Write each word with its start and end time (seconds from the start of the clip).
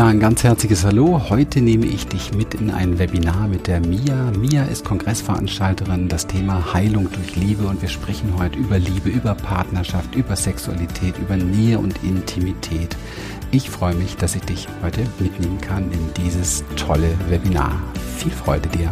Ja, 0.00 0.06
ein 0.06 0.18
ganz 0.18 0.42
herzliches 0.42 0.86
Hallo. 0.86 1.28
Heute 1.28 1.60
nehme 1.60 1.84
ich 1.84 2.06
dich 2.06 2.32
mit 2.32 2.54
in 2.54 2.70
ein 2.70 2.98
Webinar 2.98 3.48
mit 3.48 3.66
der 3.66 3.80
Mia. 3.80 4.30
Mia 4.30 4.64
ist 4.64 4.82
Kongressveranstalterin, 4.82 6.08
das 6.08 6.26
Thema 6.26 6.72
Heilung 6.72 7.12
durch 7.12 7.36
Liebe 7.36 7.66
und 7.66 7.82
wir 7.82 7.90
sprechen 7.90 8.32
heute 8.38 8.58
über 8.58 8.78
Liebe, 8.78 9.10
über 9.10 9.34
Partnerschaft, 9.34 10.14
über 10.14 10.36
Sexualität, 10.36 11.18
über 11.18 11.36
Nähe 11.36 11.78
und 11.78 12.02
Intimität. 12.02 12.96
Ich 13.50 13.68
freue 13.68 13.94
mich, 13.94 14.16
dass 14.16 14.34
ich 14.36 14.40
dich 14.40 14.68
heute 14.82 15.02
mitnehmen 15.18 15.60
kann 15.60 15.92
in 15.92 16.14
dieses 16.16 16.64
tolle 16.76 17.10
Webinar. 17.28 17.78
Viel 18.16 18.32
Freude 18.32 18.70
dir. 18.70 18.90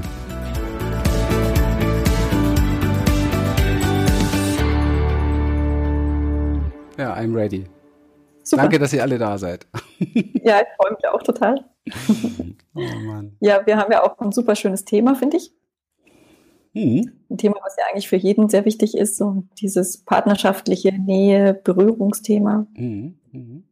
Ja, 6.98 7.15
I'm 7.15 7.34
ready. 7.34 7.65
Super. 8.48 8.62
Danke, 8.62 8.79
dass 8.79 8.95
ihr 8.95 9.02
alle 9.02 9.19
da 9.19 9.37
seid. 9.38 9.66
Ja, 10.45 10.61
ich 10.61 10.69
freue 10.80 10.93
mich 10.93 11.07
auch 11.09 11.23
total. 11.23 11.69
Oh 12.74 12.80
ja, 13.41 13.66
wir 13.66 13.77
haben 13.77 13.93
ja 13.93 14.02
auch 14.02 14.19
ein 14.21 14.33
super 14.33 14.55
schönes 14.55 14.84
Thema, 14.87 15.15
finde 15.16 15.37
ich. 15.37 15.52
Mhm. 16.73 17.12
Ein 17.29 17.37
Thema, 17.37 17.57
was 17.62 17.77
ja 17.77 17.84
eigentlich 17.91 18.09
für 18.09 18.16
jeden 18.16 18.48
sehr 18.48 18.65
wichtig 18.65 18.97
ist, 18.97 19.19
so 19.19 19.43
dieses 19.61 20.05
partnerschaftliche 20.05 20.95
Nähe, 20.95 21.52
Berührungsthema. 21.52 22.66
Mhm. 22.74 23.19
Mhm. 23.33 23.65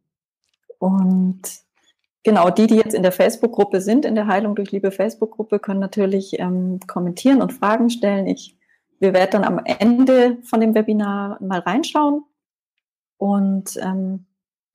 Und 0.77 1.41
genau, 2.23 2.51
die, 2.51 2.67
die 2.67 2.75
jetzt 2.75 2.93
in 2.93 3.01
der 3.01 3.13
Facebook-Gruppe 3.13 3.81
sind, 3.81 4.05
in 4.05 4.13
der 4.13 4.27
Heilung 4.27 4.55
durch 4.55 4.71
Liebe 4.71 4.91
Facebook-Gruppe, 4.91 5.57
können 5.57 5.79
natürlich 5.79 6.39
ähm, 6.39 6.81
kommentieren 6.85 7.41
und 7.41 7.53
Fragen 7.53 7.89
stellen. 7.89 8.27
Ich, 8.27 8.55
wir 8.99 9.13
werden 9.13 9.41
dann 9.41 9.43
am 9.43 9.61
Ende 9.63 10.37
von 10.43 10.59
dem 10.59 10.75
Webinar 10.75 11.41
mal 11.41 11.59
reinschauen 11.59 12.25
und 13.17 13.75
ähm, 13.77 14.26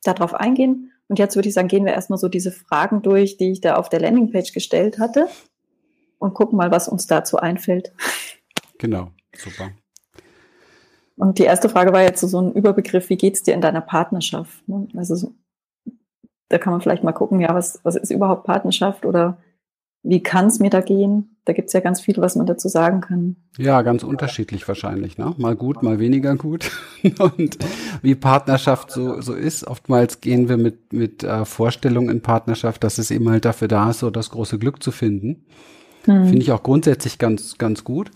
darauf 0.03 0.35
eingehen. 0.35 0.93
Und 1.09 1.19
jetzt 1.19 1.37
würde 1.37 1.49
ich 1.49 1.55
sagen, 1.55 1.69
gehen 1.69 1.85
wir 1.85 1.93
erstmal 1.93 2.19
so 2.19 2.29
diese 2.29 2.53
Fragen 2.53 3.03
durch, 3.03 3.37
die 3.37 3.51
ich 3.51 3.61
da 3.61 3.77
auf 3.77 3.89
der 3.89 4.01
Landingpage 4.01 4.53
gestellt 4.53 4.99
hatte 4.99 5.29
und 6.19 6.35
gucken 6.35 6.57
mal, 6.57 6.71
was 6.71 6.89
uns 6.89 7.07
dazu 7.07 7.37
einfällt. 7.37 7.93
Genau, 8.79 9.11
super. 9.37 9.71
Und 11.17 11.39
die 11.39 11.45
erste 11.45 11.69
Frage 11.69 11.93
war 11.93 12.03
jetzt 12.03 12.21
so, 12.21 12.41
ein 12.41 12.53
Überbegriff, 12.53 13.09
wie 13.09 13.17
geht 13.17 13.35
es 13.35 13.43
dir 13.43 13.55
in 13.55 13.61
deiner 13.61 13.81
Partnerschaft? 13.81 14.67
Ne? 14.67 14.89
Also 14.97 15.15
so, 15.15 15.35
da 16.49 16.59
kann 16.59 16.73
man 16.73 16.81
vielleicht 16.81 17.05
mal 17.05 17.13
gucken, 17.13 17.41
ja, 17.41 17.55
was, 17.55 17.81
was 17.85 17.97
ist 17.97 18.11
überhaupt 18.11 18.45
Partnerschaft 18.45 19.05
oder 19.05 19.39
wie 20.03 20.23
kann 20.23 20.47
es 20.47 20.59
mir 20.59 20.71
da 20.71 20.81
gehen? 20.81 21.32
Da 21.45 21.53
gibt 21.53 21.69
es 21.69 21.73
ja 21.73 21.81
ganz 21.81 22.01
viel, 22.01 22.17
was 22.19 22.37
man 22.37 22.47
dazu 22.47 22.69
sagen 22.69 23.01
kann. 23.01 23.37
Ja, 23.59 23.83
ganz 23.83 24.05
unterschiedlich 24.05 24.67
wahrscheinlich. 24.69 25.19
Ne? 25.19 25.35
Mal 25.39 25.57
gut, 25.57 25.83
mal 25.83 25.99
weniger 25.99 26.37
gut. 26.37 26.71
Und 27.19 27.59
wie 28.01 28.15
Partnerschaft 28.15 28.93
so, 28.93 29.21
so 29.21 29.35
ist, 29.35 29.67
oftmals 29.67 30.21
gehen 30.21 30.49
wir 30.49 30.57
mit, 30.57 30.93
mit 30.93 31.25
äh, 31.25 31.45
Vorstellungen 31.45 32.11
in 32.11 32.21
Partnerschaft, 32.21 32.85
dass 32.85 32.99
es 32.99 33.11
eben 33.11 33.29
halt 33.29 33.45
dafür 33.45 33.67
da 33.67 33.91
ist, 33.91 33.99
so 33.99 34.11
das 34.11 34.31
große 34.31 34.59
Glück 34.61 34.83
zu 34.83 34.93
finden. 34.93 35.45
Hm. 36.05 36.27
Finde 36.27 36.43
ich 36.43 36.53
auch 36.53 36.63
grundsätzlich 36.63 37.19
ganz, 37.19 37.59
ganz 37.59 37.83
gut 37.83 38.11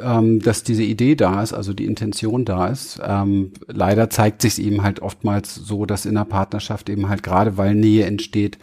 ähm, 0.00 0.40
dass 0.40 0.62
diese 0.62 0.82
Idee 0.82 1.14
da 1.14 1.42
ist, 1.42 1.52
also 1.52 1.72
die 1.72 1.84
Intention 1.84 2.44
da 2.44 2.68
ist. 2.68 3.00
Ähm, 3.04 3.52
leider 3.66 4.10
zeigt 4.10 4.42
sich 4.42 4.60
eben 4.60 4.82
halt 4.82 5.00
oftmals 5.00 5.54
so, 5.54 5.86
dass 5.86 6.06
in 6.06 6.14
der 6.14 6.24
Partnerschaft 6.24 6.88
eben 6.88 7.08
halt 7.08 7.22
gerade, 7.22 7.56
weil 7.56 7.74
Nähe 7.74 8.04
entsteht, 8.04 8.58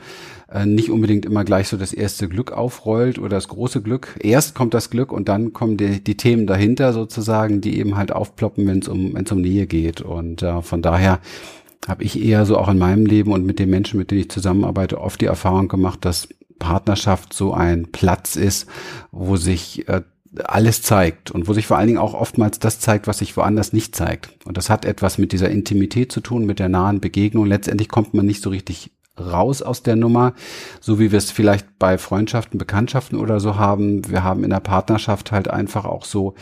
äh, 0.51 0.65
nicht 0.65 0.89
unbedingt 0.89 1.25
immer 1.25 1.43
gleich 1.43 1.67
so 1.67 1.77
das 1.77 1.93
erste 1.93 2.27
Glück 2.27 2.51
aufrollt 2.51 3.19
oder 3.19 3.29
das 3.29 3.47
große 3.47 3.81
Glück. 3.81 4.17
Erst 4.19 4.55
kommt 4.55 4.73
das 4.73 4.89
Glück 4.89 5.11
und 5.11 5.29
dann 5.29 5.53
kommen 5.53 5.77
die, 5.77 6.03
die 6.03 6.17
Themen 6.17 6.47
dahinter 6.47 6.93
sozusagen, 6.93 7.61
die 7.61 7.77
eben 7.77 7.97
halt 7.97 8.11
aufploppen, 8.11 8.65
wenn 8.67 8.79
es 8.79 8.87
um, 8.87 9.13
wenn's 9.13 9.31
um 9.31 9.41
Nähe 9.41 9.67
geht. 9.67 10.01
Und 10.01 10.41
äh, 10.41 10.61
von 10.61 10.81
daher 10.81 11.19
habe 11.87 12.03
ich 12.03 12.21
eher 12.21 12.45
so 12.45 12.57
auch 12.57 12.69
in 12.69 12.77
meinem 12.77 13.05
Leben 13.05 13.31
und 13.31 13.45
mit 13.45 13.59
den 13.59 13.69
Menschen, 13.69 13.99
mit 13.99 14.11
denen 14.11 14.21
ich 14.21 14.29
zusammenarbeite, 14.29 14.99
oft 14.99 15.21
die 15.21 15.25
Erfahrung 15.25 15.67
gemacht, 15.67 16.03
dass 16.03 16.27
Partnerschaft 16.59 17.33
so 17.33 17.53
ein 17.53 17.91
Platz 17.91 18.35
ist, 18.35 18.67
wo 19.11 19.37
sich 19.37 19.87
äh, 19.87 20.01
alles 20.43 20.81
zeigt 20.81 21.31
und 21.31 21.47
wo 21.47 21.53
sich 21.53 21.65
vor 21.65 21.77
allen 21.77 21.87
Dingen 21.87 21.99
auch 21.99 22.13
oftmals 22.13 22.59
das 22.59 22.79
zeigt, 22.79 23.07
was 23.07 23.19
sich 23.19 23.35
woanders 23.35 23.73
nicht 23.73 23.95
zeigt. 23.95 24.29
Und 24.45 24.57
das 24.57 24.69
hat 24.69 24.85
etwas 24.85 25.17
mit 25.17 25.31
dieser 25.31 25.49
Intimität 25.49 26.11
zu 26.11 26.21
tun, 26.21 26.45
mit 26.45 26.59
der 26.59 26.69
nahen 26.69 26.99
Begegnung. 26.99 27.45
Letztendlich 27.45 27.89
kommt 27.89 28.13
man 28.13 28.25
nicht 28.25 28.43
so 28.43 28.49
richtig 28.49 28.91
raus 29.19 29.61
aus 29.61 29.83
der 29.83 29.95
Nummer, 29.95 30.33
so 30.79 30.99
wie 30.99 31.11
wir 31.11 31.17
es 31.17 31.31
vielleicht 31.31 31.79
bei 31.79 31.97
Freundschaften, 31.97 32.57
Bekanntschaften 32.57 33.17
oder 33.17 33.39
so 33.39 33.57
haben. 33.57 34.09
Wir 34.09 34.23
haben 34.23 34.43
in 34.43 34.49
der 34.51 34.61
Partnerschaft 34.61 35.31
halt 35.31 35.49
einfach 35.49 35.85
auch 35.85 36.05
so 36.05 36.35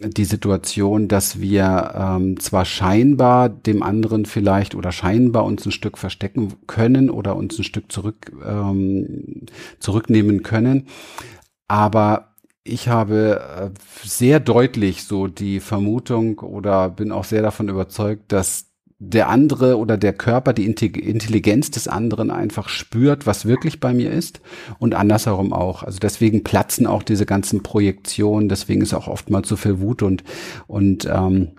die 0.00 0.24
Situation, 0.24 1.08
dass 1.08 1.40
wir 1.40 1.92
ähm, 1.96 2.38
zwar 2.40 2.64
scheinbar 2.64 3.48
dem 3.48 3.82
anderen 3.82 4.26
vielleicht 4.26 4.74
oder 4.74 4.92
scheinbar 4.92 5.44
uns 5.44 5.64
ein 5.64 5.72
Stück 5.72 5.98
verstecken 5.98 6.54
können 6.66 7.10
oder 7.10 7.36
uns 7.36 7.58
ein 7.58 7.64
Stück 7.64 7.90
zurück 7.90 8.32
ähm, 8.44 9.46
zurücknehmen 9.78 10.42
können, 10.42 10.88
aber 11.68 12.33
ich 12.64 12.88
habe 12.88 13.72
äh, 13.74 14.06
sehr 14.06 14.40
deutlich 14.40 15.04
so 15.04 15.28
die 15.28 15.60
Vermutung 15.60 16.38
oder 16.38 16.88
bin 16.88 17.12
auch 17.12 17.24
sehr 17.24 17.42
davon 17.42 17.68
überzeugt, 17.68 18.32
dass 18.32 18.70
der 18.98 19.28
andere 19.28 19.76
oder 19.76 19.98
der 19.98 20.14
Körper 20.14 20.54
die 20.54 20.64
Intelligenz 20.64 21.70
des 21.70 21.88
anderen 21.88 22.30
einfach 22.30 22.70
spürt, 22.70 23.26
was 23.26 23.44
wirklich 23.44 23.80
bei 23.80 23.92
mir 23.92 24.10
ist 24.10 24.40
und 24.78 24.94
andersherum 24.94 25.52
auch. 25.52 25.82
Also 25.82 25.98
deswegen 25.98 26.42
platzen 26.42 26.86
auch 26.86 27.02
diese 27.02 27.26
ganzen 27.26 27.62
Projektionen, 27.62 28.48
deswegen 28.48 28.80
ist 28.80 28.94
auch 28.94 29.08
oftmals 29.08 29.48
so 29.48 29.56
viel 29.56 29.80
Wut 29.80 30.02
und 30.02 30.24
und 30.66 31.06
ähm, 31.06 31.52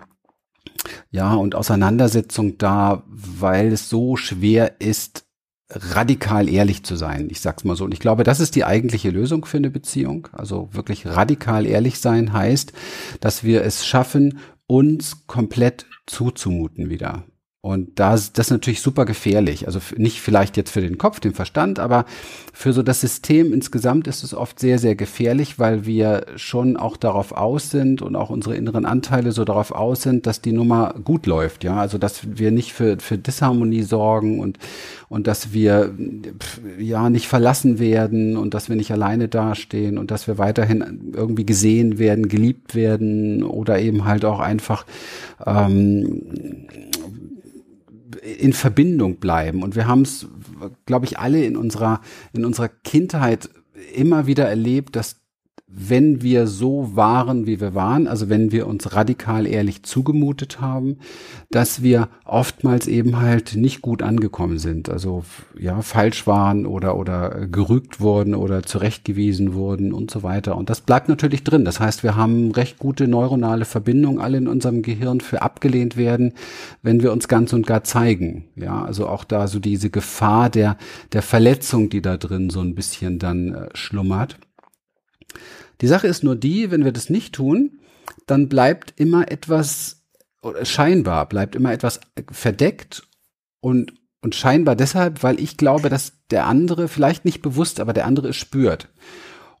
ja 1.10 1.34
und 1.34 1.54
Auseinandersetzung 1.54 2.58
da, 2.58 3.04
weil 3.06 3.72
es 3.72 3.88
so 3.88 4.16
schwer 4.16 4.80
ist, 4.80 5.25
radikal 5.70 6.48
ehrlich 6.48 6.84
zu 6.84 6.96
sein. 6.96 7.28
Ich 7.30 7.40
sag's 7.40 7.64
mal 7.64 7.76
so. 7.76 7.84
Und 7.84 7.92
ich 7.92 8.00
glaube, 8.00 8.24
das 8.24 8.40
ist 8.40 8.54
die 8.54 8.64
eigentliche 8.64 9.10
Lösung 9.10 9.44
für 9.44 9.56
eine 9.56 9.70
Beziehung. 9.70 10.28
Also 10.32 10.68
wirklich 10.72 11.06
radikal 11.06 11.66
ehrlich 11.66 11.98
sein 11.98 12.32
heißt, 12.32 12.72
dass 13.20 13.42
wir 13.42 13.64
es 13.64 13.86
schaffen, 13.86 14.38
uns 14.66 15.26
komplett 15.26 15.86
zuzumuten 16.06 16.88
wieder. 16.90 17.24
Und 17.66 17.98
das, 17.98 18.32
das 18.32 18.46
ist 18.46 18.50
natürlich 18.52 18.80
super 18.80 19.04
gefährlich. 19.06 19.66
Also 19.66 19.80
nicht 19.96 20.20
vielleicht 20.20 20.56
jetzt 20.56 20.70
für 20.70 20.80
den 20.80 20.98
Kopf, 20.98 21.18
den 21.18 21.34
Verstand, 21.34 21.80
aber 21.80 22.04
für 22.52 22.72
so 22.72 22.84
das 22.84 23.00
System 23.00 23.52
insgesamt 23.52 24.06
ist 24.06 24.22
es 24.22 24.34
oft 24.34 24.60
sehr, 24.60 24.78
sehr 24.78 24.94
gefährlich, 24.94 25.58
weil 25.58 25.84
wir 25.84 26.26
schon 26.36 26.76
auch 26.76 26.96
darauf 26.96 27.32
aus 27.32 27.72
sind 27.72 28.02
und 28.02 28.14
auch 28.14 28.30
unsere 28.30 28.54
inneren 28.54 28.86
Anteile 28.86 29.32
so 29.32 29.44
darauf 29.44 29.72
aus 29.72 30.02
sind, 30.02 30.28
dass 30.28 30.40
die 30.40 30.52
Nummer 30.52 30.94
gut 31.02 31.26
läuft. 31.26 31.64
Ja, 31.64 31.78
also 31.78 31.98
dass 31.98 32.38
wir 32.38 32.52
nicht 32.52 32.72
für, 32.72 32.98
für 33.00 33.18
Disharmonie 33.18 33.82
sorgen 33.82 34.38
und, 34.38 34.60
und 35.08 35.26
dass 35.26 35.52
wir 35.52 35.90
ja 36.78 37.10
nicht 37.10 37.26
verlassen 37.26 37.80
werden 37.80 38.36
und 38.36 38.54
dass 38.54 38.68
wir 38.68 38.76
nicht 38.76 38.92
alleine 38.92 39.26
dastehen 39.26 39.98
und 39.98 40.12
dass 40.12 40.28
wir 40.28 40.38
weiterhin 40.38 41.12
irgendwie 41.16 41.44
gesehen 41.44 41.98
werden, 41.98 42.28
geliebt 42.28 42.76
werden 42.76 43.42
oder 43.42 43.80
eben 43.80 44.04
halt 44.04 44.24
auch 44.24 44.38
einfach 44.38 44.86
ähm, 45.44 46.22
in 48.38 48.52
Verbindung 48.52 49.16
bleiben. 49.16 49.62
Und 49.62 49.76
wir 49.76 49.86
haben 49.86 50.02
es, 50.02 50.26
glaube 50.84 51.06
ich, 51.06 51.18
alle 51.18 51.44
in 51.44 51.56
unserer, 51.56 52.00
in 52.32 52.44
unserer 52.44 52.68
Kindheit 52.68 53.48
immer 53.94 54.26
wieder 54.26 54.48
erlebt, 54.48 54.96
dass 54.96 55.25
wenn 55.68 56.22
wir 56.22 56.46
so 56.46 56.94
waren, 56.94 57.46
wie 57.46 57.60
wir 57.60 57.74
waren, 57.74 58.06
also 58.06 58.28
wenn 58.28 58.52
wir 58.52 58.68
uns 58.68 58.94
radikal 58.94 59.48
ehrlich 59.48 59.82
zugemutet 59.82 60.60
haben, 60.60 60.98
dass 61.50 61.82
wir 61.82 62.08
oftmals 62.24 62.86
eben 62.86 63.20
halt 63.20 63.56
nicht 63.56 63.82
gut 63.82 64.00
angekommen 64.00 64.58
sind, 64.58 64.88
also 64.88 65.24
ja 65.58 65.82
falsch 65.82 66.24
waren 66.24 66.66
oder 66.66 66.96
oder 66.96 67.48
gerügt 67.48 68.00
wurden 68.00 68.36
oder 68.36 68.62
zurechtgewiesen 68.62 69.54
wurden 69.54 69.92
und 69.92 70.08
so 70.08 70.22
weiter. 70.22 70.56
Und 70.56 70.70
das 70.70 70.82
bleibt 70.82 71.08
natürlich 71.08 71.42
drin. 71.42 71.64
Das 71.64 71.80
heißt, 71.80 72.04
wir 72.04 72.14
haben 72.14 72.52
recht 72.52 72.78
gute 72.78 73.08
neuronale 73.08 73.64
Verbindungen 73.64 74.20
alle 74.20 74.38
in 74.38 74.46
unserem 74.46 74.82
Gehirn 74.82 75.20
für 75.20 75.42
abgelehnt 75.42 75.96
werden, 75.96 76.34
wenn 76.82 77.02
wir 77.02 77.12
uns 77.12 77.26
ganz 77.26 77.52
und 77.52 77.66
gar 77.66 77.82
zeigen. 77.82 78.44
Ja, 78.54 78.84
also 78.84 79.08
auch 79.08 79.24
da 79.24 79.48
so 79.48 79.58
diese 79.58 79.90
Gefahr 79.90 80.48
der 80.48 80.76
der 81.12 81.22
Verletzung, 81.22 81.90
die 81.90 82.02
da 82.02 82.16
drin 82.16 82.50
so 82.50 82.60
ein 82.60 82.76
bisschen 82.76 83.18
dann 83.18 83.52
äh, 83.52 83.68
schlummert. 83.74 84.38
Die 85.80 85.86
Sache 85.86 86.06
ist 86.06 86.24
nur 86.24 86.36
die, 86.36 86.70
wenn 86.70 86.84
wir 86.84 86.92
das 86.92 87.10
nicht 87.10 87.34
tun, 87.34 87.80
dann 88.26 88.48
bleibt 88.48 88.94
immer 88.96 89.30
etwas, 89.30 90.02
scheinbar 90.62 91.28
bleibt 91.28 91.54
immer 91.54 91.72
etwas 91.72 92.00
verdeckt 92.30 93.08
und, 93.60 93.94
und 94.22 94.34
scheinbar 94.34 94.76
deshalb, 94.76 95.22
weil 95.22 95.40
ich 95.40 95.56
glaube, 95.56 95.88
dass 95.88 96.14
der 96.30 96.46
andere, 96.46 96.88
vielleicht 96.88 97.24
nicht 97.24 97.42
bewusst, 97.42 97.80
aber 97.80 97.92
der 97.92 98.06
andere 98.06 98.28
es 98.28 98.36
spürt. 98.36 98.88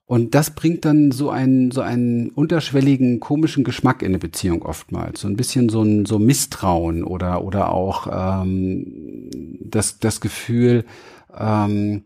Und 0.06 0.36
das 0.36 0.50
bringt 0.50 0.84
dann 0.84 1.10
so 1.10 1.30
einen, 1.30 1.72
so 1.72 1.80
einen 1.80 2.30
unterschwelligen, 2.30 3.18
komischen 3.18 3.64
Geschmack 3.64 4.02
in 4.02 4.08
eine 4.08 4.20
Beziehung 4.20 4.62
oftmals. 4.62 5.20
So 5.20 5.28
ein 5.28 5.36
bisschen 5.36 5.68
so 5.68 5.82
ein 5.82 6.06
so 6.06 6.20
Misstrauen 6.20 7.02
oder, 7.02 7.42
oder 7.42 7.72
auch 7.72 8.06
ähm, 8.42 9.30
das, 9.60 9.98
das 9.98 10.20
Gefühl, 10.20 10.84
ähm, 11.36 12.04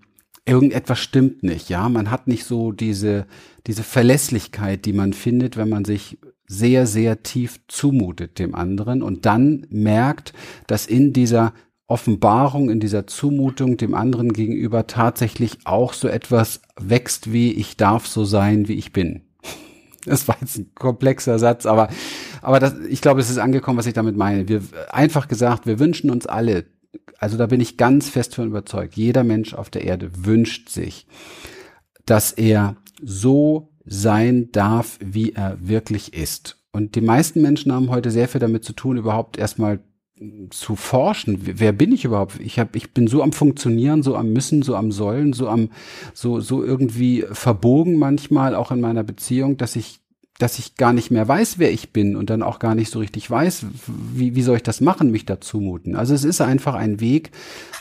irgendetwas 0.51 0.99
stimmt 0.99 1.43
nicht, 1.45 1.69
ja. 1.69 1.89
Man 1.89 2.11
hat 2.11 2.27
nicht 2.27 2.45
so 2.45 2.73
diese, 2.73 3.27
diese 3.67 3.85
Verlässlichkeit, 3.85 4.85
die 4.85 4.93
man 4.93 5.13
findet, 5.13 5.57
wenn 5.57 5.69
man 5.69 5.85
sich 5.85 6.19
sehr, 6.47 6.89
sehr 6.89 7.23
tief 7.23 7.61
zumutet 7.69 8.41
dem 8.41 8.57
anderen 8.57 9.03
und 9.03 9.25
dann 9.25 9.67
merkt, 9.71 10.33
dass 10.67 10.87
in 10.87 11.13
dieser 11.13 11.55
Offenbarung, 11.87 12.71
in 12.71 12.81
dieser 12.81 13.07
Zumutung 13.07 13.77
dem 13.77 13.95
anderen 13.95 14.33
gegenüber 14.33 14.89
tatsächlich 14.89 15.59
auch 15.65 15.93
so 15.93 16.09
etwas 16.09 16.61
wächst 16.77 17.33
wie 17.33 17.53
ich 17.53 17.77
darf 17.77 18.09
so 18.09 18.25
sein, 18.25 18.67
wie 18.69 18.75
ich 18.75 18.93
bin. 18.93 19.23
Das 20.07 20.27
war 20.29 20.37
jetzt 20.41 20.57
ein 20.57 20.75
komplexer 20.75 21.39
Satz, 21.39 21.67
aber, 21.67 21.91
aber 22.41 22.59
das, 22.59 22.75
ich 22.89 23.03
glaube, 23.03 23.21
es 23.21 23.29
ist 23.29 23.37
angekommen, 23.37 23.77
was 23.77 23.85
ich 23.85 23.93
damit 23.93 24.17
meine. 24.17 24.49
Wir, 24.49 24.63
einfach 24.89 25.29
gesagt, 25.29 25.67
wir 25.67 25.79
wünschen 25.79 26.11
uns 26.11 26.27
alle, 26.27 26.65
also 27.19 27.37
da 27.37 27.47
bin 27.47 27.61
ich 27.61 27.77
ganz 27.77 28.09
fest 28.09 28.35
von 28.35 28.49
überzeugt, 28.49 28.95
jeder 28.95 29.25
Mensch 29.25 29.55
auf 29.55 29.71
der 29.71 29.85
Erde 29.85 30.11
wünscht 30.25 30.69
sich, 30.69 31.07
dass 32.07 32.33
er 32.33 32.77
so 33.03 33.73
sein 33.85 34.51
darf, 34.53 34.99
wie 35.03 35.33
er 35.33 35.59
wirklich 35.61 36.15
ist. 36.15 36.59
Und 36.73 36.95
die 36.95 37.01
meisten 37.01 37.43
Menschen 37.43 37.73
haben 37.73 37.91
heute 37.91 38.11
sehr 38.11 38.29
viel 38.29 38.41
damit 38.41 38.65
zu 38.65 38.73
tun, 38.73 38.97
überhaupt 38.97 39.39
erstmal 39.39 39.81
zu 40.51 40.77
forschen, 40.77 41.39
wer 41.43 41.73
bin 41.73 41.93
ich 41.93 42.05
überhaupt? 42.05 42.39
Ich 42.41 42.59
habe, 42.59 42.77
ich 42.77 42.93
bin 42.93 43.07
so 43.07 43.23
am 43.23 43.33
Funktionieren, 43.33 44.03
so 44.03 44.17
am 44.17 44.33
Müssen, 44.33 44.63
so 44.63 44.77
am 44.77 44.93
Sollen, 44.93 45.33
so 45.33 45.49
am, 45.49 45.71
so 46.13 46.41
so 46.41 46.63
irgendwie 46.63 47.25
verbogen 47.33 47.97
manchmal 47.97 48.55
auch 48.55 48.71
in 48.71 48.81
meiner 48.81 49.03
Beziehung, 49.03 49.57
dass 49.57 49.77
ich 49.77 50.00
dass 50.43 50.59
ich 50.59 50.77
gar 50.77 50.93
nicht 50.93 51.11
mehr 51.11 51.27
weiß, 51.29 51.59
wer 51.59 51.71
ich 51.71 51.93
bin 51.93 52.17
und 52.17 52.31
dann 52.31 52.43
auch 52.43 52.59
gar 52.59 52.75
nicht 52.75 52.91
so 52.91 52.99
richtig 52.99 53.31
weiß, 53.31 53.67
wie, 54.15 54.35
wie 54.35 54.43
soll 54.43 54.57
ich 54.57 54.63
das 54.63 54.81
machen, 54.81 55.11
mich 55.11 55.27
dazu 55.27 55.61
muten. 55.61 55.97
Also 55.97 56.15
es 56.15 56.25
ist 56.25 56.41
einfach 56.41 56.75
ein 56.75 57.01
Weg. 57.01 57.31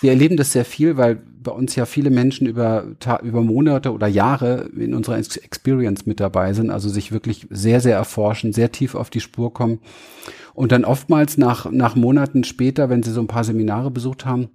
Wir 0.01 0.11
erleben 0.11 0.37
das 0.37 0.51
sehr 0.51 0.65
viel, 0.65 0.97
weil 0.97 1.21
bei 1.41 1.51
uns 1.51 1.75
ja 1.75 1.85
viele 1.85 2.09
Menschen 2.09 2.47
über, 2.47 2.85
über 3.23 3.41
Monate 3.41 3.93
oder 3.93 4.07
Jahre 4.07 4.69
in 4.77 4.93
unserer 4.93 5.17
Experience 5.17 6.05
mit 6.05 6.19
dabei 6.19 6.53
sind, 6.53 6.69
also 6.69 6.89
sich 6.89 7.11
wirklich 7.11 7.47
sehr, 7.49 7.79
sehr 7.79 7.95
erforschen, 7.95 8.51
sehr 8.53 8.71
tief 8.71 8.93
auf 8.95 9.09
die 9.09 9.21
Spur 9.21 9.53
kommen 9.53 9.79
und 10.53 10.73
dann 10.73 10.83
oftmals 10.83 11.37
nach, 11.37 11.71
nach 11.71 11.95
Monaten 11.95 12.43
später, 12.43 12.89
wenn 12.89 13.03
sie 13.03 13.11
so 13.11 13.21
ein 13.21 13.27
paar 13.27 13.45
Seminare 13.45 13.91
besucht 13.91 14.25
haben, 14.25 14.49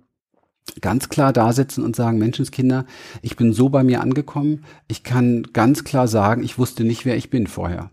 ganz 0.81 1.09
klar 1.09 1.33
da 1.33 1.53
sitzen 1.53 1.85
und 1.85 1.97
sagen, 1.97 2.19
Menschenskinder, 2.19 2.87
ich 3.23 3.37
bin 3.37 3.53
so 3.53 3.69
bei 3.69 3.85
mir 3.85 4.01
angekommen, 4.01 4.65
ich 4.89 5.03
kann 5.03 5.45
ganz 5.53 5.85
klar 5.85 6.09
sagen, 6.09 6.43
ich 6.43 6.59
wusste 6.59 6.85
nicht, 6.85 7.05
wer 7.05 7.17
ich 7.17 7.31
bin 7.31 7.47
vorher. 7.47 7.91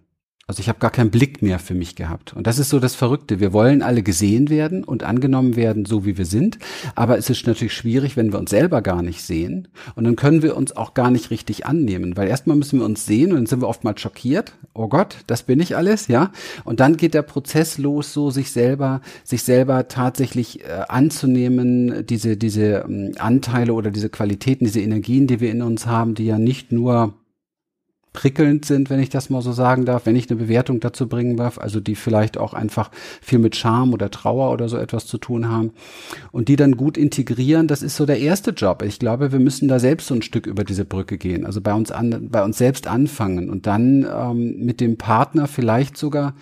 Also 0.47 0.59
ich 0.59 0.69
habe 0.69 0.79
gar 0.79 0.91
keinen 0.91 1.11
Blick 1.11 1.41
mehr 1.41 1.59
für 1.59 1.75
mich 1.75 1.95
gehabt. 1.95 2.33
Und 2.33 2.47
das 2.47 2.59
ist 2.59 2.69
so 2.69 2.79
das 2.79 2.95
Verrückte. 2.95 3.39
Wir 3.39 3.53
wollen 3.53 3.81
alle 3.81 4.01
gesehen 4.01 4.49
werden 4.49 4.83
und 4.83 5.03
angenommen 5.03 5.55
werden, 5.55 5.85
so 5.85 6.03
wie 6.05 6.17
wir 6.17 6.25
sind. 6.25 6.57
Aber 6.95 7.17
es 7.17 7.29
ist 7.29 7.45
natürlich 7.47 7.73
schwierig, 7.73 8.17
wenn 8.17 8.33
wir 8.33 8.39
uns 8.39 8.49
selber 8.49 8.81
gar 8.81 9.01
nicht 9.01 9.21
sehen. 9.21 9.67
Und 9.95 10.03
dann 10.03 10.15
können 10.15 10.41
wir 10.41 10.57
uns 10.57 10.75
auch 10.75 10.93
gar 10.93 11.11
nicht 11.11 11.29
richtig 11.29 11.67
annehmen. 11.67 12.17
Weil 12.17 12.27
erstmal 12.27 12.57
müssen 12.57 12.79
wir 12.79 12.85
uns 12.85 13.05
sehen 13.05 13.31
und 13.31 13.37
dann 13.37 13.45
sind 13.45 13.61
wir 13.61 13.69
oftmals 13.69 14.01
schockiert. 14.01 14.53
Oh 14.73 14.87
Gott, 14.87 15.17
das 15.27 15.43
bin 15.43 15.59
ich 15.59 15.77
alles, 15.77 16.07
ja. 16.07 16.31
Und 16.63 16.79
dann 16.79 16.97
geht 16.97 17.13
der 17.13 17.21
Prozess 17.21 17.77
los, 17.77 18.11
so 18.11 18.31
sich 18.31 18.51
selber, 18.51 19.01
sich 19.23 19.43
selber 19.43 19.87
tatsächlich 19.87 20.65
äh, 20.65 20.83
anzunehmen, 20.89 22.05
diese, 22.07 22.35
diese 22.35 22.85
ähm, 22.89 23.13
Anteile 23.19 23.73
oder 23.73 23.91
diese 23.91 24.09
Qualitäten, 24.09 24.65
diese 24.65 24.81
Energien, 24.81 25.27
die 25.27 25.39
wir 25.39 25.51
in 25.51 25.61
uns 25.61 25.85
haben, 25.85 26.15
die 26.15 26.25
ja 26.25 26.39
nicht 26.39 26.71
nur 26.71 27.13
prickelnd 28.13 28.65
sind, 28.65 28.89
wenn 28.89 28.99
ich 28.99 29.09
das 29.09 29.29
mal 29.29 29.41
so 29.41 29.53
sagen 29.53 29.85
darf, 29.85 30.05
wenn 30.05 30.15
ich 30.15 30.29
eine 30.29 30.39
Bewertung 30.39 30.79
dazu 30.79 31.07
bringen 31.07 31.37
darf, 31.37 31.57
also 31.57 31.79
die 31.79 31.95
vielleicht 31.95 32.37
auch 32.37 32.53
einfach 32.53 32.91
viel 33.21 33.39
mit 33.39 33.55
Charme 33.55 33.93
oder 33.93 34.11
Trauer 34.11 34.51
oder 34.51 34.67
so 34.67 34.77
etwas 34.77 35.05
zu 35.05 35.17
tun 35.17 35.47
haben 35.47 35.71
und 36.31 36.49
die 36.49 36.57
dann 36.57 36.75
gut 36.75 36.97
integrieren, 36.97 37.67
das 37.67 37.81
ist 37.81 37.95
so 37.95 38.05
der 38.05 38.19
erste 38.19 38.51
Job. 38.51 38.81
Ich 38.81 38.99
glaube, 38.99 39.31
wir 39.31 39.39
müssen 39.39 39.67
da 39.67 39.79
selbst 39.79 40.07
so 40.07 40.15
ein 40.15 40.21
Stück 40.21 40.45
über 40.45 40.63
diese 40.63 40.83
Brücke 40.83 41.17
gehen, 41.17 41.45
also 41.45 41.61
bei 41.61 41.73
uns 41.73 41.91
an, 41.91 42.27
bei 42.29 42.43
uns 42.43 42.57
selbst 42.57 42.87
anfangen 42.87 43.49
und 43.49 43.65
dann 43.65 44.05
ähm, 44.05 44.57
mit 44.57 44.81
dem 44.81 44.97
Partner 44.97 45.47
vielleicht 45.47 45.95
sogar 45.95 46.33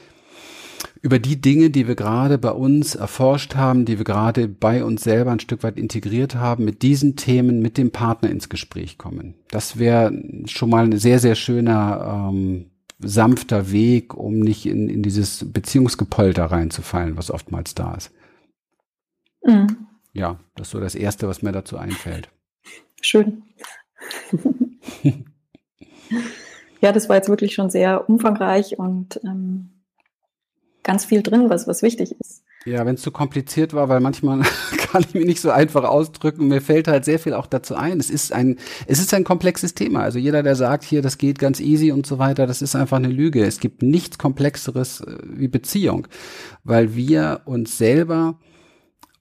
über 1.02 1.20
die 1.20 1.40
Dinge, 1.40 1.70
die 1.70 1.88
wir 1.88 1.96
gerade 1.96 2.38
bei 2.38 2.52
uns 2.52 2.96
erforscht 2.96 3.56
haben, 3.56 3.86
die 3.86 3.98
wir 3.98 4.06
gerade 4.06 4.48
bei 4.48 4.84
uns 4.84 5.04
selber 5.04 5.32
ein 5.32 5.40
Stück 5.40 5.64
weit 5.64 5.78
integriert 5.78 6.36
haben, 6.36 6.66
mit 6.66 6.82
diesen 6.82 7.16
Themen 7.16 7.62
mit 7.62 7.78
dem 7.78 7.92
Partner 7.92 8.30
ins 8.30 8.50
Gespräch 8.50 8.98
kommen. 8.98 9.36
Das 9.50 9.80
wäre 9.80 10.12
schon 10.46 10.70
mal 10.70 10.86
ein 10.86 10.98
sehr, 10.98 11.20
sehr 11.20 11.36
schöner, 11.36 12.30
ähm, 12.32 12.72
sanfter 13.00 13.72
Weg, 13.72 14.14
um 14.14 14.40
nicht 14.40 14.66
in, 14.66 14.90
in 14.90 15.02
dieses 15.02 15.50
Beziehungsgepolter 15.52 16.46
reinzufallen, 16.46 17.16
was 17.16 17.32
oftmals 17.32 17.76
da 17.76 17.96
ist. 17.96 18.12
Mhm. 19.46 19.88
Ja, 20.12 20.38
das 20.56 20.68
ist 20.68 20.72
so 20.72 20.82
das 20.82 20.96
Erste, 20.96 21.30
was 21.30 21.42
mir 21.42 21.54
dazu 21.54 21.78
einfällt. 21.78 22.30
Schön. 23.02 23.44
ja, 26.82 26.92
das 26.92 27.08
war 27.08 27.16
jetzt 27.16 27.30
wirklich 27.30 27.54
schon 27.54 27.70
sehr 27.70 28.10
umfangreich 28.10 28.78
und 28.78 29.22
ähm, 29.24 29.70
ganz 30.84 31.06
viel 31.06 31.24
drin, 31.24 31.50
was, 31.50 31.68
was 31.68 31.82
wichtig 31.82 32.16
ist. 32.20 32.44
Ja, 32.66 32.86
wenn 32.86 32.96
es 32.96 33.02
zu 33.02 33.12
kompliziert 33.12 33.74
war, 33.74 33.88
weil 33.88 34.02
manchmal 34.02 34.42
kann 34.92 35.06
ich 35.08 35.14
mich 35.14 35.26
nicht 35.26 35.42
so 35.42 35.50
einfach 35.50 35.86
ausdrücken. 35.86 36.48
Mir 36.48 36.62
fällt 36.62 36.88
halt 36.88 37.06
sehr 37.06 37.20
viel 37.20 37.34
auch 37.34 37.48
dazu 37.48 37.76
ein. 37.76 38.00
Es 38.00 38.10
ist 38.10 38.34
ein, 38.34 38.58
es 38.86 39.00
ist 39.00 39.14
ein 39.14 39.24
komplexes 39.24 39.76
Thema. 39.76 40.02
Also 40.02 40.20
jeder, 40.20 40.44
der 40.44 40.56
sagt 40.56 40.84
hier, 40.84 41.02
das 41.02 41.18
geht 41.18 41.40
ganz 41.40 41.62
easy 41.62 41.92
und 41.92 42.06
so 42.06 42.20
weiter, 42.20 42.48
das 42.48 42.62
ist 42.62 42.76
einfach 42.76 42.98
eine 42.98 43.08
Lüge. 43.08 43.46
Es 43.46 43.60
gibt 43.60 43.82
nichts 43.82 44.18
komplexeres 44.18 45.02
äh, 45.02 45.18
wie 45.24 45.48
Beziehung, 45.48 46.08
weil 46.64 46.96
wir 46.96 47.42
uns 47.46 47.78
selber 47.78 48.38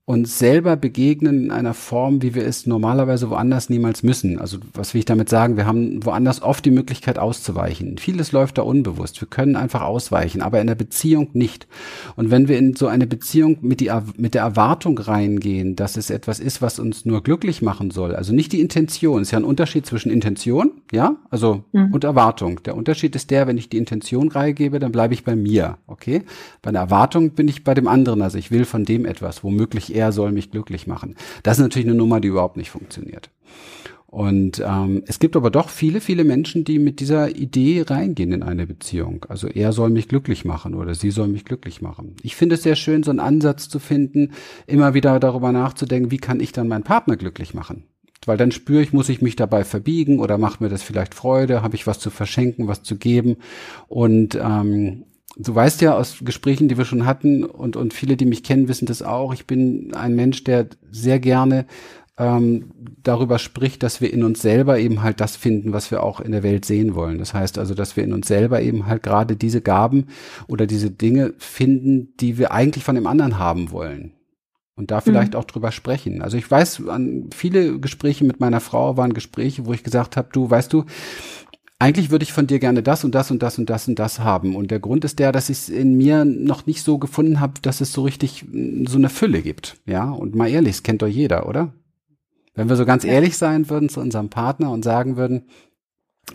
uns 0.08 0.38
selber 0.38 0.76
begegnen 0.76 1.44
in 1.44 1.50
einer 1.50 1.74
Form, 1.74 2.22
wie 2.22 2.34
wir 2.34 2.46
es 2.46 2.66
normalerweise 2.66 3.28
woanders 3.28 3.68
niemals 3.68 4.02
müssen. 4.02 4.38
Also 4.38 4.56
was 4.72 4.94
will 4.94 5.00
ich 5.00 5.04
damit 5.04 5.28
sagen? 5.28 5.58
Wir 5.58 5.66
haben 5.66 6.02
woanders 6.02 6.40
oft 6.40 6.64
die 6.64 6.70
Möglichkeit 6.70 7.18
auszuweichen. 7.18 7.98
Vieles 7.98 8.32
läuft 8.32 8.56
da 8.56 8.62
unbewusst. 8.62 9.20
Wir 9.20 9.28
können 9.28 9.54
einfach 9.54 9.82
ausweichen, 9.82 10.40
aber 10.40 10.62
in 10.62 10.66
der 10.66 10.76
Beziehung 10.76 11.28
nicht. 11.34 11.68
Und 12.16 12.30
wenn 12.30 12.48
wir 12.48 12.56
in 12.56 12.74
so 12.74 12.86
eine 12.86 13.06
Beziehung 13.06 13.58
mit, 13.60 13.80
die, 13.80 13.90
mit 14.16 14.32
der 14.32 14.40
Erwartung 14.40 14.96
reingehen, 14.96 15.76
dass 15.76 15.98
es 15.98 16.08
etwas 16.08 16.40
ist, 16.40 16.62
was 16.62 16.78
uns 16.78 17.04
nur 17.04 17.22
glücklich 17.22 17.60
machen 17.60 17.90
soll, 17.90 18.14
also 18.14 18.32
nicht 18.32 18.52
die 18.52 18.62
Intention, 18.62 19.20
ist 19.20 19.32
ja 19.32 19.38
ein 19.38 19.44
Unterschied 19.44 19.84
zwischen 19.84 20.10
Intention, 20.10 20.70
ja, 20.90 21.16
also 21.28 21.64
mhm. 21.72 21.92
und 21.92 22.04
Erwartung. 22.04 22.62
Der 22.62 22.78
Unterschied 22.78 23.14
ist 23.14 23.30
der, 23.30 23.46
wenn 23.46 23.58
ich 23.58 23.68
die 23.68 23.76
Intention 23.76 24.28
reingebe, 24.28 24.78
dann 24.78 24.90
bleibe 24.90 25.12
ich 25.12 25.22
bei 25.22 25.36
mir, 25.36 25.76
okay? 25.86 26.22
Bei 26.62 26.72
der 26.72 26.80
Erwartung 26.80 27.32
bin 27.32 27.46
ich 27.46 27.62
bei 27.62 27.74
dem 27.74 27.88
anderen, 27.88 28.22
also 28.22 28.38
ich 28.38 28.50
will 28.50 28.64
von 28.64 28.86
dem 28.86 29.04
etwas, 29.04 29.44
womöglich 29.44 29.97
er 29.98 30.12
soll 30.12 30.32
mich 30.32 30.50
glücklich 30.50 30.86
machen. 30.86 31.16
Das 31.42 31.58
ist 31.58 31.62
natürlich 31.62 31.88
eine 31.88 31.96
Nummer, 31.96 32.20
die 32.20 32.28
überhaupt 32.28 32.56
nicht 32.56 32.70
funktioniert. 32.70 33.30
Und 34.10 34.62
ähm, 34.66 35.02
es 35.06 35.18
gibt 35.18 35.36
aber 35.36 35.50
doch 35.50 35.68
viele, 35.68 36.00
viele 36.00 36.24
Menschen, 36.24 36.64
die 36.64 36.78
mit 36.78 36.98
dieser 37.00 37.36
Idee 37.36 37.84
reingehen 37.86 38.32
in 38.32 38.42
eine 38.42 38.66
Beziehung. 38.66 39.26
Also 39.28 39.48
er 39.48 39.72
soll 39.72 39.90
mich 39.90 40.08
glücklich 40.08 40.46
machen 40.46 40.74
oder 40.74 40.94
sie 40.94 41.10
soll 41.10 41.28
mich 41.28 41.44
glücklich 41.44 41.82
machen. 41.82 42.16
Ich 42.22 42.34
finde 42.34 42.54
es 42.54 42.62
sehr 42.62 42.74
schön, 42.74 43.02
so 43.02 43.10
einen 43.10 43.20
Ansatz 43.20 43.68
zu 43.68 43.78
finden, 43.78 44.32
immer 44.66 44.94
wieder 44.94 45.20
darüber 45.20 45.52
nachzudenken, 45.52 46.10
wie 46.10 46.16
kann 46.16 46.40
ich 46.40 46.52
dann 46.52 46.68
meinen 46.68 46.84
Partner 46.84 47.16
glücklich 47.16 47.52
machen? 47.52 47.84
Weil 48.24 48.38
dann 48.38 48.50
spüre 48.50 48.82
ich, 48.82 48.94
muss 48.94 49.10
ich 49.10 49.20
mich 49.20 49.36
dabei 49.36 49.62
verbiegen 49.64 50.20
oder 50.20 50.38
macht 50.38 50.62
mir 50.62 50.70
das 50.70 50.82
vielleicht 50.82 51.14
Freude, 51.14 51.62
habe 51.62 51.76
ich 51.76 51.86
was 51.86 51.98
zu 51.98 52.08
verschenken, 52.08 52.66
was 52.66 52.82
zu 52.82 52.96
geben. 52.96 53.36
Und 53.88 54.36
ähm, 54.36 55.04
du 55.38 55.54
weißt 55.54 55.80
ja 55.80 55.96
aus 55.96 56.18
Gesprächen, 56.22 56.68
die 56.68 56.76
wir 56.76 56.84
schon 56.84 57.06
hatten 57.06 57.44
und, 57.44 57.76
und 57.76 57.94
viele, 57.94 58.16
die 58.16 58.26
mich 58.26 58.42
kennen, 58.42 58.68
wissen 58.68 58.86
das 58.86 59.02
auch. 59.02 59.32
Ich 59.32 59.46
bin 59.46 59.94
ein 59.94 60.14
Mensch, 60.14 60.44
der 60.44 60.66
sehr 60.90 61.20
gerne 61.20 61.66
ähm, 62.18 62.72
darüber 63.02 63.38
spricht, 63.38 63.82
dass 63.84 64.00
wir 64.00 64.12
in 64.12 64.24
uns 64.24 64.42
selber 64.42 64.78
eben 64.78 65.02
halt 65.02 65.20
das 65.20 65.36
finden, 65.36 65.72
was 65.72 65.90
wir 65.90 66.02
auch 66.02 66.20
in 66.20 66.32
der 66.32 66.42
Welt 66.42 66.64
sehen 66.64 66.94
wollen. 66.94 67.18
Das 67.18 67.32
heißt 67.32 67.58
also, 67.58 67.74
dass 67.74 67.96
wir 67.96 68.02
in 68.02 68.12
uns 68.12 68.26
selber 68.26 68.60
eben 68.60 68.86
halt 68.86 69.04
gerade 69.04 69.36
diese 69.36 69.60
Gaben 69.60 70.08
oder 70.48 70.66
diese 70.66 70.90
Dinge 70.90 71.34
finden, 71.38 72.14
die 72.18 72.36
wir 72.36 72.50
eigentlich 72.50 72.82
von 72.82 72.96
dem 72.96 73.06
anderen 73.06 73.38
haben 73.38 73.70
wollen. 73.70 74.12
Und 74.74 74.92
da 74.92 75.00
vielleicht 75.00 75.32
mhm. 75.32 75.40
auch 75.40 75.44
drüber 75.44 75.72
sprechen. 75.72 76.22
Also 76.22 76.36
ich 76.36 76.48
weiß, 76.48 76.86
an 76.88 77.30
viele 77.34 77.80
Gespräche 77.80 78.24
mit 78.24 78.38
meiner 78.38 78.60
Frau 78.60 78.96
waren 78.96 79.12
Gespräche, 79.12 79.66
wo 79.66 79.72
ich 79.72 79.82
gesagt 79.82 80.16
habe, 80.16 80.28
du, 80.30 80.48
weißt 80.48 80.72
du, 80.72 80.84
eigentlich 81.78 82.10
würde 82.10 82.24
ich 82.24 82.32
von 82.32 82.46
dir 82.46 82.58
gerne 82.58 82.82
das 82.82 83.04
und 83.04 83.14
das 83.14 83.30
und 83.30 83.42
das 83.42 83.58
und 83.58 83.70
das 83.70 83.86
und 83.86 83.98
das 83.98 84.18
haben. 84.18 84.56
Und 84.56 84.70
der 84.70 84.80
Grund 84.80 85.04
ist 85.04 85.18
der, 85.20 85.30
dass 85.30 85.48
ich 85.48 85.58
es 85.58 85.68
in 85.68 85.96
mir 85.96 86.24
noch 86.24 86.66
nicht 86.66 86.82
so 86.82 86.98
gefunden 86.98 87.38
habe, 87.38 87.54
dass 87.62 87.80
es 87.80 87.92
so 87.92 88.02
richtig 88.02 88.44
mm, 88.50 88.86
so 88.86 88.98
eine 88.98 89.08
Fülle 89.08 89.42
gibt. 89.42 89.76
Ja, 89.86 90.10
und 90.10 90.34
mal 90.34 90.48
ehrlich, 90.48 90.76
das 90.76 90.82
kennt 90.82 91.02
doch 91.02 91.06
jeder, 91.06 91.48
oder? 91.48 91.72
Wenn 92.54 92.68
wir 92.68 92.74
so 92.74 92.84
ganz 92.84 93.04
ehrlich 93.04 93.38
sein 93.38 93.70
würden 93.70 93.88
zu 93.88 94.00
unserem 94.00 94.30
Partner 94.30 94.72
und 94.72 94.82
sagen 94.84 95.16
würden, 95.16 95.44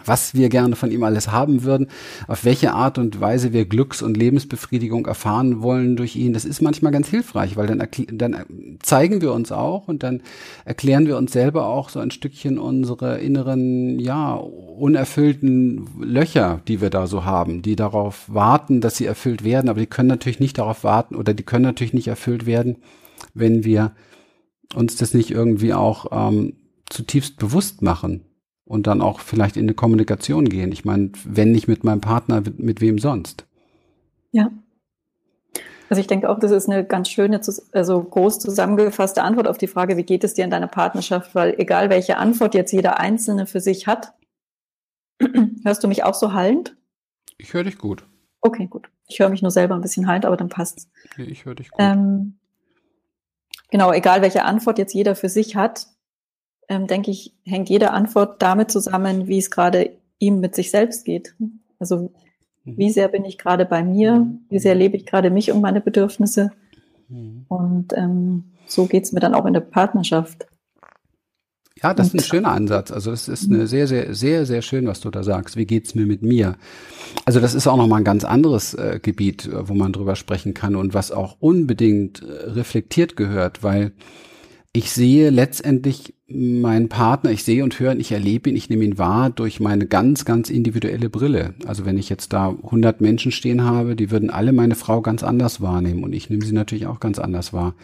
was 0.06 0.34
wir 0.34 0.50
gerne 0.50 0.76
von 0.76 0.92
ihm 0.92 1.04
alles 1.04 1.32
haben 1.32 1.64
würden, 1.64 1.88
auf 2.28 2.46
welche 2.46 2.74
Art 2.74 2.98
und 2.98 3.20
Weise 3.20 3.54
wir 3.54 3.66
Glücks- 3.66 4.02
und 4.02 4.18
Lebensbefriedigung 4.18 5.06
erfahren 5.06 5.62
wollen 5.62 5.96
durch 5.96 6.16
ihn. 6.16 6.34
Das 6.34 6.46
ist 6.46 6.62
manchmal 6.62 6.92
ganz 6.92 7.08
hilfreich, 7.08 7.56
weil 7.56 7.68
dann, 7.68 7.88
dann 8.12 8.46
zeigen 8.82 9.22
wir 9.22 9.34
uns 9.34 9.52
auch 9.52 9.88
und 9.88 10.04
dann 10.04 10.22
erklären 10.66 11.08
wir 11.08 11.18
uns 11.18 11.32
selber 11.32 11.68
auch 11.68 11.90
so 11.90 12.00
ein 12.00 12.12
Stückchen 12.12 12.58
unsere 12.58 13.20
inneren, 13.20 14.00
ja, 14.00 14.34
unerfüllten 14.34 15.88
Löcher, 16.02 16.62
die 16.68 16.82
wir 16.82 16.90
da 16.90 17.08
so 17.08 17.26
haben, 17.26 17.62
die 17.62 17.76
darauf 17.76 18.26
warten, 18.28 18.82
dass 18.82 18.98
sie 18.98 19.06
erfüllt 19.06 19.44
werden, 19.44 19.70
aber 19.70 19.80
die 19.80 19.88
können 19.88 20.10
natürlich 20.10 20.40
nicht 20.40 20.58
darauf 20.58 20.84
warten 20.84 21.16
oder 21.16 21.34
die 21.34 21.44
können 21.44 21.66
natürlich 21.66 21.94
nicht 21.94 22.08
erfüllt 22.08 22.46
werden, 22.46 22.78
wenn 23.34 23.64
wir 23.64 23.94
uns 24.76 24.96
das 24.98 25.14
nicht 25.14 25.32
irgendwie 25.32 25.74
auch 25.74 26.08
ähm, 26.12 26.54
zutiefst 26.90 27.38
bewusst 27.38 27.82
machen 27.82 28.26
und 28.66 28.88
dann 28.88 29.02
auch 29.02 29.20
vielleicht 29.20 29.58
in 29.58 29.64
eine 29.64 29.74
Kommunikation 29.74 30.46
gehen. 30.46 30.72
Ich 30.72 30.86
meine, 30.86 31.12
wenn 31.26 31.52
nicht 31.52 31.68
mit 31.68 31.84
meinem 31.84 32.02
Partner, 32.02 32.44
mit 32.58 32.82
wem 32.82 33.00
sonst? 33.00 33.46
Ja. 34.32 34.50
Also 35.90 36.00
ich 36.00 36.08
denke 36.08 36.30
auch, 36.30 36.40
das 36.40 36.52
ist 36.52 36.70
eine 36.70 36.84
ganz 36.86 37.10
schöne, 37.10 37.40
also 37.72 38.04
groß 38.04 38.40
zusammengefasste 38.40 39.22
Antwort 39.22 39.48
auf 39.48 39.58
die 39.58 39.68
Frage, 39.68 39.98
wie 39.98 40.04
geht 40.04 40.24
es 40.24 40.34
dir 40.34 40.44
in 40.44 40.50
deiner 40.50 40.68
Partnerschaft? 40.68 41.36
Weil 41.36 41.56
egal 41.60 41.90
welche 41.90 42.18
Antwort 42.18 42.56
jetzt 42.56 42.72
jeder 42.72 43.00
Einzelne 43.00 43.46
für 43.46 43.60
sich 43.60 43.86
hat, 43.86 44.14
hörst 45.64 45.84
du 45.84 45.88
mich 45.88 46.04
auch 46.04 46.16
so 46.16 46.34
hallend? 46.34 46.76
Ich 47.38 47.54
höre 47.54 47.64
dich 47.64 47.78
gut. 47.78 48.08
Okay, 48.42 48.68
gut. 48.68 48.90
Ich 49.08 49.20
höre 49.20 49.30
mich 49.30 49.42
nur 49.42 49.52
selber 49.52 49.76
ein 49.76 49.82
bisschen 49.82 50.08
hallend, 50.08 50.26
aber 50.26 50.38
dann 50.38 50.50
passt's. 50.50 50.90
Okay, 51.12 51.24
ich 51.24 51.46
höre 51.46 51.56
dich 51.56 51.70
gut. 51.70 51.80
Ähm, 51.80 52.40
genau, 53.70 53.92
egal 53.92 54.22
welche 54.22 54.46
Antwort 54.46 54.80
jetzt 54.80 54.94
jeder 54.94 55.16
für 55.16 55.30
sich 55.30 55.56
hat, 55.56 55.88
ähm, 56.70 56.88
denke 56.88 57.12
ich, 57.12 57.34
hängt 57.44 57.70
jede 57.70 57.92
Antwort 57.92 58.42
damit 58.42 58.72
zusammen, 58.72 59.28
wie 59.28 59.38
es 59.38 59.52
gerade 59.52 59.92
ihm 60.20 60.40
mit 60.40 60.56
sich 60.56 60.72
selbst 60.72 61.06
geht. 61.06 61.36
Also 61.80 62.12
mhm. 62.64 62.78
wie 62.78 62.90
sehr 62.90 63.08
bin 63.08 63.26
ich 63.26 63.38
gerade 63.38 63.66
bei 63.66 63.84
mir, 63.84 64.16
mhm. 64.16 64.40
wie 64.50 64.60
sehr 64.60 64.76
lebe 64.76 64.98
ich 64.98 65.06
gerade 65.06 65.30
mich 65.30 65.52
und 65.52 65.62
meine 65.62 65.82
Bedürfnisse. 65.82 66.52
Mhm. 67.10 67.46
Und 67.48 67.94
ähm, 67.96 68.46
so 68.66 68.86
geht's 68.86 69.12
mir 69.12 69.20
dann 69.20 69.36
auch 69.36 69.46
in 69.46 69.54
der 69.54 69.62
Partnerschaft. 69.62 70.48
Ja, 71.82 71.94
das 71.94 72.08
ist 72.08 72.14
ein 72.14 72.20
schöner 72.22 72.52
Ansatz. 72.52 72.92
Also 72.92 73.12
es 73.12 73.28
ist 73.28 73.50
eine 73.50 73.68
sehr, 73.68 73.88
sehr, 73.88 74.14
sehr, 74.14 74.46
sehr 74.46 74.62
schön, 74.62 74.88
was 74.88 75.02
du 75.02 75.10
da 75.10 75.24
sagst. 75.24 75.58
Wie 75.58 75.66
geht's 75.66 75.96
mir 75.96 76.06
mit 76.06 76.22
mir? 76.22 76.56
Also 77.26 77.42
das 77.42 77.54
ist 77.56 77.68
auch 77.68 77.76
nochmal 77.76 78.02
ein 78.02 78.06
ganz 78.06 78.24
anderes 78.24 78.74
äh, 78.74 79.00
Gebiet, 79.02 79.50
wo 79.52 79.74
man 79.74 79.92
drüber 79.92 80.16
sprechen 80.16 80.54
kann 80.54 80.78
und 80.78 80.94
was 80.94 81.12
auch 81.12 81.36
unbedingt 81.40 82.22
äh, 82.22 82.52
reflektiert 82.52 83.18
gehört, 83.18 83.64
weil 83.64 83.92
ich 84.76 84.92
sehe 84.92 85.30
letztendlich 85.30 86.16
meinen 86.28 86.90
Partner, 86.90 87.30
ich 87.30 87.44
sehe 87.44 87.64
und 87.64 87.80
höre 87.80 87.94
ihn, 87.94 88.00
ich 88.00 88.12
erlebe 88.12 88.50
ihn, 88.50 88.56
ich 88.56 88.70
nehme 88.70 88.84
ihn 88.84 88.98
wahr 88.98 89.30
durch 89.30 89.60
meine 89.60 89.86
ganz, 89.86 90.26
ganz 90.26 90.50
individuelle 90.50 91.12
Brille. 91.12 91.54
Also 91.68 91.86
wenn 91.86 92.00
ich 92.00 92.10
jetzt 92.10 92.34
da 92.34 92.50
100 92.50 93.00
Menschen 93.00 93.32
stehen 93.32 93.64
habe, 93.64 93.96
die 93.96 94.10
würden 94.10 94.32
alle 94.32 94.52
meine 94.52 94.74
Frau 94.74 95.02
ganz 95.02 95.22
anders 95.22 95.62
wahrnehmen 95.62 96.04
und 96.04 96.14
ich 96.14 96.32
nehme 96.32 96.44
sie 96.44 96.54
natürlich 96.54 96.88
auch 96.88 97.00
ganz 97.00 97.20
anders 97.20 97.54
wahr. 97.54 97.76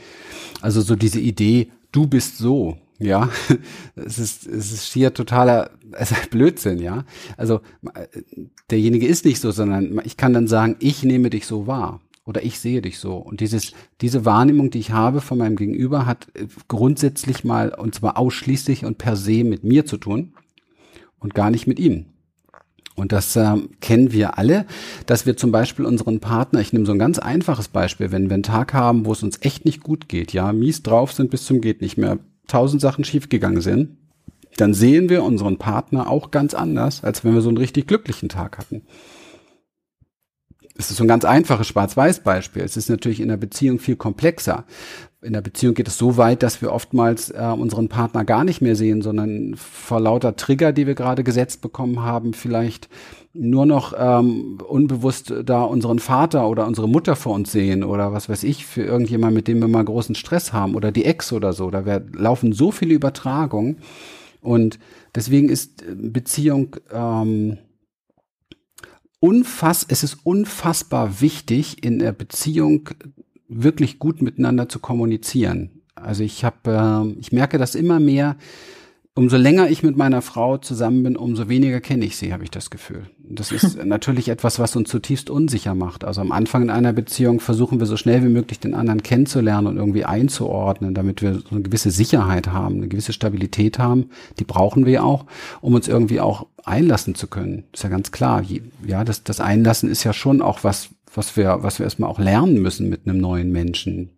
Also 0.62 0.82
so 0.82 0.96
diese 0.96 1.20
Idee, 1.20 1.68
du 1.92 2.08
bist 2.08 2.40
so, 2.40 2.78
ja, 2.98 3.30
es 3.96 4.18
ist, 4.18 4.48
es 4.48 4.72
ist 4.72 4.92
hier 4.92 5.14
totaler 5.14 5.70
es 5.92 6.12
ist 6.12 6.32
Blödsinn, 6.32 6.80
ja. 6.80 7.06
Also 7.38 7.62
derjenige 8.72 9.08
ist 9.08 9.26
nicht 9.26 9.40
so, 9.40 9.52
sondern 9.52 10.02
ich 10.06 10.18
kann 10.18 10.34
dann 10.34 10.48
sagen, 10.48 10.76
ich 10.80 11.04
nehme 11.04 11.30
dich 11.30 11.46
so 11.46 11.68
wahr 11.68 12.02
oder 12.30 12.44
ich 12.44 12.60
sehe 12.60 12.84
dich 12.84 13.00
so. 13.00 13.16
Und 13.16 13.40
dieses, 13.40 13.74
diese 14.02 14.24
Wahrnehmung, 14.24 14.70
die 14.70 14.78
ich 14.78 14.92
habe 14.92 15.20
von 15.20 15.40
meinem 15.40 15.56
Gegenüber, 15.56 16.06
hat 16.06 16.28
äh, 16.36 16.46
grundsätzlich 16.68 17.44
mal, 17.44 17.74
und 17.74 17.96
zwar 17.96 18.20
ausschließlich 18.20 18.86
und 18.86 19.00
per 19.00 19.16
se 19.16 19.44
mit 19.44 19.64
mir 19.64 19.88
zu 19.88 19.98
tun 19.98 20.34
und 21.18 21.34
gar 21.34 21.50
nicht 21.50 21.66
mit 21.66 21.80
ihm. 21.80 22.06
Und 22.94 23.14
das 23.14 23.36
äh, 23.36 23.56
kennen 23.82 24.12
wir 24.12 24.38
alle, 24.38 24.68
dass 25.08 25.26
wir 25.26 25.38
zum 25.38 25.52
Beispiel 25.52 25.86
unseren 25.86 26.20
Partner, 26.20 26.62
ich 26.62 26.72
nehme 26.72 26.86
so 26.86 26.92
ein 26.92 27.00
ganz 27.00 27.18
einfaches 27.18 27.68
Beispiel, 27.68 28.12
wenn 28.12 28.30
wir 28.30 28.36
einen 28.36 28.44
Tag 28.44 28.76
haben, 28.76 29.06
wo 29.06 29.14
es 29.14 29.24
uns 29.24 29.40
echt 29.42 29.66
nicht 29.66 29.82
gut 29.82 30.08
geht, 30.08 30.32
ja, 30.32 30.54
mies 30.54 30.84
drauf 30.84 31.12
sind 31.12 31.32
bis 31.32 31.46
zum 31.46 31.62
geht 31.62 31.82
nicht 31.82 31.98
mehr, 31.98 32.20
tausend 32.46 32.80
Sachen 32.80 33.06
schiefgegangen 33.06 33.62
sind, 33.62 33.98
dann 34.58 34.76
sehen 34.76 35.10
wir 35.10 35.24
unseren 35.24 35.58
Partner 35.58 36.08
auch 36.08 36.30
ganz 36.30 36.54
anders, 36.54 37.04
als 37.04 37.26
wenn 37.26 37.34
wir 37.34 37.42
so 37.42 37.50
einen 37.50 37.58
richtig 37.58 37.88
glücklichen 37.88 38.30
Tag 38.30 38.60
hatten 38.60 38.84
es 40.80 40.90
ist 40.90 40.96
so 40.96 41.04
ein 41.04 41.10
ganz 41.10 41.26
einfaches 41.26 41.68
Schwarz-Weiß-Beispiel. 41.68 42.62
Es 42.62 42.78
ist 42.78 42.90
natürlich 42.90 43.20
in 43.20 43.28
der 43.28 43.36
Beziehung 43.36 43.80
viel 43.80 43.98
komplexer. 43.98 44.64
In 45.22 45.34
der 45.34 45.42
Beziehung 45.42 45.74
geht 45.74 45.90
es 45.90 45.98
so 45.98 46.16
weit, 46.16 46.42
dass 46.42 46.62
wir 46.62 46.72
oftmals 46.72 47.32
äh, 47.32 47.54
unseren 47.58 47.90
Partner 47.90 48.24
gar 48.24 48.46
nicht 48.46 48.62
mehr 48.62 48.78
sehen, 48.78 49.02
sondern 49.02 49.56
vor 49.58 50.00
lauter 50.00 50.38
Trigger, 50.38 50.72
die 50.72 50.88
wir 50.88 50.96
gerade 50.96 51.26
gesetzt 51.26 51.62
bekommen 51.62 52.02
haben, 52.02 52.34
vielleicht 52.34 52.88
nur 53.34 53.66
noch 53.66 53.94
ähm, 53.98 54.60
unbewusst 54.66 55.34
da 55.44 55.64
unseren 55.64 56.00
Vater 56.00 56.48
oder 56.48 56.66
unsere 56.66 56.88
Mutter 56.88 57.18
vor 57.18 57.34
uns 57.34 57.52
sehen 57.52 57.84
oder 57.84 58.14
was 58.14 58.30
weiß 58.30 58.44
ich, 58.44 58.66
für 58.66 58.84
irgendjemand, 58.84 59.36
mit 59.36 59.50
dem 59.50 59.60
wir 59.60 59.68
mal 59.68 59.84
großen 59.84 60.16
Stress 60.16 60.54
haben 60.54 60.76
oder 60.76 60.94
die 60.94 61.04
Ex 61.04 61.34
oder 61.34 61.52
so. 61.52 61.70
Da 61.70 61.86
wir, 61.86 62.06
laufen 62.14 62.54
so 62.54 62.72
viele 62.72 62.94
Übertragungen 62.94 63.80
und 64.42 64.80
deswegen 65.14 65.50
ist 65.50 65.84
Beziehung 65.94 66.78
ähm, 66.94 67.58
unfass, 69.20 69.86
es 69.88 70.04
ist 70.04 70.18
unfassbar 70.24 71.22
wichtig, 71.22 71.84
in 71.84 72.00
der 72.00 72.12
Beziehung 72.12 72.90
wirklich 73.48 74.00
gut 74.00 74.22
miteinander 74.22 74.70
zu 74.70 74.80
kommunizieren. 74.80 75.82
Also 75.96 76.24
ich 76.24 76.44
habe, 76.46 77.12
äh, 77.16 77.20
ich 77.20 77.32
merke 77.32 77.58
das 77.58 77.76
immer 77.76 78.00
mehr, 78.00 78.38
umso 79.16 79.36
länger 79.36 79.70
ich 79.70 79.84
mit 79.84 79.98
meiner 79.98 80.22
Frau 80.22 80.58
zusammen 80.58 81.04
bin, 81.04 81.18
umso 81.18 81.50
weniger 81.50 81.82
kenne 81.82 82.06
ich 82.06 82.16
sie, 82.16 82.32
habe 82.32 82.46
ich 82.46 82.52
das 82.52 82.70
Gefühl. 82.70 83.04
Das 83.18 83.52
ist 83.52 83.78
natürlich 83.86 84.30
etwas, 84.30 84.60
was 84.60 84.78
uns 84.78 84.90
zutiefst 84.90 85.30
unsicher 85.30 85.76
macht. 85.76 86.06
Also 86.06 86.22
am 86.22 86.32
Anfang 86.32 86.62
in 86.62 86.70
einer 86.70 86.94
Beziehung 86.94 87.42
versuchen 87.42 87.80
wir 87.80 87.86
so 87.86 87.98
schnell 87.98 88.24
wie 88.24 88.30
möglich 88.30 88.60
den 88.62 88.74
anderen 88.74 89.04
kennenzulernen 89.04 89.68
und 89.68 89.78
irgendwie 89.78 90.06
einzuordnen, 90.06 90.94
damit 90.94 91.22
wir 91.22 91.34
so 91.34 91.50
eine 91.52 91.62
gewisse 91.64 91.92
Sicherheit 91.92 92.48
haben, 92.48 92.76
eine 92.76 92.88
gewisse 92.88 93.12
Stabilität 93.12 93.78
haben. 93.78 94.10
Die 94.40 94.46
brauchen 94.46 94.86
wir 94.86 95.04
auch, 95.04 95.26
um 95.60 95.74
uns 95.74 95.90
irgendwie 95.90 96.22
auch 96.22 96.48
einlassen 96.70 97.16
zu 97.16 97.28
können. 97.28 97.66
Ist 97.74 97.84
ja 97.84 97.90
ganz 97.90 98.12
klar. 98.12 98.44
Ja, 98.86 99.04
das, 99.04 99.24
das 99.24 99.40
Einlassen 99.40 99.90
ist 99.90 100.04
ja 100.04 100.14
schon 100.14 100.42
auch 100.42 100.64
was, 100.64 100.90
was 101.14 101.36
wir, 101.36 101.64
was 101.64 101.80
wir 101.80 101.86
erstmal 101.86 102.10
auch 102.10 102.20
lernen 102.20 102.62
müssen 102.62 102.90
mit 102.90 103.02
einem 103.06 103.20
neuen 103.20 103.52
Menschen 103.52 104.12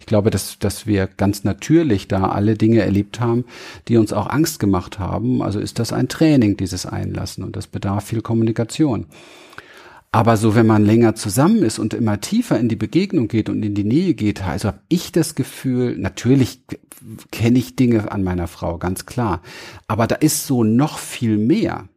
ich 0.00 0.06
glaube, 0.06 0.30
dass, 0.30 0.58
dass 0.58 0.86
wir 0.86 1.06
ganz 1.06 1.44
natürlich 1.44 2.08
da 2.08 2.28
alle 2.28 2.54
Dinge 2.54 2.82
erlebt 2.82 3.20
haben, 3.20 3.44
die 3.88 3.96
uns 3.96 4.12
auch 4.12 4.28
Angst 4.28 4.60
gemacht 4.60 4.98
haben. 4.98 5.42
Also 5.42 5.58
ist 5.58 5.78
das 5.78 5.92
ein 5.92 6.08
Training, 6.08 6.56
dieses 6.56 6.86
Einlassen 6.86 7.42
und 7.44 7.56
das 7.56 7.66
bedarf 7.66 8.04
viel 8.06 8.22
Kommunikation. 8.22 9.06
Aber 10.10 10.38
so, 10.38 10.54
wenn 10.54 10.66
man 10.66 10.86
länger 10.86 11.14
zusammen 11.16 11.62
ist 11.62 11.78
und 11.78 11.92
immer 11.92 12.20
tiefer 12.20 12.58
in 12.58 12.68
die 12.68 12.76
Begegnung 12.76 13.28
geht 13.28 13.50
und 13.50 13.62
in 13.62 13.74
die 13.74 13.84
Nähe 13.84 14.14
geht, 14.14 14.42
also 14.42 14.68
habe 14.68 14.80
ich 14.88 15.12
das 15.12 15.34
Gefühl, 15.34 15.98
natürlich 15.98 16.62
kenne 17.30 17.58
ich 17.58 17.76
Dinge 17.76 18.10
an 18.10 18.24
meiner 18.24 18.46
Frau, 18.46 18.78
ganz 18.78 19.04
klar. 19.04 19.42
Aber 19.86 20.06
da 20.06 20.14
ist 20.14 20.46
so 20.46 20.64
noch 20.64 20.98
viel 20.98 21.36
mehr. 21.36 21.88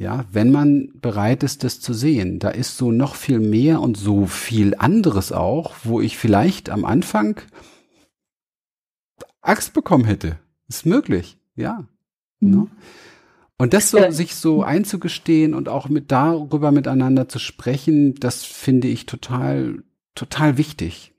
Ja, 0.00 0.24
wenn 0.32 0.50
man 0.50 0.92
bereit 0.94 1.42
ist, 1.42 1.62
das 1.62 1.78
zu 1.78 1.92
sehen, 1.92 2.38
da 2.38 2.48
ist 2.48 2.78
so 2.78 2.90
noch 2.90 3.14
viel 3.14 3.38
mehr 3.38 3.82
und 3.82 3.98
so 3.98 4.24
viel 4.24 4.74
anderes 4.74 5.30
auch, 5.30 5.74
wo 5.84 6.00
ich 6.00 6.16
vielleicht 6.16 6.70
am 6.70 6.86
Anfang 6.86 7.38
Angst 9.42 9.74
bekommen 9.74 10.06
hätte. 10.06 10.38
Ist 10.68 10.86
möglich, 10.86 11.36
ja. 11.54 11.86
Mhm. 12.40 12.50
Ne? 12.50 12.66
Und 13.58 13.74
das 13.74 13.90
so, 13.90 14.10
sich 14.10 14.36
so 14.36 14.62
einzugestehen 14.62 15.52
und 15.52 15.68
auch 15.68 15.90
mit 15.90 16.10
darüber 16.10 16.72
miteinander 16.72 17.28
zu 17.28 17.38
sprechen, 17.38 18.14
das 18.14 18.42
finde 18.42 18.88
ich 18.88 19.04
total, 19.04 19.82
total 20.14 20.56
wichtig. 20.56 21.12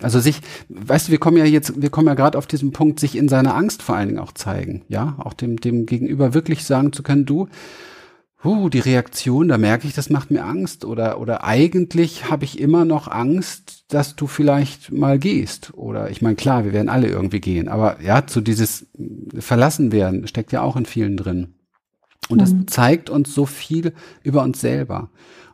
Also 0.00 0.20
sich, 0.20 0.40
weißt 0.68 1.08
du, 1.08 1.10
wir 1.10 1.18
kommen 1.18 1.36
ja 1.36 1.46
jetzt, 1.46 1.82
wir 1.82 1.90
kommen 1.90 2.06
ja 2.06 2.14
gerade 2.14 2.38
auf 2.38 2.46
diesen 2.46 2.70
Punkt, 2.70 3.00
sich 3.00 3.16
in 3.16 3.28
seiner 3.28 3.56
Angst 3.56 3.82
vor 3.82 3.96
allen 3.96 4.06
Dingen 4.06 4.20
auch 4.20 4.32
zeigen, 4.32 4.84
ja, 4.86 5.16
auch 5.18 5.32
dem, 5.32 5.56
dem 5.56 5.84
Gegenüber 5.84 6.32
wirklich 6.32 6.64
sagen 6.64 6.92
zu 6.92 7.02
können, 7.02 7.26
du, 7.26 7.48
huh, 8.42 8.68
die 8.68 8.78
Reaktion, 8.78 9.48
da 9.48 9.58
merke 9.58 9.86
ich, 9.86 9.94
das 9.94 10.10
macht 10.10 10.30
mir 10.30 10.44
Angst. 10.44 10.84
Oder, 10.84 11.20
oder 11.20 11.44
eigentlich 11.44 12.30
habe 12.30 12.44
ich 12.44 12.58
immer 12.58 12.84
noch 12.84 13.08
Angst, 13.08 13.84
dass 13.88 14.16
du 14.16 14.26
vielleicht 14.26 14.92
mal 14.92 15.18
gehst. 15.18 15.72
Oder 15.74 16.10
ich 16.10 16.22
meine, 16.22 16.36
klar, 16.36 16.64
wir 16.64 16.72
werden 16.72 16.88
alle 16.88 17.08
irgendwie 17.08 17.40
gehen. 17.40 17.68
Aber 17.68 18.00
ja, 18.02 18.26
zu 18.26 18.40
dieses 18.40 18.86
Verlassen 19.38 19.92
werden 19.92 20.26
steckt 20.26 20.52
ja 20.52 20.62
auch 20.62 20.76
in 20.76 20.86
vielen 20.86 21.16
drin. 21.16 21.54
Und 22.28 22.40
das 22.40 22.52
mhm. 22.52 22.68
zeigt 22.68 23.10
uns 23.10 23.34
so 23.34 23.44
viel 23.44 23.92
über 24.22 24.42
uns 24.42 24.60
selber. 24.60 25.10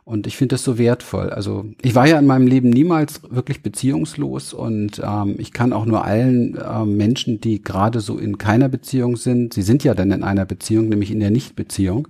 Und 0.07 0.25
ich 0.25 0.37
finde 0.37 0.53
das 0.53 0.63
so 0.63 0.77
wertvoll. 0.77 1.31
Also 1.31 1.65
ich 1.81 1.93
war 1.93 2.07
ja 2.07 2.17
in 2.17 2.27
meinem 2.27 2.47
Leben 2.47 2.69
niemals 2.69 3.23
wirklich 3.29 3.61
beziehungslos 3.61 4.53
und 4.53 5.01
ähm, 5.03 5.35
ich 5.37 5.51
kann 5.51 5.73
auch 5.73 5.85
nur 5.85 6.05
allen 6.05 6.57
ähm, 6.65 6.95
Menschen, 6.95 7.41
die 7.41 7.61
gerade 7.61 7.99
so 7.99 8.17
in 8.17 8.37
keiner 8.37 8.69
Beziehung 8.69 9.17
sind, 9.17 9.53
sie 9.53 9.63
sind 9.63 9.83
ja 9.83 9.93
dann 9.93 10.11
in 10.11 10.23
einer 10.23 10.45
Beziehung, 10.45 10.87
nämlich 10.87 11.11
in 11.11 11.19
der 11.19 11.29
Nichtbeziehung, 11.29 12.07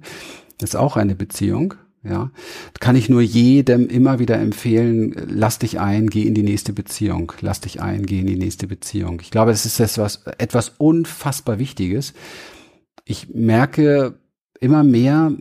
ist 0.62 0.76
auch 0.76 0.98
eine 0.98 1.16
Beziehung. 1.16 1.76
Ja, 2.04 2.32
kann 2.80 2.96
ich 2.96 3.10
nur 3.10 3.22
jedem 3.22 3.90
immer 3.90 4.20
wieder 4.20 4.38
empfehlen, 4.38 5.14
lass 5.28 5.60
dich 5.60 5.80
ein, 5.80 6.10
geh 6.10 6.24
in 6.24 6.36
die 6.36 6.44
nächste 6.44 6.72
Beziehung, 6.72 7.34
lass 7.42 7.60
dich 7.60 7.82
ein, 7.82 8.06
geh 8.06 8.20
in 8.20 8.28
die 8.28 8.38
nächste 8.38 8.68
Beziehung. 8.68 9.20
Ich 9.22 9.32
glaube, 9.32 9.52
es 9.52 9.66
ist 9.66 9.80
etwas, 9.80 10.24
etwas 10.38 10.70
unfassbar 10.78 11.60
Wichtiges. 11.60 12.14
Ich 13.04 13.34
merke 13.34 14.20
immer 14.62 14.84
mehr, 14.84 15.34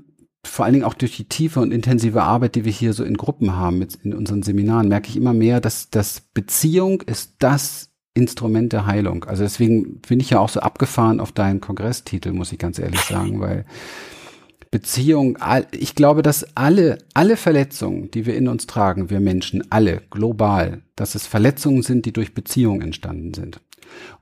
vor 0.44 0.64
allen 0.64 0.74
Dingen 0.74 0.84
auch 0.84 0.94
durch 0.94 1.16
die 1.16 1.28
tiefe 1.28 1.60
und 1.60 1.72
intensive 1.72 2.22
Arbeit, 2.22 2.54
die 2.54 2.64
wir 2.64 2.72
hier 2.72 2.94
so 2.94 3.04
in 3.04 3.16
Gruppen 3.16 3.54
haben, 3.54 3.78
mit, 3.78 3.96
in 3.96 4.14
unseren 4.14 4.42
Seminaren, 4.42 4.88
merke 4.88 5.08
ich 5.08 5.16
immer 5.16 5.34
mehr, 5.34 5.60
dass, 5.60 5.90
dass 5.90 6.20
Beziehung 6.20 7.02
ist 7.02 7.34
das 7.38 7.90
Instrument 8.14 8.72
der 8.72 8.86
Heilung. 8.86 9.24
Also 9.24 9.42
deswegen 9.42 10.00
bin 10.00 10.20
ich 10.20 10.30
ja 10.30 10.40
auch 10.40 10.48
so 10.48 10.60
abgefahren 10.60 11.20
auf 11.20 11.32
deinen 11.32 11.60
Kongresstitel, 11.60 12.32
muss 12.32 12.52
ich 12.52 12.58
ganz 12.58 12.78
ehrlich 12.78 13.00
sagen, 13.02 13.40
weil 13.40 13.66
Beziehung, 14.70 15.38
ich 15.72 15.94
glaube, 15.94 16.22
dass 16.22 16.56
alle, 16.56 16.98
alle 17.14 17.36
Verletzungen, 17.36 18.10
die 18.10 18.26
wir 18.26 18.36
in 18.36 18.48
uns 18.48 18.66
tragen, 18.66 19.10
wir 19.10 19.20
Menschen, 19.20 19.70
alle, 19.70 20.02
global, 20.10 20.82
dass 20.96 21.14
es 21.14 21.26
Verletzungen 21.26 21.82
sind, 21.82 22.06
die 22.06 22.12
durch 22.12 22.34
Beziehung 22.34 22.80
entstanden 22.82 23.32
sind. 23.32 23.60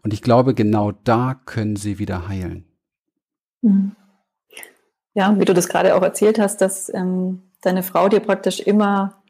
Und 0.02 0.12
ich 0.12 0.22
glaube, 0.22 0.54
genau 0.54 0.92
da 0.92 1.40
können 1.46 1.76
sie 1.76 1.98
wieder 1.98 2.28
heilen. 2.28 2.64
Mhm. 3.62 3.96
Ja, 5.14 5.38
wie 5.38 5.44
du 5.44 5.54
das 5.54 5.68
gerade 5.68 5.94
auch 5.94 6.02
erzählt 6.02 6.38
hast, 6.38 6.60
dass 6.60 6.92
ähm, 6.92 7.42
deine 7.62 7.82
Frau 7.82 8.08
dir 8.08 8.20
praktisch 8.20 8.60
immer 8.60 9.22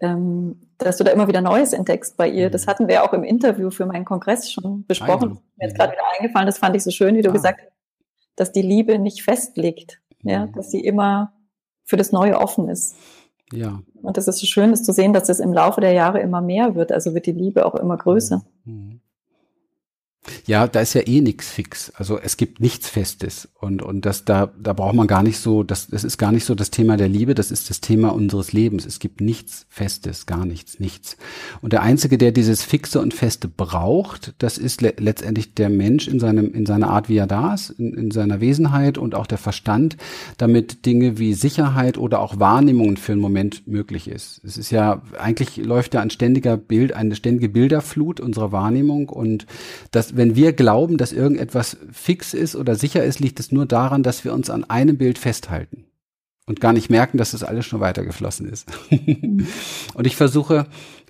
ähm, 0.00 0.60
dass 0.78 0.98
du 0.98 1.04
da 1.04 1.10
immer 1.10 1.28
wieder 1.28 1.40
Neues 1.40 1.72
entdeckst 1.72 2.16
bei 2.16 2.28
ihr. 2.28 2.50
Das 2.50 2.66
mhm. 2.66 2.70
hatten 2.70 2.88
wir 2.88 3.04
auch 3.04 3.12
im 3.12 3.24
Interview 3.24 3.70
für 3.70 3.86
meinen 3.86 4.04
Kongress 4.04 4.50
schon 4.50 4.84
besprochen. 4.86 5.38
Mir 5.56 5.68
ist 5.68 5.76
gerade 5.76 5.92
wieder 5.92 6.02
eingefallen, 6.18 6.46
das 6.46 6.58
fand 6.58 6.76
ich 6.76 6.82
so 6.82 6.90
schön, 6.90 7.16
wie 7.16 7.22
du 7.22 7.30
ah. 7.30 7.32
gesagt 7.32 7.60
hast, 7.60 7.72
dass 8.36 8.52
die 8.52 8.62
Liebe 8.62 8.98
nicht 8.98 9.22
festlegt, 9.22 10.00
ja, 10.22 10.46
mhm. 10.46 10.52
dass 10.52 10.70
sie 10.70 10.80
immer 10.80 11.32
für 11.84 11.96
das 11.96 12.12
Neue 12.12 12.38
offen 12.38 12.68
ist. 12.68 12.96
Ja. 13.52 13.82
Und 14.02 14.16
das 14.16 14.28
ist 14.28 14.38
so 14.38 14.46
schön, 14.46 14.70
das 14.70 14.82
zu 14.82 14.92
sehen, 14.92 15.12
dass 15.12 15.28
das 15.28 15.40
im 15.40 15.52
Laufe 15.52 15.80
der 15.80 15.92
Jahre 15.92 16.20
immer 16.20 16.40
mehr 16.40 16.74
wird. 16.74 16.92
Also 16.92 17.14
wird 17.14 17.26
die 17.26 17.32
Liebe 17.32 17.64
auch 17.64 17.74
immer 17.74 17.96
größer. 17.96 18.44
Mhm. 18.64 19.00
Ja, 20.46 20.66
da 20.66 20.80
ist 20.80 20.94
ja 20.94 21.06
eh 21.06 21.20
nichts 21.20 21.50
fix. 21.50 21.90
Also 21.94 22.18
es 22.18 22.36
gibt 22.36 22.60
nichts 22.60 22.88
Festes. 22.88 23.48
Und, 23.60 23.82
und 23.82 24.06
das, 24.06 24.24
da, 24.24 24.50
da 24.60 24.72
braucht 24.72 24.94
man 24.94 25.06
gar 25.06 25.22
nicht 25.22 25.38
so, 25.38 25.62
das, 25.62 25.88
das 25.88 26.04
ist 26.04 26.18
gar 26.18 26.32
nicht 26.32 26.44
so 26.44 26.54
das 26.54 26.70
Thema 26.70 26.96
der 26.96 27.08
Liebe, 27.08 27.34
das 27.34 27.50
ist 27.50 27.70
das 27.70 27.80
Thema 27.80 28.10
unseres 28.10 28.52
Lebens. 28.52 28.86
Es 28.86 28.98
gibt 28.98 29.20
nichts 29.20 29.66
Festes, 29.68 30.26
gar 30.26 30.46
nichts, 30.46 30.78
nichts. 30.80 31.16
Und 31.62 31.72
der 31.72 31.82
Einzige, 31.82 32.18
der 32.18 32.32
dieses 32.32 32.62
Fixe 32.62 33.00
und 33.00 33.14
Feste 33.14 33.48
braucht, 33.48 34.34
das 34.38 34.58
ist 34.58 34.82
le 34.82 34.94
letztendlich 34.98 35.54
der 35.54 35.68
Mensch 35.68 36.08
in 36.08 36.20
seinem, 36.20 36.52
in 36.52 36.66
seiner 36.66 36.90
Art, 36.90 37.08
wie 37.08 37.16
er 37.16 37.26
da 37.26 37.54
ist, 37.54 37.70
in, 37.70 37.94
in 37.94 38.10
seiner 38.10 38.40
Wesenheit 38.40 38.98
und 38.98 39.14
auch 39.14 39.26
der 39.26 39.38
Verstand, 39.38 39.96
damit 40.38 40.86
Dinge 40.86 41.18
wie 41.18 41.34
Sicherheit 41.34 41.98
oder 41.98 42.20
auch 42.20 42.38
Wahrnehmungen 42.38 42.96
für 42.96 43.12
einen 43.12 43.20
Moment 43.20 43.66
möglich 43.66 44.08
ist. 44.08 44.40
Es 44.44 44.56
ist 44.56 44.70
ja, 44.70 45.02
eigentlich 45.18 45.56
läuft 45.56 45.94
da 45.94 46.00
ein 46.00 46.10
ständiger 46.10 46.56
Bild, 46.56 46.92
eine 46.92 47.14
ständige 47.14 47.48
Bilderflut 47.48 48.20
unserer 48.20 48.52
Wahrnehmung 48.52 49.08
und 49.08 49.46
das 49.90 50.15
wenn 50.16 50.36
wir 50.36 50.52
glauben, 50.52 50.96
dass 50.96 51.12
irgendetwas 51.12 51.76
fix 51.92 52.34
ist 52.34 52.56
oder 52.56 52.74
sicher 52.74 53.04
ist, 53.04 53.20
liegt 53.20 53.40
es 53.40 53.52
nur 53.52 53.66
daran, 53.66 54.02
dass 54.02 54.24
wir 54.24 54.32
uns 54.32 54.50
an 54.50 54.64
einem 54.64 54.98
Bild 54.98 55.18
festhalten 55.18 55.86
und 56.48 56.60
gar 56.60 56.72
nicht 56.72 56.90
merken, 56.90 57.18
dass 57.18 57.32
das 57.32 57.42
alles 57.42 57.66
schon 57.66 57.80
weitergeflossen 57.80 58.48
ist. 58.48 58.68
und 59.94 60.06
ich 60.06 60.14
versuche 60.14 60.66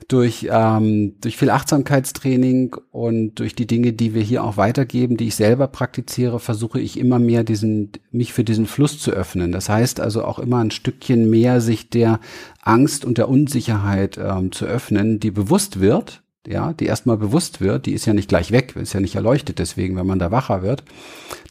durch, 0.08 0.48
ähm, 0.50 1.16
durch 1.20 1.36
viel 1.36 1.50
Achtsamkeitstraining 1.50 2.74
und 2.90 3.34
durch 3.34 3.54
die 3.54 3.66
Dinge, 3.66 3.92
die 3.92 4.14
wir 4.14 4.22
hier 4.22 4.42
auch 4.42 4.56
weitergeben, 4.56 5.16
die 5.18 5.28
ich 5.28 5.34
selber 5.34 5.68
praktiziere, 5.68 6.40
versuche 6.40 6.80
ich 6.80 6.98
immer 6.98 7.18
mehr 7.18 7.44
diesen, 7.44 7.92
mich 8.10 8.32
für 8.32 8.44
diesen 8.44 8.66
Fluss 8.66 8.98
zu 8.98 9.10
öffnen. 9.10 9.52
Das 9.52 9.68
heißt 9.68 10.00
also 10.00 10.24
auch 10.24 10.38
immer 10.38 10.58
ein 10.58 10.70
Stückchen 10.70 11.28
mehr 11.28 11.60
sich 11.60 11.90
der 11.90 12.20
Angst 12.62 13.04
und 13.04 13.18
der 13.18 13.28
Unsicherheit 13.28 14.18
ähm, 14.18 14.52
zu 14.52 14.64
öffnen, 14.64 15.20
die 15.20 15.30
bewusst 15.30 15.80
wird, 15.80 16.22
ja, 16.46 16.72
die 16.72 16.86
erstmal 16.86 17.16
bewusst 17.16 17.60
wird, 17.60 17.86
die 17.86 17.92
ist 17.92 18.06
ja 18.06 18.12
nicht 18.12 18.28
gleich 18.28 18.52
weg, 18.52 18.76
ist 18.76 18.92
ja 18.92 19.00
nicht 19.00 19.14
erleuchtet 19.14 19.58
deswegen, 19.58 19.96
wenn 19.96 20.06
man 20.06 20.18
da 20.18 20.30
wacher 20.30 20.62
wird, 20.62 20.84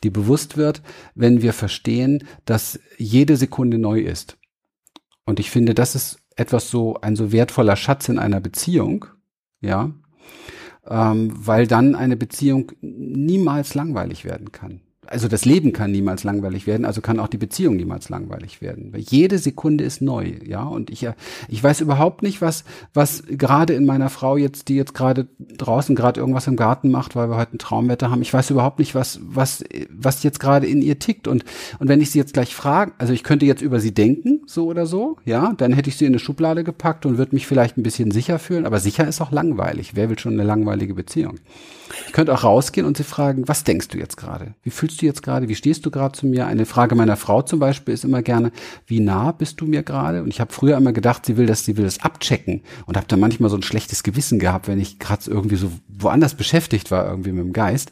die 0.03 0.09
bewusst 0.09 0.57
wird, 0.57 0.81
wenn 1.15 1.41
wir 1.41 1.53
verstehen, 1.53 2.23
dass 2.45 2.79
jede 2.97 3.37
Sekunde 3.37 3.77
neu 3.77 3.99
ist. 3.99 4.37
Und 5.25 5.39
ich 5.39 5.51
finde, 5.51 5.73
das 5.73 5.95
ist 5.95 6.19
etwas 6.35 6.69
so, 6.69 6.99
ein 7.01 7.15
so 7.15 7.31
wertvoller 7.31 7.75
Schatz 7.75 8.09
in 8.09 8.19
einer 8.19 8.39
Beziehung, 8.39 9.05
ja, 9.61 9.91
ähm, 10.87 11.31
weil 11.35 11.67
dann 11.67 11.95
eine 11.95 12.15
Beziehung 12.15 12.71
niemals 12.81 13.73
langweilig 13.73 14.23
werden 14.23 14.51
kann 14.51 14.81
also 15.07 15.27
das 15.27 15.45
Leben 15.45 15.73
kann 15.73 15.91
niemals 15.91 16.23
langweilig 16.23 16.67
werden, 16.67 16.85
also 16.85 17.01
kann 17.01 17.19
auch 17.19 17.27
die 17.27 17.37
Beziehung 17.37 17.75
niemals 17.75 18.09
langweilig 18.09 18.61
werden. 18.61 18.93
Weil 18.93 19.01
jede 19.01 19.37
Sekunde 19.37 19.83
ist 19.83 20.01
neu, 20.01 20.33
ja. 20.45 20.63
Und 20.63 20.89
ich, 20.89 21.07
ich 21.47 21.63
weiß 21.63 21.81
überhaupt 21.81 22.23
nicht, 22.23 22.41
was, 22.41 22.63
was 22.93 23.23
gerade 23.27 23.73
in 23.73 23.85
meiner 23.85 24.09
Frau 24.09 24.37
jetzt, 24.37 24.67
die 24.67 24.75
jetzt 24.75 24.93
gerade 24.93 25.27
draußen 25.39 25.95
gerade 25.95 26.19
irgendwas 26.19 26.47
im 26.47 26.55
Garten 26.55 26.91
macht, 26.91 27.15
weil 27.15 27.29
wir 27.29 27.37
heute 27.37 27.55
ein 27.55 27.59
Traumwetter 27.59 28.11
haben. 28.11 28.21
Ich 28.21 28.33
weiß 28.33 28.49
überhaupt 28.49 28.79
nicht, 28.79 28.95
was, 28.95 29.19
was, 29.23 29.63
was 29.89 30.23
jetzt 30.23 30.39
gerade 30.39 30.67
in 30.67 30.81
ihr 30.81 30.99
tickt. 30.99 31.27
Und, 31.27 31.45
und 31.79 31.87
wenn 31.87 32.01
ich 32.01 32.11
sie 32.11 32.19
jetzt 32.19 32.33
gleich 32.33 32.55
frage, 32.55 32.93
also 32.97 33.13
ich 33.13 33.23
könnte 33.23 33.45
jetzt 33.45 33.61
über 33.61 33.79
sie 33.79 33.93
denken, 33.93 34.41
so 34.45 34.65
oder 34.65 34.85
so, 34.85 35.17
ja, 35.25 35.53
dann 35.57 35.73
hätte 35.73 35.89
ich 35.89 35.97
sie 35.97 36.05
in 36.05 36.11
eine 36.11 36.19
Schublade 36.19 36.63
gepackt 36.63 37.05
und 37.05 37.17
würde 37.17 37.35
mich 37.35 37.47
vielleicht 37.47 37.77
ein 37.77 37.83
bisschen 37.83 38.11
sicher 38.11 38.39
fühlen. 38.39 38.65
Aber 38.65 38.79
sicher 38.79 39.07
ist 39.07 39.21
auch 39.21 39.31
langweilig. 39.31 39.91
Wer 39.95 40.09
will 40.09 40.19
schon 40.19 40.33
eine 40.33 40.43
langweilige 40.43 40.93
Beziehung? 40.93 41.39
Ich 42.07 42.13
könnte 42.13 42.33
auch 42.33 42.43
rausgehen 42.43 42.85
und 42.85 42.97
sie 42.97 43.03
fragen, 43.03 43.47
was 43.47 43.63
denkst 43.63 43.89
du 43.89 43.97
jetzt 43.97 44.17
gerade? 44.17 44.55
Wie 44.63 44.69
fühlst 44.69 45.01
du 45.01 45.05
jetzt 45.05 45.21
gerade? 45.21 45.47
Wie 45.49 45.55
stehst 45.55 45.85
du 45.85 45.91
gerade 45.91 46.17
zu 46.17 46.25
mir? 46.25 46.47
Eine 46.47 46.65
Frage 46.65 46.95
meiner 46.95 47.17
Frau 47.17 47.41
zum 47.41 47.59
Beispiel 47.59 47.93
ist 47.93 48.03
immer 48.03 48.21
gerne, 48.21 48.51
wie 48.87 48.99
nah 48.99 49.31
bist 49.31 49.61
du 49.61 49.65
mir 49.65 49.83
gerade? 49.83 50.23
Und 50.23 50.29
ich 50.29 50.39
habe 50.39 50.53
früher 50.53 50.77
immer 50.77 50.93
gedacht, 50.93 51.25
sie 51.25 51.37
will 51.37 51.45
das, 51.45 51.65
sie 51.65 51.77
will 51.77 51.85
das 51.85 52.01
abchecken 52.01 52.63
und 52.85 52.97
habe 52.97 53.07
dann 53.07 53.19
manchmal 53.19 53.49
so 53.49 53.57
ein 53.57 53.63
schlechtes 53.63 54.03
Gewissen 54.03 54.39
gehabt, 54.39 54.67
wenn 54.67 54.79
ich 54.79 54.99
gerade 54.99 55.29
irgendwie 55.29 55.57
so 55.57 55.71
woanders 55.87 56.35
beschäftigt 56.35 56.91
war, 56.91 57.07
irgendwie 57.07 57.31
mit 57.31 57.45
dem 57.45 57.53
Geist. 57.53 57.91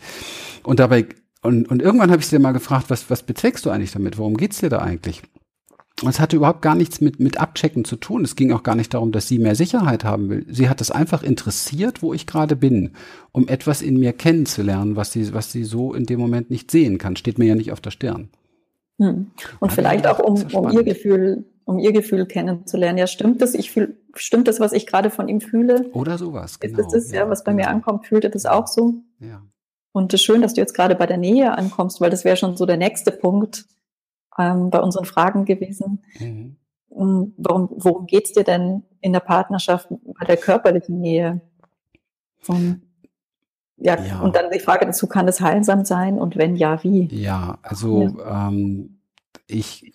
Und 0.64 0.80
dabei 0.80 1.08
und, 1.42 1.70
und 1.70 1.82
irgendwann 1.82 2.10
habe 2.10 2.22
ich 2.22 2.28
sie 2.28 2.40
mal 2.40 2.54
gefragt, 2.54 2.86
was, 2.90 3.10
was 3.10 3.22
bezweckst 3.24 3.66
du 3.66 3.70
eigentlich 3.70 3.92
damit? 3.92 4.18
Worum 4.18 4.38
geht's 4.38 4.60
dir 4.60 4.70
da 4.70 4.78
eigentlich? 4.78 5.22
Es 6.08 6.20
hatte 6.20 6.36
überhaupt 6.36 6.62
gar 6.62 6.76
nichts 6.76 7.02
mit, 7.02 7.20
mit 7.20 7.40
Abchecken 7.40 7.86
zu 7.86 7.96
tun. 7.96 8.24
Es 8.24 8.36
ging 8.36 8.52
auch 8.52 8.64
gar 8.64 8.76
nicht 8.76 8.94
darum, 8.94 9.12
dass 9.12 9.28
sie 9.28 9.40
mehr 9.40 9.56
Sicherheit 9.56 10.04
haben 10.04 10.30
will. 10.30 10.46
Sie 10.50 10.70
hat 10.70 10.82
es 10.82 10.92
einfach 10.92 11.24
interessiert, 11.24 12.02
wo 12.02 12.14
ich 12.14 12.28
gerade 12.28 12.56
bin, 12.56 12.92
um 13.32 13.48
etwas 13.48 13.82
in 13.82 14.00
mir 14.00 14.14
kennenzulernen, 14.14 14.96
was 14.96 15.12
sie, 15.12 15.34
was 15.34 15.52
sie 15.52 15.64
so 15.64 15.94
in 15.94 16.06
dem 16.06 16.20
Moment 16.20 16.50
nicht 16.50 16.72
sehen 16.72 16.98
kann. 16.98 17.16
Steht 17.16 17.40
mir 17.40 17.46
ja 17.46 17.56
nicht 17.56 17.72
auf 17.72 17.82
der 17.82 17.92
Stirn. 17.92 18.30
Hm. 19.00 19.32
Und 19.60 19.70
ja, 19.70 19.76
vielleicht 19.76 20.08
auch, 20.08 20.20
um, 20.20 20.42
um 20.54 20.72
ihr 20.72 20.84
Gefühl, 20.84 21.46
um 21.66 21.80
ihr 21.80 21.94
Gefühl 21.94 22.26
kennenzulernen. 22.26 22.98
Ja, 22.98 23.08
stimmt 23.08 23.42
das? 23.42 23.54
Ich 23.54 23.72
fühl, 23.72 23.98
stimmt 24.16 24.48
das, 24.48 24.60
was 24.60 24.74
ich 24.74 24.86
gerade 24.86 25.10
von 25.10 25.28
ihm 25.28 25.42
fühle? 25.42 25.90
Oder 25.94 26.18
sowas. 26.18 26.60
Genau. 26.60 26.80
Ist 26.80 26.94
das, 26.94 27.12
ja, 27.12 27.22
ja 27.22 27.30
was 27.30 27.44
bei 27.44 27.54
mir 27.54 27.70
ankommt? 27.70 28.06
Fühlt 28.06 28.24
er 28.24 28.30
das 28.30 28.46
auch 28.46 28.68
so? 28.68 28.96
Ja. 29.20 29.42
Und 29.94 30.14
es 30.14 30.22
ist 30.22 30.26
schön, 30.26 30.42
dass 30.42 30.56
du 30.56 30.62
jetzt 30.62 30.74
gerade 30.74 30.96
bei 30.96 31.06
der 31.06 31.18
Nähe 31.18 31.56
ankommst, 31.58 32.02
weil 32.02 32.10
das 32.10 32.26
wäre 32.26 32.36
schon 32.36 32.58
so 32.58 32.66
der 32.66 32.78
nächste 32.78 33.12
Punkt 33.12 33.66
ähm, 34.38 34.70
bei 34.70 34.80
unseren 34.80 35.06
Fragen 35.06 35.46
gewesen. 35.46 36.04
Mhm. 36.20 36.58
Ähm, 36.96 37.34
warum, 37.38 37.70
worum 37.72 38.06
geht's 38.06 38.34
dir 38.34 38.44
denn 38.44 38.84
in 39.02 39.14
der 39.14 39.20
Partnerschaft 39.20 39.88
bei 39.90 40.26
der 40.26 40.38
körperlichen 40.38 41.00
Nähe? 41.00 41.42
Und, 42.48 42.82
ja, 43.78 44.00
ja, 44.02 44.20
und 44.20 44.36
dann 44.36 44.52
die 44.52 44.60
Frage 44.60 44.86
dazu, 44.86 45.08
kann 45.08 45.28
es 45.28 45.42
heilsam 45.42 45.86
sein 45.86 46.20
und 46.20 46.38
wenn 46.38 46.56
ja, 46.56 46.84
wie? 46.84 47.08
Ja, 47.14 47.58
also 47.62 48.16
ja. 48.18 48.48
Ähm, 48.48 49.00
ich, 49.48 49.94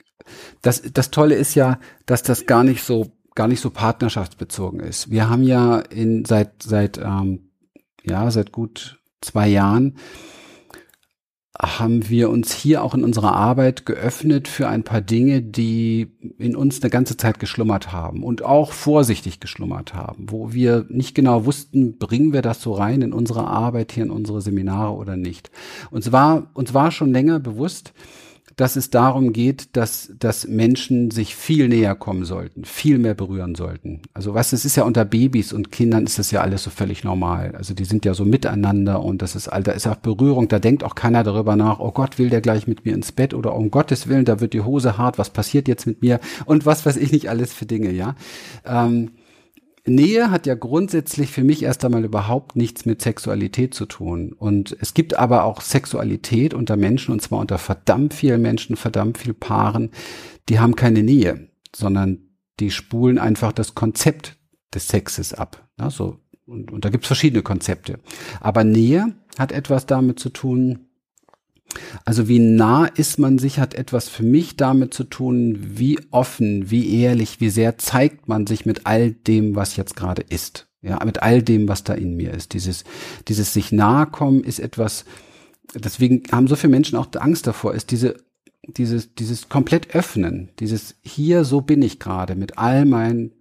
das, 0.62 0.82
das 0.92 1.10
Tolle 1.10 1.34
ist 1.34 1.54
ja, 1.54 1.78
dass 2.06 2.22
das 2.22 2.46
gar 2.46 2.64
nicht 2.64 2.82
so 2.82 3.06
gar 3.34 3.46
nicht 3.46 3.60
so 3.60 3.70
partnerschaftsbezogen 3.70 4.80
ist. 4.80 5.12
Wir 5.12 5.30
haben 5.30 5.44
ja 5.44 5.78
in 5.78 6.24
seit 6.24 6.60
seit 6.60 6.98
ähm, 6.98 7.52
ja 8.02 8.28
seit 8.32 8.50
gut 8.50 9.00
zwei 9.20 9.46
Jahren 9.46 9.96
haben 11.60 12.08
wir 12.08 12.30
uns 12.30 12.52
hier 12.52 12.84
auch 12.84 12.94
in 12.94 13.02
unserer 13.02 13.32
Arbeit 13.32 13.84
geöffnet 13.84 14.46
für 14.46 14.68
ein 14.68 14.84
paar 14.84 15.00
Dinge, 15.00 15.42
die 15.42 16.08
in 16.38 16.54
uns 16.54 16.80
eine 16.80 16.90
ganze 16.90 17.16
Zeit 17.16 17.40
geschlummert 17.40 17.90
haben 17.92 18.22
und 18.22 18.44
auch 18.44 18.72
vorsichtig 18.72 19.40
geschlummert 19.40 19.92
haben, 19.92 20.26
wo 20.30 20.52
wir 20.52 20.86
nicht 20.88 21.16
genau 21.16 21.46
wussten, 21.46 21.98
bringen 21.98 22.32
wir 22.32 22.42
das 22.42 22.62
so 22.62 22.74
rein 22.74 23.02
in 23.02 23.12
unsere 23.12 23.48
Arbeit 23.48 23.90
hier 23.90 24.04
in 24.04 24.10
unsere 24.10 24.40
Seminare 24.40 24.94
oder 24.94 25.16
nicht. 25.16 25.50
Uns 25.90 26.12
war, 26.12 26.48
uns 26.54 26.74
war 26.74 26.92
schon 26.92 27.12
länger 27.12 27.40
bewusst, 27.40 27.92
dass 28.56 28.76
es 28.76 28.90
darum 28.90 29.32
geht, 29.32 29.76
dass, 29.76 30.12
dass 30.18 30.46
Menschen 30.46 31.10
sich 31.10 31.34
viel 31.34 31.68
näher 31.68 31.94
kommen 31.94 32.24
sollten, 32.24 32.64
viel 32.64 32.98
mehr 32.98 33.14
berühren 33.14 33.54
sollten. 33.54 34.02
Also 34.14 34.34
was, 34.34 34.52
es 34.52 34.64
ist 34.64 34.76
ja 34.76 34.84
unter 34.84 35.04
Babys 35.04 35.52
und 35.52 35.70
Kindern 35.72 36.04
ist 36.04 36.18
das 36.18 36.30
ja 36.30 36.40
alles 36.40 36.62
so 36.62 36.70
völlig 36.70 37.04
normal. 37.04 37.54
Also 37.56 37.74
die 37.74 37.84
sind 37.84 38.04
ja 38.04 38.14
so 38.14 38.24
miteinander 38.24 39.02
und 39.02 39.22
das 39.22 39.36
ist, 39.36 39.48
da 39.48 39.72
ist 39.72 39.86
auch 39.86 39.96
Berührung, 39.96 40.48
da 40.48 40.58
denkt 40.58 40.84
auch 40.84 40.94
keiner 40.94 41.22
darüber 41.22 41.56
nach, 41.56 41.78
oh 41.78 41.92
Gott, 41.92 42.18
will 42.18 42.30
der 42.30 42.40
gleich 42.40 42.66
mit 42.66 42.84
mir 42.84 42.94
ins 42.94 43.12
Bett 43.12 43.34
oder 43.34 43.54
um 43.54 43.70
Gottes 43.70 44.08
Willen, 44.08 44.24
da 44.24 44.40
wird 44.40 44.52
die 44.52 44.62
Hose 44.62 44.98
hart, 44.98 45.18
was 45.18 45.30
passiert 45.30 45.68
jetzt 45.68 45.86
mit 45.86 46.02
mir 46.02 46.20
und 46.44 46.66
was 46.66 46.86
weiß 46.86 46.96
ich 46.96 47.12
nicht 47.12 47.28
alles 47.28 47.52
für 47.52 47.66
Dinge, 47.66 47.90
ja. 47.90 48.14
Ähm, 48.64 49.10
Nähe 49.88 50.30
hat 50.30 50.46
ja 50.46 50.54
grundsätzlich 50.54 51.30
für 51.30 51.44
mich 51.44 51.62
erst 51.62 51.84
einmal 51.84 52.04
überhaupt 52.04 52.56
nichts 52.56 52.86
mit 52.86 53.02
Sexualität 53.02 53.74
zu 53.74 53.86
tun. 53.86 54.32
Und 54.32 54.76
es 54.80 54.94
gibt 54.94 55.18
aber 55.18 55.44
auch 55.44 55.60
Sexualität 55.60 56.54
unter 56.54 56.76
Menschen, 56.76 57.12
und 57.12 57.20
zwar 57.20 57.40
unter 57.40 57.58
verdammt 57.58 58.14
vielen 58.14 58.42
Menschen, 58.42 58.76
verdammt 58.76 59.18
viel 59.18 59.34
Paaren, 59.34 59.90
die 60.48 60.60
haben 60.60 60.76
keine 60.76 61.02
Nähe, 61.02 61.48
sondern 61.74 62.18
die 62.60 62.70
spulen 62.70 63.18
einfach 63.18 63.52
das 63.52 63.74
Konzept 63.74 64.36
des 64.74 64.88
Sexes 64.88 65.34
ab. 65.34 65.68
Ja, 65.78 65.90
so, 65.90 66.18
und, 66.46 66.72
und 66.72 66.84
da 66.84 66.90
gibt's 66.90 67.06
verschiedene 67.06 67.42
Konzepte. 67.42 67.98
Aber 68.40 68.64
Nähe 68.64 69.14
hat 69.38 69.52
etwas 69.52 69.86
damit 69.86 70.18
zu 70.18 70.30
tun, 70.30 70.87
also 72.04 72.28
wie 72.28 72.38
nah 72.38 72.86
ist 72.86 73.18
man 73.18 73.38
sich, 73.38 73.58
hat 73.58 73.74
etwas 73.74 74.08
für 74.08 74.22
mich 74.22 74.56
damit 74.56 74.94
zu 74.94 75.04
tun, 75.04 75.58
wie 75.60 75.98
offen, 76.10 76.70
wie 76.70 77.00
ehrlich, 77.00 77.40
wie 77.40 77.50
sehr 77.50 77.78
zeigt 77.78 78.28
man 78.28 78.46
sich 78.46 78.66
mit 78.66 78.86
all 78.86 79.12
dem, 79.12 79.54
was 79.54 79.76
jetzt 79.76 79.96
gerade 79.96 80.22
ist. 80.22 80.66
Ja, 80.80 81.04
mit 81.04 81.22
all 81.22 81.42
dem, 81.42 81.68
was 81.68 81.84
da 81.84 81.94
in 81.94 82.16
mir 82.16 82.32
ist. 82.32 82.54
Dieses, 82.54 82.84
dieses 83.26 83.52
sich 83.52 83.72
nahe 83.72 84.06
kommen 84.06 84.44
ist 84.44 84.60
etwas, 84.60 85.04
deswegen 85.74 86.22
haben 86.30 86.46
so 86.46 86.56
viele 86.56 86.70
Menschen 86.70 86.96
auch 86.96 87.08
Angst 87.18 87.46
davor, 87.46 87.74
ist 87.74 87.90
diese, 87.90 88.16
dieses, 88.66 89.14
dieses 89.14 89.48
komplett 89.48 89.94
öffnen, 89.94 90.50
dieses 90.60 90.94
hier, 91.02 91.44
so 91.44 91.60
bin 91.62 91.82
ich 91.82 91.98
gerade, 91.98 92.36
mit 92.36 92.58
all 92.58 92.84
meinen 92.84 93.32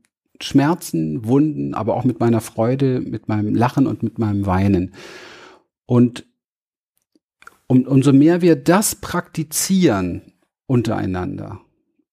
Schmerzen, 0.42 1.26
Wunden, 1.26 1.74
aber 1.74 1.96
auch 1.96 2.04
mit 2.04 2.20
meiner 2.20 2.42
Freude, 2.42 3.02
mit 3.02 3.28
meinem 3.28 3.56
Lachen 3.56 3.88
und 3.88 4.04
mit 4.04 4.20
meinem 4.20 4.46
Weinen. 4.46 4.94
Und 5.86 6.27
um, 7.68 7.84
umso 7.86 8.14
mehr 8.14 8.42
wir 8.42 8.56
das 8.56 8.96
praktizieren 8.96 10.22
untereinander, 10.68 11.62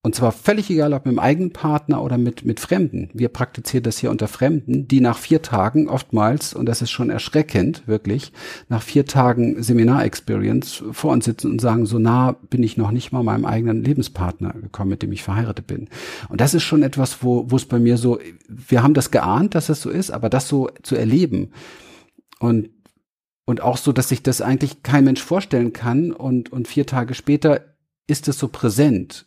Und 0.05 0.15
zwar 0.15 0.33
völlig 0.33 0.69
egal, 0.69 0.93
ob 0.93 1.07
mit 1.07 1.15
dem 1.15 1.19
eigenen 1.19 1.51
Partner 1.55 2.03
oder 2.03 2.19
mit, 2.19 2.45
mit 2.45 2.61
Fremden. 2.61 3.09
Wir 3.15 3.31
praktizieren 3.31 3.85
das 3.85 3.97
hier 3.97 4.11
unter 4.11 4.29
Fremden, 4.29 4.87
die 4.87 5.01
nach 5.01 5.17
vier 5.17 5.41
Tagen 5.41 5.89
oftmals, 5.89 6.53
und 6.53 6.67
das 6.67 6.83
ist 6.83 6.91
schon 6.91 7.09
erschreckend, 7.09 7.89
wirklich, 7.89 8.31
nach 8.69 8.83
vier 8.83 9.07
Tagen 9.07 9.63
Seminar-Experience 9.63 10.85
vor 10.93 11.11
uns 11.11 11.25
sitzen 11.25 11.51
und 11.51 11.61
sagen, 11.63 11.87
so 11.87 11.99
nah 11.99 12.33
bin 12.33 12.63
ich 12.63 12.77
noch 12.77 12.91
nicht 12.91 13.13
mal 13.13 13.23
meinem 13.23 13.47
eigenen 13.47 13.83
Lebenspartner 13.83 14.53
gekommen, 14.53 14.91
mit 14.91 15.03
dem 15.03 15.11
ich 15.11 15.23
verheiratet 15.23 15.67
bin. 15.67 15.89
Und 16.29 16.43
das 16.43 16.53
ist 16.53 16.65
schon 16.65 16.83
etwas, 16.83 17.23
wo, 17.23 17.51
wo 17.51 17.57
es 17.57 17.65
bei 17.65 17.79
mir 17.79 17.97
so, 17.97 18.19
wir 18.47 18.83
haben 18.83 18.93
das 18.93 19.11
geahnt, 19.11 19.55
dass 19.55 19.71
es 19.71 19.81
so 19.81 19.89
ist, 19.89 20.11
aber 20.11 20.29
das 20.29 20.49
so 20.49 20.69
zu 20.83 20.97
erleben 20.97 21.51
und 22.41 22.69
und 23.45 23.61
auch 23.61 23.77
so, 23.77 23.93
dass 23.93 24.09
sich 24.09 24.23
das 24.23 24.41
eigentlich 24.41 24.83
kein 24.83 25.05
Mensch 25.05 25.23
vorstellen 25.23 25.73
kann 25.73 26.13
und, 26.13 26.53
und 26.53 26.69
vier 26.69 26.87
Tage 26.87 27.15
später 27.15 27.61
ist 28.07 28.29
es 28.29 28.39
so 28.39 28.49
präsent 28.49 29.27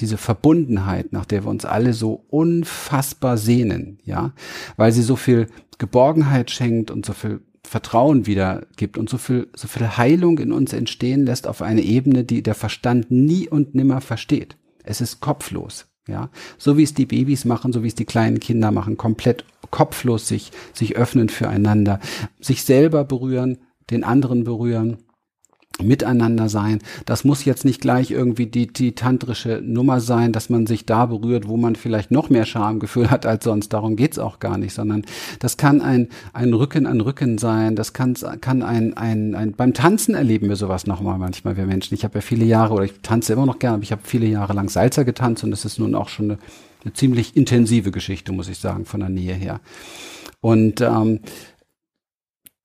diese 0.00 0.16
Verbundenheit, 0.16 1.12
nach 1.12 1.24
der 1.24 1.44
wir 1.44 1.50
uns 1.50 1.64
alle 1.64 1.92
so 1.92 2.24
unfassbar 2.28 3.36
sehnen, 3.36 3.98
ja, 4.04 4.32
weil 4.76 4.92
sie 4.92 5.02
so 5.02 5.16
viel 5.16 5.48
Geborgenheit 5.78 6.50
schenkt 6.50 6.90
und 6.90 7.04
so 7.04 7.12
viel 7.12 7.40
Vertrauen 7.64 8.26
wieder 8.26 8.66
gibt 8.76 8.96
und 8.96 9.10
so 9.10 9.18
viel, 9.18 9.48
so 9.54 9.68
viel 9.68 9.96
Heilung 9.96 10.38
in 10.38 10.52
uns 10.52 10.72
entstehen 10.72 11.26
lässt 11.26 11.46
auf 11.46 11.62
eine 11.62 11.82
Ebene, 11.82 12.24
die 12.24 12.42
der 12.42 12.54
Verstand 12.54 13.10
nie 13.10 13.48
und 13.48 13.74
nimmer 13.74 14.00
versteht. 14.00 14.56
Es 14.84 15.00
ist 15.00 15.20
kopflos, 15.20 15.86
ja. 16.06 16.30
So 16.56 16.78
wie 16.78 16.82
es 16.82 16.94
die 16.94 17.06
Babys 17.06 17.44
machen, 17.44 17.72
so 17.72 17.82
wie 17.82 17.88
es 17.88 17.94
die 17.94 18.06
kleinen 18.06 18.40
Kinder 18.40 18.70
machen, 18.70 18.96
komplett 18.96 19.44
kopflos 19.70 20.28
sich, 20.28 20.50
sich 20.72 20.96
öffnen 20.96 21.28
füreinander, 21.28 22.00
sich 22.40 22.64
selber 22.64 23.04
berühren, 23.04 23.58
den 23.90 24.04
anderen 24.04 24.44
berühren 24.44 24.98
Miteinander 25.80 26.48
sein. 26.48 26.80
Das 27.04 27.24
muss 27.24 27.44
jetzt 27.44 27.64
nicht 27.64 27.80
gleich 27.80 28.10
irgendwie 28.10 28.46
die, 28.46 28.66
die 28.66 28.96
tantrische 28.96 29.60
Nummer 29.62 30.00
sein, 30.00 30.32
dass 30.32 30.50
man 30.50 30.66
sich 30.66 30.86
da 30.86 31.06
berührt, 31.06 31.46
wo 31.46 31.56
man 31.56 31.76
vielleicht 31.76 32.10
noch 32.10 32.30
mehr 32.30 32.46
Schamgefühl 32.46 33.10
hat 33.10 33.26
als 33.26 33.44
sonst. 33.44 33.72
Darum 33.72 33.94
geht's 33.94 34.18
auch 34.18 34.40
gar 34.40 34.58
nicht, 34.58 34.74
sondern 34.74 35.04
das 35.38 35.56
kann 35.56 35.80
ein, 35.80 36.08
ein 36.32 36.52
Rücken 36.52 36.86
an 36.86 37.00
Rücken 37.00 37.38
sein. 37.38 37.76
Das 37.76 37.92
kann, 37.92 38.14
kann 38.40 38.62
ein, 38.62 38.96
ein, 38.96 39.36
ein, 39.36 39.52
beim 39.52 39.72
Tanzen 39.72 40.14
erleben 40.14 40.48
wir 40.48 40.56
sowas 40.56 40.88
nochmal 40.88 41.18
manchmal, 41.18 41.56
wir 41.56 41.66
Menschen. 41.66 41.94
Ich 41.94 42.02
habe 42.02 42.16
ja 42.16 42.22
viele 42.22 42.44
Jahre, 42.44 42.74
oder 42.74 42.84
ich 42.84 42.94
tanze 43.02 43.32
immer 43.32 43.46
noch 43.46 43.60
gerne, 43.60 43.74
aber 43.74 43.84
ich 43.84 43.92
habe 43.92 44.02
viele 44.04 44.26
Jahre 44.26 44.54
lang 44.54 44.68
Salzer 44.68 45.04
getanzt 45.04 45.44
und 45.44 45.52
das 45.52 45.64
ist 45.64 45.78
nun 45.78 45.94
auch 45.94 46.08
schon 46.08 46.32
eine, 46.32 46.38
eine 46.88 46.94
ziemlich 46.94 47.36
intensive 47.36 47.90
Geschichte, 47.90 48.32
muss 48.32 48.48
ich 48.48 48.58
sagen, 48.58 48.84
von 48.84 49.00
der 49.00 49.08
Nähe 49.08 49.34
her. 49.34 49.60
Und 50.40 50.80
ähm, 50.80 51.20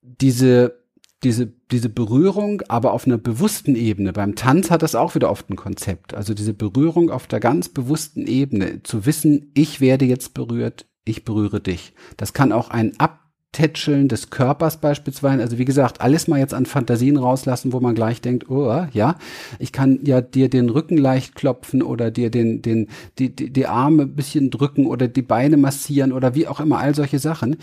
diese 0.02 0.84
diese, 1.24 1.48
diese 1.72 1.90
Berührung, 1.90 2.62
aber 2.68 2.92
auf 2.92 3.06
einer 3.06 3.18
bewussten 3.18 3.76
Ebene. 3.76 4.12
Beim 4.12 4.36
Tanz 4.36 4.70
hat 4.70 4.82
das 4.82 4.94
auch 4.94 5.16
wieder 5.16 5.32
oft 5.32 5.50
ein 5.50 5.56
Konzept. 5.56 6.14
Also 6.14 6.34
diese 6.34 6.54
Berührung 6.54 7.10
auf 7.10 7.28
der 7.28 7.40
ganz 7.40 7.70
bewussten 7.70 8.28
Ebene. 8.28 8.84
Zu 8.84 9.06
wissen, 9.06 9.52
ich 9.54 9.80
werde 9.80 10.06
jetzt 10.06 10.34
berührt, 10.34 10.86
ich 11.06 11.24
berühre 11.24 11.62
dich. 11.62 11.94
Das 12.18 12.34
kann 12.34 12.52
auch 12.52 12.70
ein 12.70 13.00
Ab 13.00 13.23
Tätscheln 13.54 14.10
des 14.10 14.30
Körpers 14.30 14.78
beispielsweise. 14.78 15.42
Also 15.42 15.58
wie 15.58 15.66
gesagt, 15.66 16.02
alles 16.02 16.28
mal 16.28 16.39
jetzt 16.39 16.54
an 16.54 16.66
Fantasien 16.66 17.16
rauslassen, 17.16 17.72
wo 17.72 17.80
man 17.80 17.96
gleich 17.96 18.20
denkt, 18.20 18.50
oh, 18.50 18.86
ja, 18.92 19.18
ich 19.60 19.72
kann 19.72 20.00
ja 20.04 20.20
dir 20.20 20.50
den 20.50 20.70
Rücken 20.70 20.98
leicht 20.98 21.36
klopfen 21.36 21.82
oder 21.82 22.12
dir 22.12 22.30
den, 22.30 22.62
den, 22.62 22.89
die, 23.20 23.34
die, 23.34 23.54
die 23.54 23.68
Arme 23.68 24.04
ein 24.04 24.16
bisschen 24.16 24.50
drücken 24.50 24.88
oder 24.88 25.08
die 25.08 25.22
Beine 25.22 25.56
massieren 25.56 26.12
oder 26.12 26.36
wie 26.36 26.48
auch 26.48 26.60
immer, 26.60 26.80
all 26.80 26.94
solche 26.94 27.20
Sachen. 27.20 27.56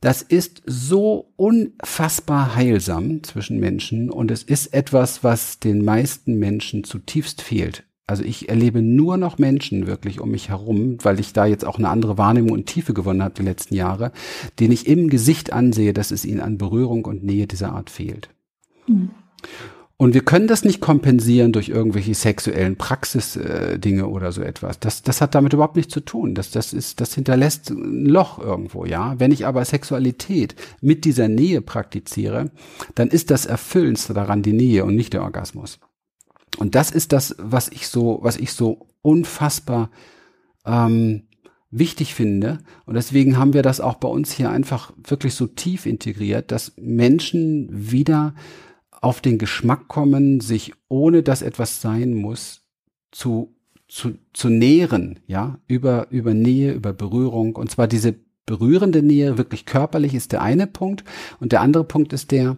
Das 0.00 0.22
ist 0.22 0.62
so 0.66 1.32
unfassbar 1.36 2.56
heilsam 2.56 3.22
zwischen 3.22 3.60
Menschen 3.60 4.10
und 4.10 4.30
es 4.30 4.42
ist 4.42 4.74
etwas, 4.74 5.22
was 5.22 5.60
den 5.60 5.84
meisten 5.84 6.38
Menschen 6.38 6.84
zutiefst 6.84 7.40
fehlt. 7.40 7.84
Also 8.06 8.22
ich 8.22 8.50
erlebe 8.50 8.82
nur 8.82 9.16
noch 9.16 9.38
Menschen 9.38 9.86
wirklich 9.86 10.20
um 10.20 10.30
mich 10.30 10.50
herum, 10.50 10.98
weil 11.02 11.20
ich 11.20 11.32
da 11.32 11.46
jetzt 11.46 11.64
auch 11.64 11.78
eine 11.78 11.88
andere 11.88 12.18
Wahrnehmung 12.18 12.52
und 12.52 12.66
Tiefe 12.66 12.92
gewonnen 12.92 13.22
habe 13.22 13.34
die 13.34 13.42
letzten 13.42 13.74
Jahre, 13.74 14.12
den 14.60 14.72
ich 14.72 14.86
im 14.86 15.08
Gesicht 15.08 15.52
ansehe, 15.52 15.94
dass 15.94 16.10
es 16.10 16.26
ihnen 16.26 16.40
an 16.40 16.58
Berührung 16.58 17.06
und 17.06 17.24
Nähe 17.24 17.46
dieser 17.46 17.72
Art 17.72 17.88
fehlt. 17.88 18.28
Mhm. 18.86 19.10
Und 19.96 20.12
wir 20.12 20.22
können 20.22 20.48
das 20.48 20.64
nicht 20.64 20.80
kompensieren 20.80 21.52
durch 21.52 21.68
irgendwelche 21.68 22.14
sexuellen 22.14 22.76
Praxis-Dinge 22.76 24.02
äh, 24.02 24.04
oder 24.04 24.32
so 24.32 24.42
etwas. 24.42 24.80
Das, 24.80 25.02
das 25.02 25.20
hat 25.20 25.36
damit 25.36 25.52
überhaupt 25.52 25.76
nichts 25.76 25.94
zu 25.94 26.00
tun. 26.00 26.34
Das, 26.34 26.50
das 26.50 26.72
ist, 26.72 27.00
das 27.00 27.14
hinterlässt 27.14 27.70
ein 27.70 28.04
Loch 28.04 28.40
irgendwo, 28.40 28.84
ja. 28.84 29.14
Wenn 29.18 29.30
ich 29.30 29.46
aber 29.46 29.64
Sexualität 29.64 30.56
mit 30.80 31.04
dieser 31.04 31.28
Nähe 31.28 31.62
praktiziere, 31.62 32.50
dann 32.96 33.08
ist 33.08 33.30
das 33.30 33.46
Erfüllendste 33.46 34.14
daran 34.14 34.42
die 34.42 34.52
Nähe 34.52 34.84
und 34.84 34.96
nicht 34.96 35.12
der 35.12 35.22
Orgasmus. 35.22 35.78
Und 36.58 36.74
das 36.74 36.90
ist 36.90 37.12
das, 37.12 37.34
was 37.38 37.68
ich 37.68 37.88
so, 37.88 38.20
was 38.22 38.36
ich 38.36 38.52
so 38.52 38.86
unfassbar 39.02 39.90
ähm, 40.64 41.24
wichtig 41.70 42.14
finde. 42.14 42.58
Und 42.86 42.94
deswegen 42.94 43.36
haben 43.36 43.52
wir 43.52 43.62
das 43.62 43.80
auch 43.80 43.96
bei 43.96 44.08
uns 44.08 44.32
hier 44.32 44.50
einfach 44.50 44.92
wirklich 45.02 45.34
so 45.34 45.46
tief 45.46 45.86
integriert, 45.86 46.52
dass 46.52 46.72
Menschen 46.76 47.68
wieder 47.70 48.34
auf 49.00 49.20
den 49.20 49.38
Geschmack 49.38 49.88
kommen, 49.88 50.40
sich 50.40 50.72
ohne 50.88 51.22
dass 51.22 51.42
etwas 51.42 51.80
sein 51.80 52.14
muss, 52.14 52.62
zu, 53.10 53.54
zu, 53.88 54.14
zu 54.32 54.48
nähren, 54.48 55.20
ja, 55.26 55.58
über, 55.66 56.06
über 56.10 56.32
Nähe, 56.32 56.72
über 56.72 56.92
Berührung. 56.92 57.56
Und 57.56 57.70
zwar 57.70 57.86
diese 57.86 58.14
berührende 58.46 59.02
Nähe, 59.02 59.36
wirklich 59.36 59.66
körperlich 59.66 60.14
ist 60.14 60.32
der 60.32 60.42
eine 60.42 60.66
Punkt. 60.66 61.04
Und 61.40 61.52
der 61.52 61.60
andere 61.60 61.84
Punkt 61.84 62.12
ist 62.12 62.30
der, 62.30 62.56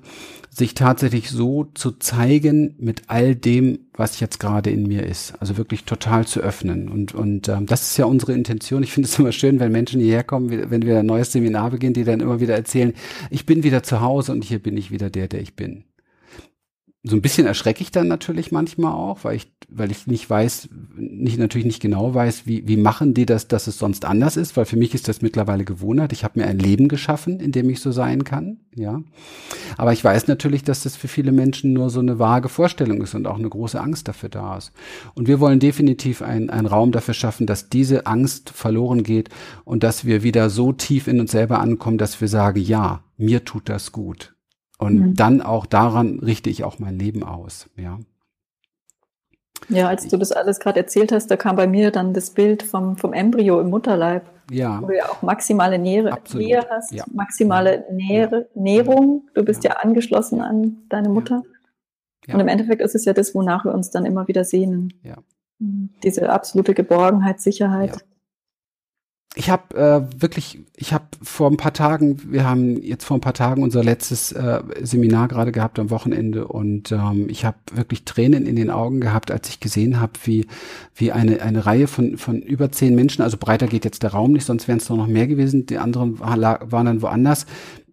sich 0.57 0.73
tatsächlich 0.73 1.31
so 1.31 1.65
zu 1.75 1.93
zeigen 1.93 2.77
mit 2.79 3.03
all 3.09 3.35
dem, 3.35 3.81
was 3.93 4.21
jetzt 4.21 4.41
gerade 4.41 4.71
in 4.71 4.87
mir 4.87 5.05
ist. 5.05 5.35
Also 5.39 5.59
wirklich 5.59 5.85
total 5.85 6.27
zu 6.27 6.41
öffnen. 6.41 6.89
Und, 6.89 7.15
und 7.15 7.49
ähm, 7.49 7.67
das 7.67 7.91
ist 7.91 7.99
ja 7.99 8.07
unsere 8.07 8.33
Intention. 8.33 8.83
Ich 8.83 8.93
finde 8.93 9.07
es 9.07 9.19
immer 9.19 9.33
schön, 9.33 9.61
wenn 9.61 9.71
Menschen 9.71 10.01
hierher 10.01 10.25
kommen, 10.25 10.71
wenn 10.71 10.83
wir 10.83 11.01
ein 11.01 11.07
neues 11.07 11.33
Seminar 11.33 11.73
beginnen, 11.73 11.93
die 11.93 12.05
dann 12.05 12.21
immer 12.21 12.41
wieder 12.41 12.55
erzählen, 12.55 12.95
ich 13.29 13.45
bin 13.45 13.65
wieder 13.65 13.83
zu 13.83 14.01
Hause 14.01 14.33
und 14.33 14.45
hier 14.45 14.59
bin 14.59 14.79
ich 14.79 14.91
wieder 14.91 15.11
der, 15.11 15.29
der 15.29 15.43
ich 15.43 15.55
bin 15.55 15.85
so 17.09 17.15
ein 17.15 17.23
bisschen 17.23 17.47
erschrecke 17.47 17.83
ich 17.83 17.93
dann 17.93 18.09
natürlich 18.09 18.51
manchmal 18.51 18.93
auch, 18.93 19.23
weil 19.23 19.37
ich, 19.37 19.53
weil 19.69 19.93
ich 19.93 20.09
nicht 20.09 20.29
weiß, 20.29 20.69
nicht 20.97 21.39
natürlich 21.39 21.65
nicht 21.65 21.81
genau 21.81 22.15
weiß, 22.15 22.47
wie, 22.47 22.67
wie 22.67 22.77
machen 22.77 23.15
die 23.15 23.27
das, 23.27 23.47
dass 23.47 23.69
es 23.69 23.79
sonst 23.79 24.05
anders 24.05 24.37
ist, 24.37 24.57
weil 24.57 24.65
für 24.65 24.77
mich 24.77 24.93
ist 24.93 25.07
das 25.07 25.23
mittlerweile 25.23 25.65
Gewohnheit. 25.65 26.13
Ich 26.13 26.25
habe 26.25 26.41
mir 26.41 26.47
ein 26.47 26.59
Leben 26.59 26.89
geschaffen, 26.89 27.39
in 27.39 27.53
dem 27.53 27.71
ich 27.71 27.79
so 27.79 27.93
sein 27.93 28.25
kann, 28.25 28.59
ja. 28.75 29.03
Aber 29.77 29.93
ich 29.93 30.03
weiß 30.03 30.27
natürlich, 30.27 30.65
dass 30.65 30.83
das 30.83 30.97
für 30.97 31.07
viele 31.07 31.31
Menschen 31.31 31.73
nur 31.73 31.91
so 31.91 32.01
eine 32.01 32.19
vage 32.19 32.49
Vorstellung 32.49 33.01
ist 33.01 33.15
und 33.15 33.29
auch 33.29 33.39
eine 33.39 33.49
große 33.49 33.81
Angst 33.81 34.09
dafür 34.09 34.29
da 34.29 34.57
ist. 34.57 34.73
Und 35.15 35.29
wir 35.29 35.39
wollen 35.39 35.61
definitiv 35.61 36.23
einen, 36.23 36.51
einen 36.51 36.67
Raum 36.67 36.91
dafür 36.91 37.15
schaffen, 37.15 37.47
dass 37.47 37.69
diese 37.69 38.07
Angst 38.07 38.51
verloren 38.51 39.05
geht 39.05 39.29
und 39.65 39.85
dass 39.85 40.05
wir 40.05 40.25
wieder 40.25 40.51
so 40.51 40.73
tief 40.73 41.07
in 41.07 41.21
uns 41.21 41.31
selber 41.31 41.61
ankommen, 41.61 41.99
dass 41.99 42.21
wir 42.21 42.29
sagen, 42.29 42.61
ja, 42.61 43.05
mir 43.17 43.45
tut 43.45 43.69
das 43.69 43.93
gut 43.93 44.36
und 44.79 44.99
mhm. 44.99 45.15
dann 45.15 45.43
auch 45.43 45.67
daran 45.67 46.19
richte 46.21 46.51
ich 46.51 46.65
auch 46.65 46.79
mein 46.79 46.99
Leben 46.99 47.23
aus, 47.23 47.69
ja. 47.77 47.99
Ja, 49.69 49.89
als 49.89 50.07
du 50.07 50.17
das 50.17 50.33
alles 50.33 50.61
gerade 50.61 50.79
erzählt 50.79 51.13
hast, 51.13 51.31
da 51.31 51.37
kam 51.37 51.57
bei 51.57 51.67
mir 51.67 51.91
dann 51.91 52.13
das 52.13 52.31
Bild 52.31 52.63
vom, 52.63 52.97
vom 52.97 53.13
Embryo 53.13 53.61
im 53.61 53.71
Mutterleib. 53.71 54.31
Ja. 54.51 54.81
Wo 54.81 54.87
du 54.87 54.97
ja 54.97 55.09
auch 55.09 55.23
maximale 55.23 55.79
Nähe, 55.79 56.15
Nähe 56.35 56.65
hast, 56.71 56.93
ja. 56.93 57.05
maximale 57.13 57.85
Nähe, 57.91 58.29
ja. 58.31 58.43
Nährung. 58.55 59.29
Du 59.35 59.43
bist 59.45 59.65
ja. 59.65 59.73
angeschlossen 59.73 60.41
an 60.41 60.77
deine 60.89 61.09
Mutter. 61.09 61.43
Und 62.29 62.41
im 62.41 62.49
Endeffekt 62.49 62.83
ist 62.83 62.95
es 62.95 63.05
ja 63.05 63.13
das, 63.13 63.35
wonach 63.35 63.65
wir 63.65 63.73
uns 63.73 63.91
dann 63.91 64.05
immer 64.05 64.29
wieder 64.29 64.45
sehnen. 64.45 64.93
Mhm. 65.59 65.91
Diese 66.03 66.29
absolute 66.29 66.75
Geborgenheit, 66.75 67.41
Sicherheit 67.41 68.05
ich 69.39 69.51
habe 69.51 69.77
äh, 69.77 70.23
wirklich, 70.23 70.61
ich 70.77 70.95
habe 70.95 71.05
vor 71.23 71.51
ein 71.51 71.59
paar 71.59 71.75
Tagen, 71.75 72.33
wir 72.33 72.49
haben 72.49 72.81
jetzt 72.83 73.05
vor 73.05 73.19
ein 73.19 73.21
paar 73.21 73.35
Tagen 73.35 73.63
unser 73.63 73.85
letztes 73.85 74.33
äh, 74.33 74.63
Seminar 74.81 75.29
gerade 75.29 75.53
gehabt 75.53 75.79
am 75.79 75.91
Wochenende 75.91 76.49
und 76.49 76.91
ähm, 76.91 77.29
ich 77.29 77.45
habe 77.45 77.59
wirklich 77.75 78.07
Tränen 78.07 78.47
in 78.47 78.57
den 78.57 78.71
Augen 78.71 78.99
gehabt, 78.99 79.31
als 79.31 79.51
ich 79.51 79.61
gesehen 79.61 80.01
habe, 80.01 80.13
wie 80.25 80.47
wie 80.95 81.13
eine 81.13 81.43
eine 81.43 81.67
Reihe 81.67 81.87
von 81.87 82.17
von 82.17 82.41
über 82.41 82.73
zehn 82.73 82.95
Menschen, 82.95 83.21
also 83.21 83.37
breiter 83.37 83.67
geht 83.67 83.85
jetzt 83.85 84.03
der 84.03 84.13
Raum 84.13 84.33
nicht, 84.33 84.47
sonst 84.47 84.69
wären 84.69 84.79
es 84.79 84.89
noch 84.89 85.07
mehr 85.07 85.27
gewesen. 85.27 85.67
Die 85.67 85.77
anderen 85.77 86.19
waren 86.19 86.87
dann 86.87 87.03
woanders, 87.03 87.45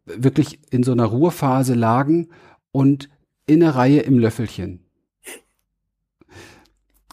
wirklich 0.06 0.60
in 0.72 0.84
so 0.84 0.94
einer 0.94 1.06
Ruhephase 1.06 1.74
lagen 1.74 2.30
und 2.72 3.10
in 3.48 3.60
der 3.60 3.76
Reihe 3.76 4.00
im 4.00 4.18
Löffelchen. 4.18 4.83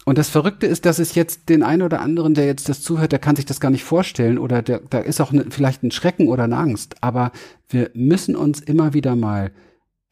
Und 0.05 0.17
das 0.17 0.29
Verrückte 0.29 0.65
ist, 0.65 0.85
dass 0.85 0.97
es 0.99 1.13
jetzt 1.13 1.49
den 1.49 1.61
einen 1.61 1.83
oder 1.83 2.01
anderen, 2.01 2.33
der 2.33 2.45
jetzt 2.45 2.69
das 2.69 2.81
zuhört, 2.81 3.11
der 3.11 3.19
kann 3.19 3.35
sich 3.35 3.45
das 3.45 3.59
gar 3.59 3.69
nicht 3.69 3.83
vorstellen 3.83 4.39
oder 4.39 4.61
der, 4.61 4.79
da 4.79 4.99
ist 4.99 5.21
auch 5.21 5.31
ne, 5.31 5.45
vielleicht 5.49 5.83
ein 5.83 5.91
Schrecken 5.91 6.27
oder 6.27 6.45
eine 6.45 6.57
Angst. 6.57 6.95
Aber 7.01 7.31
wir 7.69 7.91
müssen 7.93 8.35
uns 8.35 8.61
immer 8.61 8.93
wieder 8.93 9.15
mal 9.15 9.51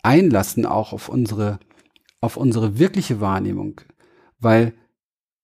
einlassen, 0.04 0.66
auch 0.66 0.94
auf 0.94 1.10
unsere, 1.10 1.60
auf 2.22 2.38
unsere 2.38 2.78
wirkliche 2.78 3.20
Wahrnehmung. 3.20 3.82
Weil 4.40 4.74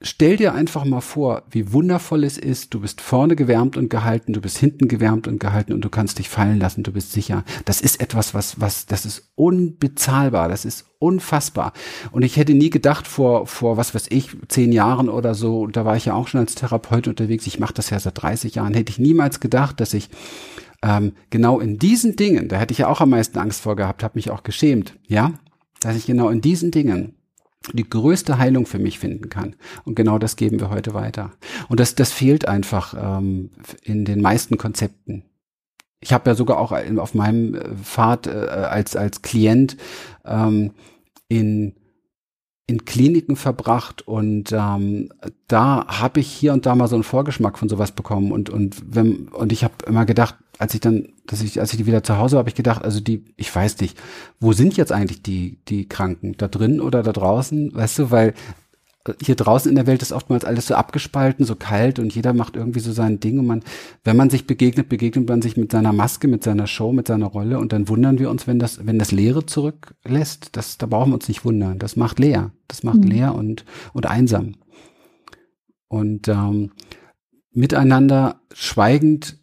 stell 0.05 0.37
dir 0.37 0.53
einfach 0.53 0.85
mal 0.85 1.01
vor, 1.01 1.43
wie 1.49 1.73
wundervoll 1.73 2.23
es 2.23 2.37
ist. 2.37 2.73
Du 2.73 2.79
bist 2.79 3.01
vorne 3.01 3.35
gewärmt 3.35 3.75
und 3.75 3.89
gehalten, 3.89 4.33
du 4.33 4.39
bist 4.39 4.57
hinten 4.57 4.87
gewärmt 4.87 5.27
und 5.27 5.39
gehalten 5.39 5.73
und 5.73 5.81
du 5.81 5.89
kannst 5.89 6.19
dich 6.19 6.29
fallen 6.29 6.59
lassen, 6.59 6.83
du 6.83 6.91
bist 6.91 7.11
sicher. 7.11 7.43
Das 7.65 7.81
ist 7.81 7.99
etwas, 7.99 8.33
was, 8.33 8.61
was, 8.61 8.85
das 8.85 9.05
ist 9.05 9.31
unbezahlbar, 9.33 10.47
das 10.47 10.63
ist 10.63 10.85
unfassbar. 10.99 11.73
Und 12.11 12.21
ich 12.21 12.37
hätte 12.37 12.53
nie 12.53 12.69
gedacht 12.69 13.07
vor, 13.07 13.47
vor, 13.47 13.77
was 13.77 13.95
weiß 13.95 14.05
ich, 14.09 14.29
zehn 14.47 14.71
Jahren 14.71 15.09
oder 15.09 15.33
so, 15.33 15.61
und 15.61 15.75
da 15.75 15.85
war 15.85 15.97
ich 15.97 16.05
ja 16.05 16.13
auch 16.13 16.27
schon 16.27 16.39
als 16.39 16.55
Therapeut 16.55 17.07
unterwegs, 17.07 17.47
ich 17.47 17.59
mache 17.59 17.73
das 17.73 17.89
ja 17.89 17.99
seit 17.99 18.21
30 18.21 18.55
Jahren, 18.55 18.75
hätte 18.75 18.91
ich 18.91 18.99
niemals 18.99 19.39
gedacht, 19.39 19.79
dass 19.79 19.93
ich 19.95 20.09
ähm, 20.83 21.13
genau 21.31 21.59
in 21.59 21.79
diesen 21.79 22.15
Dingen, 22.15 22.47
da 22.47 22.57
hätte 22.57 22.73
ich 22.73 22.79
ja 22.79 22.87
auch 22.87 23.01
am 23.01 23.09
meisten 23.09 23.39
Angst 23.39 23.61
vor 23.61 23.75
gehabt, 23.75 24.03
habe 24.03 24.17
mich 24.17 24.29
auch 24.29 24.43
geschämt, 24.43 24.95
ja, 25.07 25.33
dass 25.81 25.95
ich 25.95 26.05
genau 26.05 26.29
in 26.29 26.41
diesen 26.41 26.69
Dingen 26.69 27.15
die 27.73 27.89
größte 27.89 28.37
Heilung 28.37 28.65
für 28.65 28.79
mich 28.79 28.99
finden 28.99 29.29
kann. 29.29 29.55
Und 29.83 29.95
genau 29.95 30.17
das 30.19 30.35
geben 30.35 30.59
wir 30.59 30.69
heute 30.69 30.93
weiter. 30.93 31.31
Und 31.67 31.79
das, 31.79 31.95
das 31.95 32.11
fehlt 32.11 32.47
einfach 32.47 32.93
ähm, 32.97 33.51
in 33.81 34.05
den 34.05 34.21
meisten 34.21 34.57
Konzepten. 34.57 35.23
Ich 35.99 36.13
habe 36.13 36.29
ja 36.29 36.35
sogar 36.35 36.59
auch 36.59 36.71
auf 36.71 37.13
meinem 37.13 37.55
äh, 37.55 37.75
Pfad 37.75 38.27
äh, 38.27 38.31
als, 38.31 38.95
als 38.95 39.21
Klient 39.21 39.77
ähm, 40.25 40.71
in 41.27 41.75
in 42.67 42.83
Kliniken 42.83 43.35
verbracht 43.35 44.07
und 44.07 44.51
ähm, 44.51 45.09
da 45.47 45.85
habe 45.87 46.19
ich 46.19 46.27
hier 46.27 46.51
und 46.51 46.65
da 46.65 46.73
mal 46.73 46.87
so 46.87 46.95
einen 46.95 47.03
Vorgeschmack 47.03 47.59
von 47.59 47.69
sowas 47.69 47.91
bekommen 47.91 48.31
und 48.31 48.49
und 48.49 48.81
wenn 48.87 49.27
und 49.27 49.51
ich 49.51 49.63
habe 49.63 49.75
immer 49.85 50.05
gedacht, 50.05 50.35
als 50.57 50.73
ich 50.73 50.79
dann, 50.79 51.09
dass 51.27 51.41
ich 51.41 51.59
als 51.59 51.71
ich 51.71 51.77
die 51.77 51.85
wieder 51.85 52.03
zu 52.03 52.17
Hause 52.17 52.37
habe 52.37 52.49
ich 52.49 52.55
gedacht, 52.55 52.83
also 52.83 52.99
die, 52.99 53.25
ich 53.35 53.53
weiß 53.53 53.79
nicht, 53.81 53.97
wo 54.39 54.53
sind 54.53 54.77
jetzt 54.77 54.91
eigentlich 54.91 55.21
die 55.21 55.59
die 55.67 55.87
Kranken, 55.87 56.35
da 56.37 56.47
drin 56.47 56.81
oder 56.81 57.03
da 57.03 57.11
draußen, 57.11 57.73
weißt 57.73 57.99
du, 57.99 58.11
weil 58.11 58.33
hier 59.21 59.35
draußen 59.35 59.69
in 59.69 59.75
der 59.75 59.85
Welt 59.85 60.01
ist 60.01 60.11
oftmals 60.11 60.45
alles 60.45 60.67
so 60.67 60.75
abgespalten, 60.75 61.45
so 61.45 61.55
kalt 61.55 61.99
und 61.99 62.15
jeder 62.15 62.33
macht 62.33 62.55
irgendwie 62.55 62.79
so 62.79 62.91
sein 62.91 63.19
Ding 63.19 63.37
und 63.37 63.45
man, 63.45 63.63
wenn 64.03 64.17
man 64.17 64.29
sich 64.29 64.47
begegnet, 64.47 64.89
begegnet 64.89 65.29
man 65.29 65.41
sich 65.41 65.57
mit 65.57 65.71
seiner 65.71 65.93
Maske, 65.93 66.27
mit 66.27 66.43
seiner 66.43 66.65
Show, 66.65 66.91
mit 66.91 67.07
seiner 67.07 67.27
Rolle 67.27 67.59
und 67.59 67.71
dann 67.71 67.87
wundern 67.87 68.17
wir 68.17 68.31
uns, 68.31 68.47
wenn 68.47 68.57
das, 68.57 68.85
wenn 68.85 68.97
das 68.97 69.11
Leere 69.11 69.45
zurücklässt, 69.45 70.49
das, 70.53 70.77
da 70.79 70.87
brauchen 70.87 71.11
wir 71.11 71.15
uns 71.15 71.27
nicht 71.27 71.45
wundern. 71.45 71.77
Das 71.77 71.95
macht 71.95 72.17
leer. 72.17 72.51
Das 72.67 72.81
macht 72.81 72.97
mhm. 72.97 73.07
leer 73.07 73.35
und, 73.35 73.63
und 73.93 74.07
einsam. 74.07 74.55
Und 75.87 76.27
ähm, 76.27 76.71
miteinander 77.51 78.41
schweigend, 78.53 79.37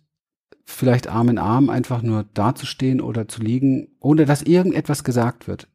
vielleicht 0.65 1.09
Arm 1.09 1.29
in 1.29 1.39
Arm 1.39 1.71
einfach 1.71 2.03
nur 2.03 2.25
dazustehen 2.35 3.01
oder 3.01 3.29
zu 3.29 3.43
liegen, 3.43 3.89
ohne 4.01 4.25
dass 4.27 4.43
irgendetwas 4.43 5.05
gesagt 5.05 5.49
wird 5.49 5.69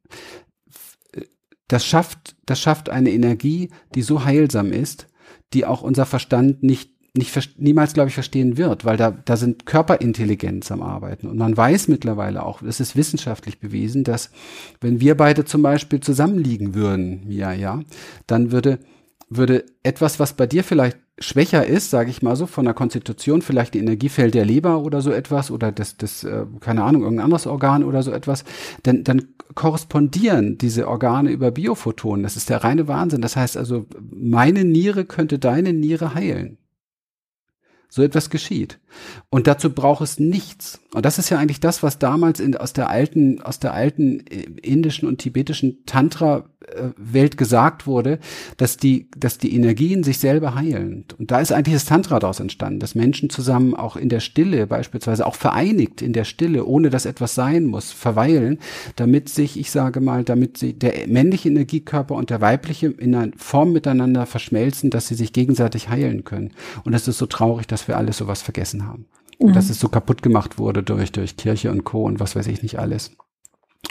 das 1.68 1.86
schafft, 1.86 2.36
das 2.46 2.60
schafft 2.60 2.90
eine 2.90 3.12
Energie, 3.12 3.70
die 3.94 4.02
so 4.02 4.24
heilsam 4.24 4.72
ist, 4.72 5.08
die 5.54 5.66
auch 5.66 5.82
unser 5.82 6.06
Verstand 6.06 6.64
nicht 6.64 6.92
nicht 7.16 7.60
niemals, 7.60 7.94
glaube 7.94 8.10
ich, 8.10 8.14
verstehen 8.14 8.58
wird, 8.58 8.86
weil 8.86 8.96
da, 8.96 9.10
da 9.10 9.38
sind 9.38 9.66
Körperintelligenz 9.66 10.72
am 10.72 10.84
Arbeiten. 10.84 11.26
Und 11.26 11.38
man 11.38 11.58
weiß 11.58 11.88
mittlerweile 11.88 12.46
auch, 12.46 12.62
es 12.62 12.80
ist 12.80 12.96
wissenschaftlich 12.96 13.60
bewiesen, 13.60 14.04
dass 14.04 14.30
wenn 14.82 15.00
wir 15.00 15.18
beide 15.18 15.44
zum 15.44 15.64
Beispiel 15.64 16.00
zusammenliegen 16.00 16.76
würden, 16.76 17.26
ja, 17.28 17.54
ja, 17.54 17.82
dann 18.28 18.52
würde, 18.52 18.78
würde 19.30 19.66
etwas, 19.82 20.20
was 20.20 20.34
bei 20.34 20.46
dir 20.46 20.64
vielleicht 20.64 21.00
schwächer 21.20 21.66
ist, 21.66 21.90
sage 21.90 22.10
ich 22.10 22.22
mal 22.22 22.36
so, 22.36 22.46
von 22.46 22.66
der 22.66 22.74
Konstitution, 22.74 23.42
vielleicht 23.42 23.74
die 23.74 23.80
Energiefeld 23.80 24.34
der 24.34 24.46
Leber 24.46 24.80
oder 24.80 25.02
so 25.02 25.12
etwas 25.12 25.52
oder 25.52 25.72
das, 25.72 25.98
das 25.98 26.24
äh, 26.24 26.46
keine 26.60 26.84
Ahnung, 26.84 27.04
irgendein 27.04 27.26
anderes 27.26 27.48
Organ 27.48 27.84
oder 27.84 28.04
so 28.04 28.12
etwas, 28.12 28.44
dann, 28.84 29.04
dann 29.04 29.30
korrespondieren 29.56 30.58
diese 30.58 30.88
Organe 30.88 31.32
über 31.32 31.52
Biophotonen. 31.52 32.24
Das 32.24 32.38
ist 32.38 32.50
der 32.50 32.64
reine 32.64 32.88
Wahnsinn. 32.88 33.22
Das 33.22 33.36
heißt 33.36 33.58
also, 33.58 33.86
meine 34.00 34.64
Niere 34.64 35.06
könnte 35.06 35.40
deine 35.40 35.74
Niere 35.74 36.14
heilen. 36.14 36.58
So 37.90 38.04
etwas 38.04 38.30
geschieht. 38.30 38.80
Und 39.30 39.48
dazu 39.48 39.74
braucht 39.74 40.02
es 40.02 40.20
nichts. 40.20 40.80
Und 40.94 41.06
das 41.06 41.20
ist 41.20 41.30
ja 41.30 41.38
eigentlich 41.38 41.60
das, 41.60 41.84
was 41.84 42.00
damals 42.00 42.40
in, 42.40 42.56
aus 42.56 42.74
der 42.74 42.90
alten, 42.90 43.42
aus 43.42 43.60
der 43.60 43.74
alten 43.74 44.26
äh, 44.28 44.44
indischen 44.62 45.08
und 45.08 45.18
tibetischen 45.18 45.86
Tantra-Welt 45.86 47.38
gesagt 47.38 47.86
wurde, 47.86 48.20
dass 48.56 48.78
die, 48.78 49.10
dass 49.16 49.38
die 49.38 49.54
Energien 49.54 50.04
sich 50.04 50.18
selber 50.20 50.56
heilen. 50.56 51.06
Und 51.20 51.32
da 51.32 51.40
ist 51.42 51.52
eigentlich 51.52 51.76
das 51.76 51.86
Tantra 51.86 52.20
daraus 52.20 52.40
entstanden, 52.40 52.80
dass 52.80 52.96
Menschen 52.96 53.30
zusammen 53.30 53.76
auch 53.76 53.98
in 53.98 54.10
der 54.10 54.22
Stille 54.22 54.66
beispielsweise, 54.66 55.26
auch 55.26 55.36
vereinigt 55.36 56.02
in 56.02 56.14
der 56.14 56.24
Stille, 56.24 56.66
ohne 56.66 56.90
dass 56.90 57.06
etwas 57.06 57.36
sein 57.36 57.66
muss, 57.66 57.92
verweilen, 57.92 58.60
damit 58.96 59.30
sich, 59.30 59.60
ich 59.60 59.72
sage 59.72 60.00
mal, 60.00 60.24
damit 60.24 60.58
sie, 60.58 60.74
der 60.74 61.08
männliche 61.08 61.50
Energiekörper 61.50 62.16
und 62.16 62.30
der 62.30 62.42
weibliche 62.42 62.88
in 62.88 63.14
einer 63.14 63.32
Form 63.38 63.74
miteinander 63.74 64.26
verschmelzen, 64.26 64.90
dass 64.90 65.08
sie 65.08 65.16
sich 65.16 65.34
gegenseitig 65.34 65.90
heilen 65.90 66.24
können. 66.24 66.54
Und 66.86 66.94
es 66.94 67.08
ist 67.08 67.18
so 67.18 67.26
traurig, 67.26 67.68
dass 67.68 67.77
wir 67.88 67.98
alles 67.98 68.18
sowas 68.18 68.42
vergessen 68.42 68.88
haben. 68.88 69.08
Mhm. 69.40 69.52
Dass 69.52 69.70
es 69.70 69.80
so 69.80 69.90
kaputt 69.90 70.24
gemacht 70.24 70.58
wurde 70.58 70.84
durch, 70.84 71.12
durch 71.12 71.36
Kirche 71.36 71.70
und 71.70 71.84
Co. 71.84 72.04
und 72.04 72.20
was 72.22 72.36
weiß 72.36 72.48
ich 72.48 72.64
nicht 72.64 72.80
alles 72.80 73.12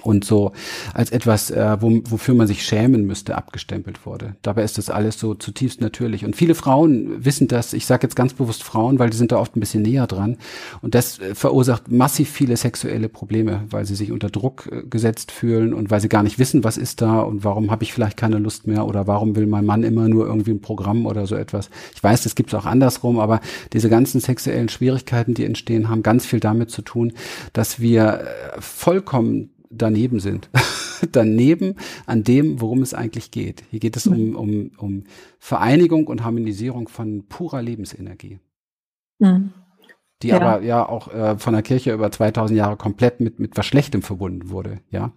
und 0.03 0.25
so 0.25 0.53
als 0.95 1.11
etwas, 1.11 1.51
äh, 1.51 1.77
wo, 1.81 2.01
wofür 2.05 2.35
man 2.35 2.47
sich 2.47 2.65
schämen 2.65 3.07
müsste, 3.07 3.37
abgestempelt 3.37 4.05
wurde. 4.07 4.37
Dabei 4.43 4.63
ist 4.63 4.79
das 4.79 4.91
alles 4.91 5.19
so 5.19 5.35
zutiefst 5.35 5.81
natürlich. 5.81 6.25
Und 6.25 6.37
viele 6.37 6.55
Frauen 6.55 7.25
wissen 7.25 7.49
das, 7.49 7.73
ich 7.73 7.87
sage 7.87 8.05
jetzt 8.05 8.15
ganz 8.15 8.35
bewusst 8.35 8.63
Frauen, 8.63 8.99
weil 8.99 9.11
die 9.11 9.17
sind 9.17 9.33
da 9.33 9.39
oft 9.39 9.57
ein 9.57 9.61
bisschen 9.61 9.83
näher 9.83 10.07
dran. 10.07 10.37
Und 10.83 10.95
das 10.95 11.19
äh, 11.19 11.35
verursacht 11.35 11.91
massiv 11.91 12.31
viele 12.31 12.57
sexuelle 12.57 13.09
Probleme, 13.09 13.65
weil 13.71 13.85
sie 13.85 13.95
sich 13.95 14.13
unter 14.13 14.31
Druck 14.31 14.69
äh, 14.71 14.83
gesetzt 14.83 15.33
fühlen 15.33 15.73
und 15.73 15.91
weil 15.91 16.01
sie 16.01 16.09
gar 16.09 16.23
nicht 16.23 16.39
wissen, 16.39 16.63
was 16.63 16.77
ist 16.77 17.01
da 17.01 17.21
und 17.21 17.45
warum 17.45 17.71
habe 17.71 17.83
ich 17.83 17.93
vielleicht 17.93 18.17
keine 18.17 18.39
Lust 18.39 18.67
mehr 18.67 18.87
oder 18.87 19.07
warum 19.07 19.35
will 19.35 19.47
mein 19.47 19.65
Mann 19.65 19.83
immer 19.83 20.09
nur 20.09 20.27
irgendwie 20.27 20.53
ein 20.53 20.61
Programm 20.61 21.07
oder 21.07 21.27
so 21.27 21.35
etwas. 21.35 21.71
Ich 21.95 22.03
weiß, 22.03 22.23
das 22.23 22.35
gibt 22.35 22.51
es 22.51 22.55
auch 22.59 22.67
andersrum, 22.67 23.19
aber 23.19 23.41
diese 23.73 23.89
ganzen 23.89 24.21
sexuellen 24.21 24.69
Schwierigkeiten, 24.69 25.35
die 25.35 25.45
entstehen, 25.45 25.89
haben 25.89 26.03
ganz 26.03 26.27
viel 26.27 26.41
damit 26.41 26.71
zu 26.71 26.83
tun, 26.83 27.13
dass 27.53 27.81
wir 27.81 28.21
äh, 28.21 28.61
vollkommen 28.61 29.51
daneben 29.77 30.21
sind. 30.21 30.51
daneben 31.13 31.75
an 32.07 32.23
dem, 32.25 32.61
worum 32.61 32.83
es 32.83 32.95
eigentlich 32.95 33.31
geht. 33.31 33.63
Hier 33.71 33.81
geht 33.81 33.97
es 33.97 34.07
um, 34.07 34.35
um, 34.35 34.71
um 34.79 35.05
Vereinigung 35.39 36.07
und 36.07 36.25
Harmonisierung 36.25 36.89
von 36.89 37.27
purer 37.27 37.63
Lebensenergie. 37.63 38.39
Mhm 39.19 39.53
die 40.23 40.29
ja. 40.29 40.41
aber 40.41 40.63
ja 40.63 40.89
auch 40.89 41.13
äh, 41.13 41.39
von 41.39 41.53
der 41.53 41.63
Kirche 41.63 41.93
über 41.93 42.11
2000 42.11 42.57
Jahre 42.57 42.77
komplett 42.77 43.21
mit, 43.21 43.39
mit 43.39 43.57
was 43.57 43.67
Schlechtem 43.67 44.03
verbunden 44.03 44.51
wurde, 44.51 44.81
ja. 44.91 45.13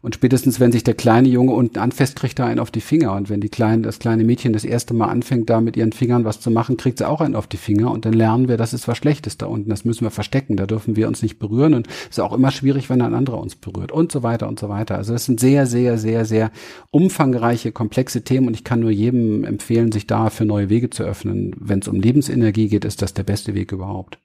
Und 0.00 0.14
spätestens, 0.14 0.60
wenn 0.60 0.72
sich 0.72 0.84
der 0.84 0.94
kleine 0.94 1.28
Junge 1.28 1.52
unten 1.52 1.78
anfasst, 1.78 2.16
kriegt 2.16 2.38
er 2.38 2.46
einen 2.46 2.60
auf 2.60 2.70
die 2.70 2.80
Finger. 2.80 3.14
Und 3.14 3.30
wenn 3.30 3.40
die 3.40 3.48
kleine, 3.48 3.82
das 3.82 3.98
kleine 3.98 4.24
Mädchen 4.24 4.52
das 4.52 4.64
erste 4.64 4.94
Mal 4.94 5.08
anfängt, 5.08 5.50
da 5.50 5.60
mit 5.60 5.76
ihren 5.76 5.92
Fingern 5.92 6.24
was 6.24 6.40
zu 6.40 6.50
machen, 6.50 6.76
kriegt 6.76 6.98
sie 6.98 7.08
auch 7.08 7.20
einen 7.20 7.34
auf 7.34 7.46
die 7.46 7.56
Finger. 7.56 7.90
Und 7.90 8.04
dann 8.04 8.12
lernen 8.12 8.48
wir, 8.48 8.56
das 8.56 8.72
ist 8.72 8.86
was 8.86 8.96
Schlechtes 8.96 9.38
da 9.38 9.46
unten. 9.46 9.70
Das 9.70 9.84
müssen 9.84 10.04
wir 10.04 10.10
verstecken. 10.10 10.56
Da 10.56 10.66
dürfen 10.66 10.96
wir 10.96 11.08
uns 11.08 11.22
nicht 11.22 11.38
berühren. 11.38 11.74
Und 11.74 11.88
es 11.88 12.10
ist 12.10 12.20
auch 12.20 12.32
immer 12.32 12.50
schwierig, 12.50 12.88
wenn 12.90 13.02
ein 13.02 13.14
anderer 13.14 13.40
uns 13.40 13.56
berührt. 13.56 13.90
Und 13.90 14.12
so 14.12 14.22
weiter 14.22 14.48
und 14.48 14.60
so 14.60 14.68
weiter. 14.68 14.96
Also 14.96 15.12
das 15.12 15.24
sind 15.24 15.40
sehr, 15.40 15.66
sehr, 15.66 15.98
sehr, 15.98 16.24
sehr 16.24 16.50
umfangreiche, 16.90 17.72
komplexe 17.72 18.22
Themen. 18.22 18.46
Und 18.46 18.54
ich 18.54 18.64
kann 18.64 18.80
nur 18.80 18.90
jedem 18.90 19.44
empfehlen, 19.44 19.90
sich 19.90 20.06
da 20.06 20.30
für 20.30 20.44
neue 20.44 20.68
Wege 20.68 20.90
zu 20.90 21.02
öffnen. 21.02 21.54
Wenn 21.58 21.80
es 21.80 21.88
um 21.88 22.00
Lebensenergie 22.00 22.68
geht, 22.68 22.84
ist 22.84 23.02
das 23.02 23.14
der 23.14 23.24
beste 23.24 23.54
Weg 23.54 23.72
überhaupt. 23.72 24.18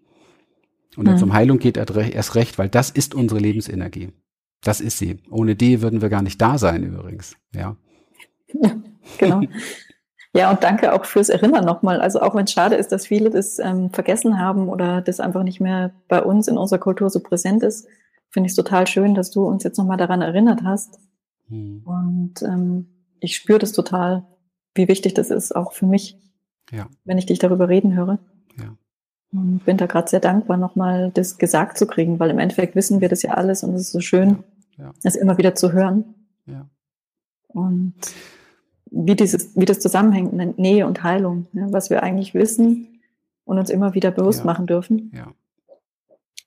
Und 0.97 1.07
wenn 1.07 1.15
es 1.15 1.21
mhm. 1.21 1.29
um 1.29 1.33
Heilung 1.33 1.59
geht, 1.59 1.77
erst 1.77 2.35
recht, 2.35 2.57
weil 2.57 2.69
das 2.69 2.89
ist 2.89 3.15
unsere 3.15 3.39
Lebensenergie. 3.39 4.11
Das 4.63 4.81
ist 4.81 4.97
sie. 4.97 5.17
Ohne 5.29 5.55
die 5.55 5.81
würden 5.81 6.01
wir 6.01 6.09
gar 6.09 6.21
nicht 6.21 6.41
da 6.41 6.57
sein 6.57 6.83
übrigens. 6.83 7.35
Ja. 7.53 7.75
ja 8.53 8.71
genau. 9.17 9.41
Ja, 10.35 10.49
und 10.49 10.63
danke 10.63 10.93
auch 10.93 11.05
fürs 11.05 11.29
Erinnern 11.29 11.63
nochmal. 11.63 12.01
Also 12.01 12.19
auch 12.19 12.33
wenn 12.33 12.45
es 12.45 12.51
schade 12.51 12.75
ist, 12.75 12.91
dass 12.91 13.05
viele 13.05 13.29
das 13.29 13.59
ähm, 13.59 13.91
vergessen 13.91 14.39
haben 14.39 14.67
oder 14.67 15.01
das 15.01 15.19
einfach 15.19 15.43
nicht 15.43 15.61
mehr 15.61 15.93
bei 16.07 16.23
uns 16.23 16.47
in 16.47 16.57
unserer 16.57 16.79
Kultur 16.79 17.11
so 17.11 17.19
präsent 17.19 17.61
ist, 17.61 17.87
finde 18.31 18.47
ich 18.47 18.53
es 18.53 18.55
total 18.55 18.87
schön, 18.87 19.13
dass 19.13 19.29
du 19.29 19.45
uns 19.45 19.63
jetzt 19.63 19.77
nochmal 19.77 19.97
daran 19.97 20.23
erinnert 20.23 20.63
hast. 20.63 20.99
Hm. 21.49 21.83
Und 21.85 22.41
ähm, 22.41 22.87
ich 23.19 23.35
spüre 23.35 23.59
das 23.59 23.73
total, 23.73 24.25
wie 24.73 24.87
wichtig 24.87 25.13
das 25.13 25.29
ist, 25.29 25.55
auch 25.55 25.71
für 25.71 25.85
mich, 25.85 26.17
ja. 26.71 26.87
wenn 27.05 27.19
ich 27.19 27.27
dich 27.27 27.37
darüber 27.37 27.69
reden 27.69 27.93
höre. 27.93 28.17
Und 29.33 29.65
bin 29.65 29.77
da 29.77 29.87
gerade 29.87 30.09
sehr 30.09 30.19
dankbar, 30.19 30.57
nochmal 30.57 31.09
das 31.13 31.37
gesagt 31.37 31.77
zu 31.77 31.87
kriegen, 31.87 32.19
weil 32.19 32.29
im 32.29 32.39
Endeffekt 32.39 32.75
wissen 32.75 33.01
wir 33.01 33.09
das 33.09 33.23
ja 33.23 33.31
alles 33.31 33.63
und 33.63 33.73
es 33.73 33.81
ist 33.81 33.91
so 33.91 33.99
schön, 33.99 34.43
ja, 34.77 34.93
das 35.01 35.15
immer 35.15 35.37
wieder 35.37 35.55
zu 35.55 35.71
hören. 35.71 36.13
Ja. 36.45 36.67
Und 37.47 37.95
wie 38.91 39.15
dieses, 39.15 39.55
wie 39.55 39.65
das 39.65 39.79
zusammenhängt, 39.79 40.57
Nähe 40.59 40.85
und 40.85 41.03
Heilung, 41.03 41.47
ja, 41.53 41.65
was 41.71 41.89
wir 41.89 42.03
eigentlich 42.03 42.35
wissen 42.35 42.99
und 43.43 43.57
uns 43.57 43.71
immer 43.71 43.95
wieder 43.95 44.11
bewusst 44.11 44.39
ja. 44.39 44.45
machen 44.45 44.67
dürfen. 44.67 45.11
Ja. 45.15 45.33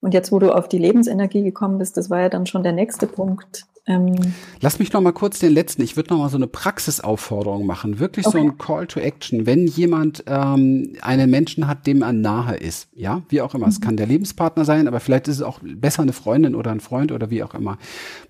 Und 0.00 0.14
jetzt, 0.14 0.30
wo 0.30 0.38
du 0.38 0.54
auf 0.54 0.68
die 0.68 0.78
Lebensenergie 0.78 1.42
gekommen 1.42 1.78
bist, 1.78 1.96
das 1.96 2.08
war 2.08 2.20
ja 2.20 2.28
dann 2.28 2.46
schon 2.46 2.62
der 2.62 2.72
nächste 2.72 3.08
Punkt, 3.08 3.66
Ähm, 3.88 4.16
Lass 4.60 4.80
mich 4.80 4.92
noch 4.92 5.00
mal 5.00 5.12
kurz 5.12 5.38
den 5.38 5.52
letzten. 5.52 5.82
Ich 5.82 5.96
würde 5.96 6.12
noch 6.12 6.18
mal 6.18 6.28
so 6.28 6.36
eine 6.36 6.48
Praxisaufforderung 6.48 7.66
machen, 7.66 8.00
wirklich 8.00 8.26
okay. 8.26 8.38
so 8.38 8.44
ein 8.44 8.58
Call 8.58 8.86
to 8.88 8.98
Action. 8.98 9.46
Wenn 9.46 9.66
jemand 9.66 10.24
ähm, 10.26 10.94
einen 11.02 11.30
Menschen 11.30 11.68
hat, 11.68 11.86
dem 11.86 12.02
er 12.02 12.12
nahe 12.12 12.56
ist, 12.56 12.88
ja, 12.94 13.22
wie 13.28 13.40
auch 13.40 13.54
immer. 13.54 13.66
Mhm. 13.66 13.72
Es 13.72 13.80
kann 13.80 13.96
der 13.96 14.06
Lebenspartner 14.06 14.64
sein, 14.64 14.88
aber 14.88 14.98
vielleicht 14.98 15.28
ist 15.28 15.36
es 15.36 15.42
auch 15.42 15.60
besser 15.62 16.02
eine 16.02 16.12
Freundin 16.12 16.56
oder 16.56 16.72
ein 16.72 16.80
Freund 16.80 17.12
oder 17.12 17.30
wie 17.30 17.44
auch 17.44 17.54
immer. 17.54 17.78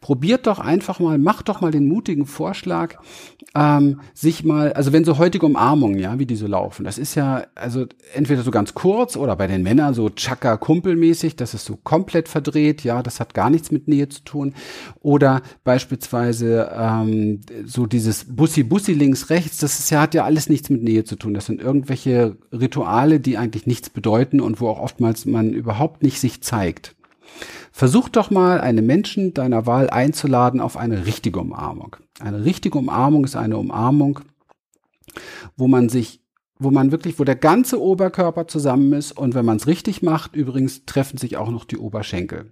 Probiert 0.03 0.47
doch 0.47 0.59
einfach 0.59 1.01
mal, 1.01 1.17
macht 1.17 1.49
doch 1.49 1.63
mal 1.63 1.71
den 1.71 1.89
mutigen 1.89 2.27
Vorschlag, 2.27 2.97
ähm, 3.55 4.01
sich 4.13 4.45
mal, 4.45 4.75
also 4.75 4.93
wenn 4.93 5.07
so 5.07 5.17
heutige 5.17 5.47
Umarmungen, 5.47 5.99
ja, 5.99 6.19
wie 6.19 6.27
die 6.27 6.37
so 6.37 6.47
laufen, 6.47 6.85
das 6.85 6.99
ist 6.99 7.15
ja, 7.15 7.45
also 7.55 7.87
entweder 8.13 8.43
so 8.43 8.51
ganz 8.51 8.75
kurz 8.75 9.17
oder 9.17 9.37
bei 9.37 9.47
den 9.47 9.63
Männern 9.63 9.95
so 9.95 10.11
Chaka 10.11 10.59
kumpelmäßig, 10.59 11.37
das 11.37 11.55
ist 11.55 11.65
so 11.65 11.79
komplett 11.83 12.29
verdreht, 12.29 12.85
ja, 12.85 13.03
das 13.03 13.21
hat 13.21 13.33
gar 13.33 13.49
nichts 13.49 13.71
mit 13.71 13.89
Nähe 13.89 14.09
zu 14.11 14.23
tun. 14.23 14.55
Oder 15.01 15.41
beispielsweise 15.65 16.71
ähm, 16.75 17.41
so 17.65 17.87
dieses 17.87 18.37
Bussi-Bussi 18.37 18.93
links-rechts, 18.93 19.59
das 19.59 19.79
ist 19.79 19.91
ja, 19.91 20.01
hat 20.01 20.15
ja 20.15 20.25
alles 20.25 20.49
nichts 20.49 20.71
mit 20.71 20.83
Nähe 20.83 21.05
zu 21.05 21.17
tun. 21.17 21.35
Das 21.35 21.47
sind 21.47 21.61
irgendwelche 21.61 22.37
Rituale, 22.53 23.21
die 23.21 23.39
eigentlich 23.39 23.67
nichts 23.67 23.91
bedeuten 23.91 24.41
und 24.41 24.61
wo 24.61 24.69
auch 24.69 24.81
oftmals 24.81 25.27
man 25.27 25.53
überhaupt 25.53 26.03
nicht 26.03 26.21
sich 26.21 26.43
zeigt. 26.43 26.95
Versuch 27.73 28.09
doch 28.09 28.31
mal, 28.31 28.61
einen 28.61 28.87
Menschen 28.87 29.35
deiner 29.35 29.67
Wahl 29.67 29.91
einzuladen 29.91 30.61
auf 30.61 30.77
eine 30.77 31.07
richtige 31.07 31.41
Umarmung. 31.41 31.97
Eine 32.21 32.45
richtige 32.45 32.79
Umarmung 32.79 33.25
ist 33.25 33.37
eine 33.37 33.59
Umarmung, 33.59 34.21
wo 35.57 35.69
man 35.69 35.89
sich 35.89 36.21
wo 36.59 36.71
man 36.71 36.91
wirklich, 36.91 37.19
wo 37.19 37.25
der 37.25 37.37
ganze 37.37 37.83
Oberkörper 37.83 38.49
zusammen 38.49 38.95
ist 38.95 39.13
und 39.13 39.35
wenn 39.35 39.45
man 39.45 39.59
es 39.59 39.67
richtig 39.67 40.01
macht, 40.01 40.35
übrigens 40.35 40.87
treffen 40.87 41.19
sich 41.19 41.37
auch 41.37 41.51
noch 41.51 41.67
die 41.67 41.77
Oberschenkel 41.77 42.51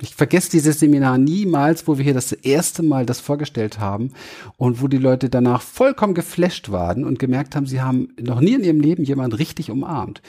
ich 0.00 0.14
vergesse 0.14 0.50
dieses 0.50 0.80
Seminar 0.80 1.18
niemals, 1.18 1.86
wo 1.86 1.98
wir 1.98 2.04
hier 2.04 2.14
das 2.14 2.32
erste 2.32 2.82
Mal 2.82 3.06
das 3.06 3.20
vorgestellt 3.20 3.78
haben 3.78 4.12
und 4.56 4.82
wo 4.82 4.88
die 4.88 4.98
Leute 4.98 5.28
danach 5.28 5.62
vollkommen 5.62 6.14
geflasht 6.14 6.70
waren 6.70 7.04
und 7.04 7.18
gemerkt 7.18 7.54
haben, 7.54 7.66
sie 7.66 7.82
haben 7.82 8.08
noch 8.18 8.40
nie 8.40 8.54
in 8.54 8.64
ihrem 8.64 8.80
Leben 8.80 9.04
jemand 9.04 9.38
richtig 9.38 9.70
umarmt. 9.70 10.22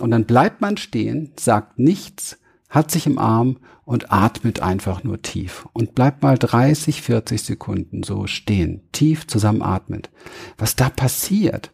Und 0.00 0.10
dann 0.10 0.26
bleibt 0.26 0.60
man 0.60 0.76
stehen, 0.76 1.32
sagt 1.38 1.78
nichts, 1.78 2.38
hat 2.68 2.90
sich 2.90 3.06
im 3.06 3.18
Arm 3.18 3.58
und 3.84 4.12
atmet 4.12 4.60
einfach 4.60 5.02
nur 5.02 5.22
tief 5.22 5.66
und 5.72 5.94
bleibt 5.94 6.22
mal 6.22 6.36
30, 6.36 7.00
40 7.00 7.42
Sekunden 7.42 8.02
so 8.02 8.26
stehen, 8.26 8.82
tief 8.92 9.26
zusammenatmend. 9.26 10.10
Was 10.58 10.76
da 10.76 10.90
passiert, 10.90 11.72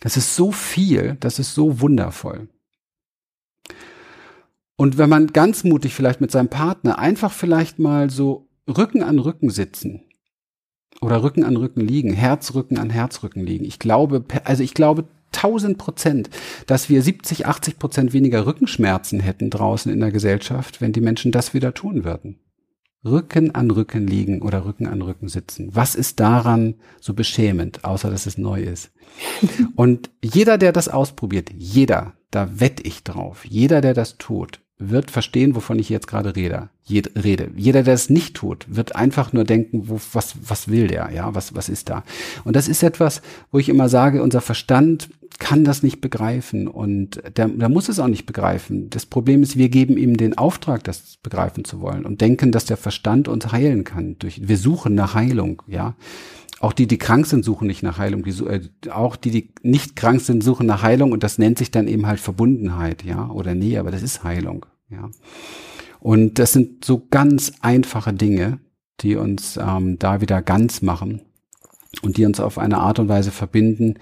das 0.00 0.16
ist 0.16 0.36
so 0.36 0.52
viel, 0.52 1.16
das 1.20 1.38
ist 1.38 1.54
so 1.54 1.80
wundervoll. 1.80 2.48
Und 4.78 4.96
wenn 4.96 5.10
man 5.10 5.26
ganz 5.26 5.64
mutig 5.64 5.92
vielleicht 5.92 6.20
mit 6.20 6.30
seinem 6.30 6.48
Partner 6.48 7.00
einfach 7.00 7.32
vielleicht 7.32 7.80
mal 7.80 8.10
so 8.10 8.46
Rücken 8.68 9.02
an 9.02 9.18
Rücken 9.18 9.50
sitzen 9.50 10.04
oder 11.00 11.24
Rücken 11.24 11.42
an 11.42 11.56
Rücken 11.56 11.80
liegen, 11.80 12.12
Herzrücken 12.12 12.78
an 12.78 12.88
Herzrücken 12.88 13.44
liegen. 13.44 13.64
Ich 13.64 13.80
glaube, 13.80 14.24
also 14.44 14.62
ich 14.62 14.74
glaube 14.74 15.08
1000 15.34 15.78
Prozent, 15.78 16.30
dass 16.66 16.88
wir 16.88 17.02
70, 17.02 17.46
80 17.46 17.80
Prozent 17.80 18.12
weniger 18.12 18.46
Rückenschmerzen 18.46 19.18
hätten 19.18 19.50
draußen 19.50 19.92
in 19.92 19.98
der 19.98 20.12
Gesellschaft, 20.12 20.80
wenn 20.80 20.92
die 20.92 21.00
Menschen 21.00 21.32
das 21.32 21.54
wieder 21.54 21.74
tun 21.74 22.04
würden. 22.04 22.38
Rücken 23.04 23.56
an 23.56 23.72
Rücken 23.72 24.06
liegen 24.06 24.42
oder 24.42 24.64
Rücken 24.64 24.86
an 24.86 25.02
Rücken 25.02 25.26
sitzen. 25.26 25.74
Was 25.74 25.96
ist 25.96 26.20
daran 26.20 26.76
so 27.00 27.14
beschämend, 27.14 27.84
außer 27.84 28.10
dass 28.10 28.26
es 28.26 28.38
neu 28.38 28.62
ist? 28.62 28.92
Und 29.74 30.10
jeder, 30.22 30.56
der 30.56 30.70
das 30.70 30.88
ausprobiert, 30.88 31.50
jeder, 31.52 32.14
da 32.30 32.60
wette 32.60 32.84
ich 32.84 33.02
drauf, 33.02 33.44
jeder, 33.44 33.80
der 33.80 33.94
das 33.94 34.18
tut, 34.18 34.60
wird 34.78 35.10
verstehen, 35.10 35.54
wovon 35.54 35.78
ich 35.78 35.88
jetzt 35.88 36.06
gerade 36.06 36.36
rede. 36.36 36.68
Jed, 36.84 37.12
rede. 37.22 37.50
Jeder, 37.56 37.82
der 37.82 37.94
es 37.94 38.10
nicht 38.10 38.36
tut, 38.36 38.66
wird 38.68 38.94
einfach 38.94 39.32
nur 39.32 39.44
denken, 39.44 39.88
wo, 39.88 40.00
was, 40.12 40.36
was 40.42 40.68
will 40.68 40.86
der? 40.86 41.10
Ja, 41.12 41.34
was, 41.34 41.54
was 41.54 41.68
ist 41.68 41.90
da? 41.90 42.04
Und 42.44 42.54
das 42.54 42.68
ist 42.68 42.82
etwas, 42.82 43.20
wo 43.50 43.58
ich 43.58 43.68
immer 43.68 43.88
sage, 43.88 44.22
unser 44.22 44.40
Verstand 44.40 45.10
kann 45.38 45.64
das 45.64 45.82
nicht 45.82 46.00
begreifen 46.00 46.66
und 46.66 47.22
der, 47.36 47.48
der 47.48 47.68
muss 47.68 47.88
es 47.88 48.00
auch 48.00 48.08
nicht 48.08 48.26
begreifen. 48.26 48.90
Das 48.90 49.06
Problem 49.06 49.42
ist, 49.42 49.56
wir 49.56 49.68
geben 49.68 49.96
ihm 49.96 50.16
den 50.16 50.36
Auftrag, 50.36 50.82
das 50.84 51.18
begreifen 51.22 51.64
zu 51.64 51.80
wollen 51.80 52.04
und 52.04 52.20
denken, 52.20 52.50
dass 52.50 52.64
der 52.64 52.76
Verstand 52.76 53.28
uns 53.28 53.52
heilen 53.52 53.84
kann. 53.84 54.16
Durch, 54.18 54.48
wir 54.48 54.56
suchen 54.56 54.94
nach 54.94 55.14
Heilung, 55.14 55.62
ja. 55.66 55.94
Auch 56.60 56.72
die, 56.72 56.88
die 56.88 56.98
krank 56.98 57.26
sind, 57.26 57.44
suchen 57.44 57.68
nicht 57.68 57.82
nach 57.82 57.98
Heilung. 57.98 58.24
Die, 58.24 58.30
äh, 58.44 58.68
auch 58.90 59.16
die, 59.16 59.30
die 59.30 59.52
nicht 59.62 59.94
krank 59.94 60.20
sind, 60.20 60.42
suchen 60.42 60.66
nach 60.66 60.82
Heilung 60.82 61.12
und 61.12 61.22
das 61.22 61.38
nennt 61.38 61.58
sich 61.58 61.70
dann 61.70 61.86
eben 61.86 62.06
halt 62.06 62.20
Verbundenheit, 62.20 63.04
ja, 63.04 63.28
oder 63.30 63.54
nee, 63.54 63.78
aber 63.78 63.90
das 63.90 64.02
ist 64.02 64.24
Heilung, 64.24 64.66
ja. 64.90 65.08
Und 66.00 66.38
das 66.38 66.52
sind 66.52 66.84
so 66.84 67.06
ganz 67.10 67.52
einfache 67.60 68.12
Dinge, 68.12 68.60
die 69.00 69.16
uns 69.16 69.56
ähm, 69.56 69.98
da 69.98 70.20
wieder 70.20 70.42
ganz 70.42 70.82
machen 70.82 71.22
und 72.02 72.16
die 72.16 72.24
uns 72.24 72.40
auf 72.40 72.58
eine 72.58 72.78
Art 72.78 72.98
und 72.98 73.08
Weise 73.08 73.30
verbinden, 73.30 73.94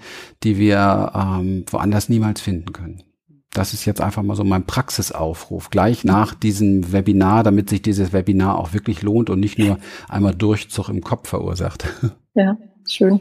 die 0.43 0.57
wir 0.57 1.11
ähm, 1.15 1.65
woanders 1.67 2.09
niemals 2.09 2.41
finden 2.41 2.73
können. 2.73 3.03
Das 3.51 3.73
ist 3.73 3.85
jetzt 3.85 4.01
einfach 4.01 4.21
mal 4.21 4.35
so 4.35 4.43
mein 4.43 4.65
Praxisaufruf. 4.65 5.69
Gleich 5.71 6.03
nach 6.03 6.35
diesem 6.35 6.91
Webinar, 6.91 7.43
damit 7.43 7.69
sich 7.69 7.81
dieses 7.81 8.13
Webinar 8.13 8.59
auch 8.59 8.73
wirklich 8.73 9.01
lohnt 9.01 9.29
und 9.29 9.39
nicht 9.39 9.57
nur 9.57 9.79
einmal 10.07 10.35
Durchzug 10.35 10.89
im 10.89 11.01
Kopf 11.01 11.29
verursacht. 11.29 11.87
Ja, 12.37 12.55
schön. 12.87 13.19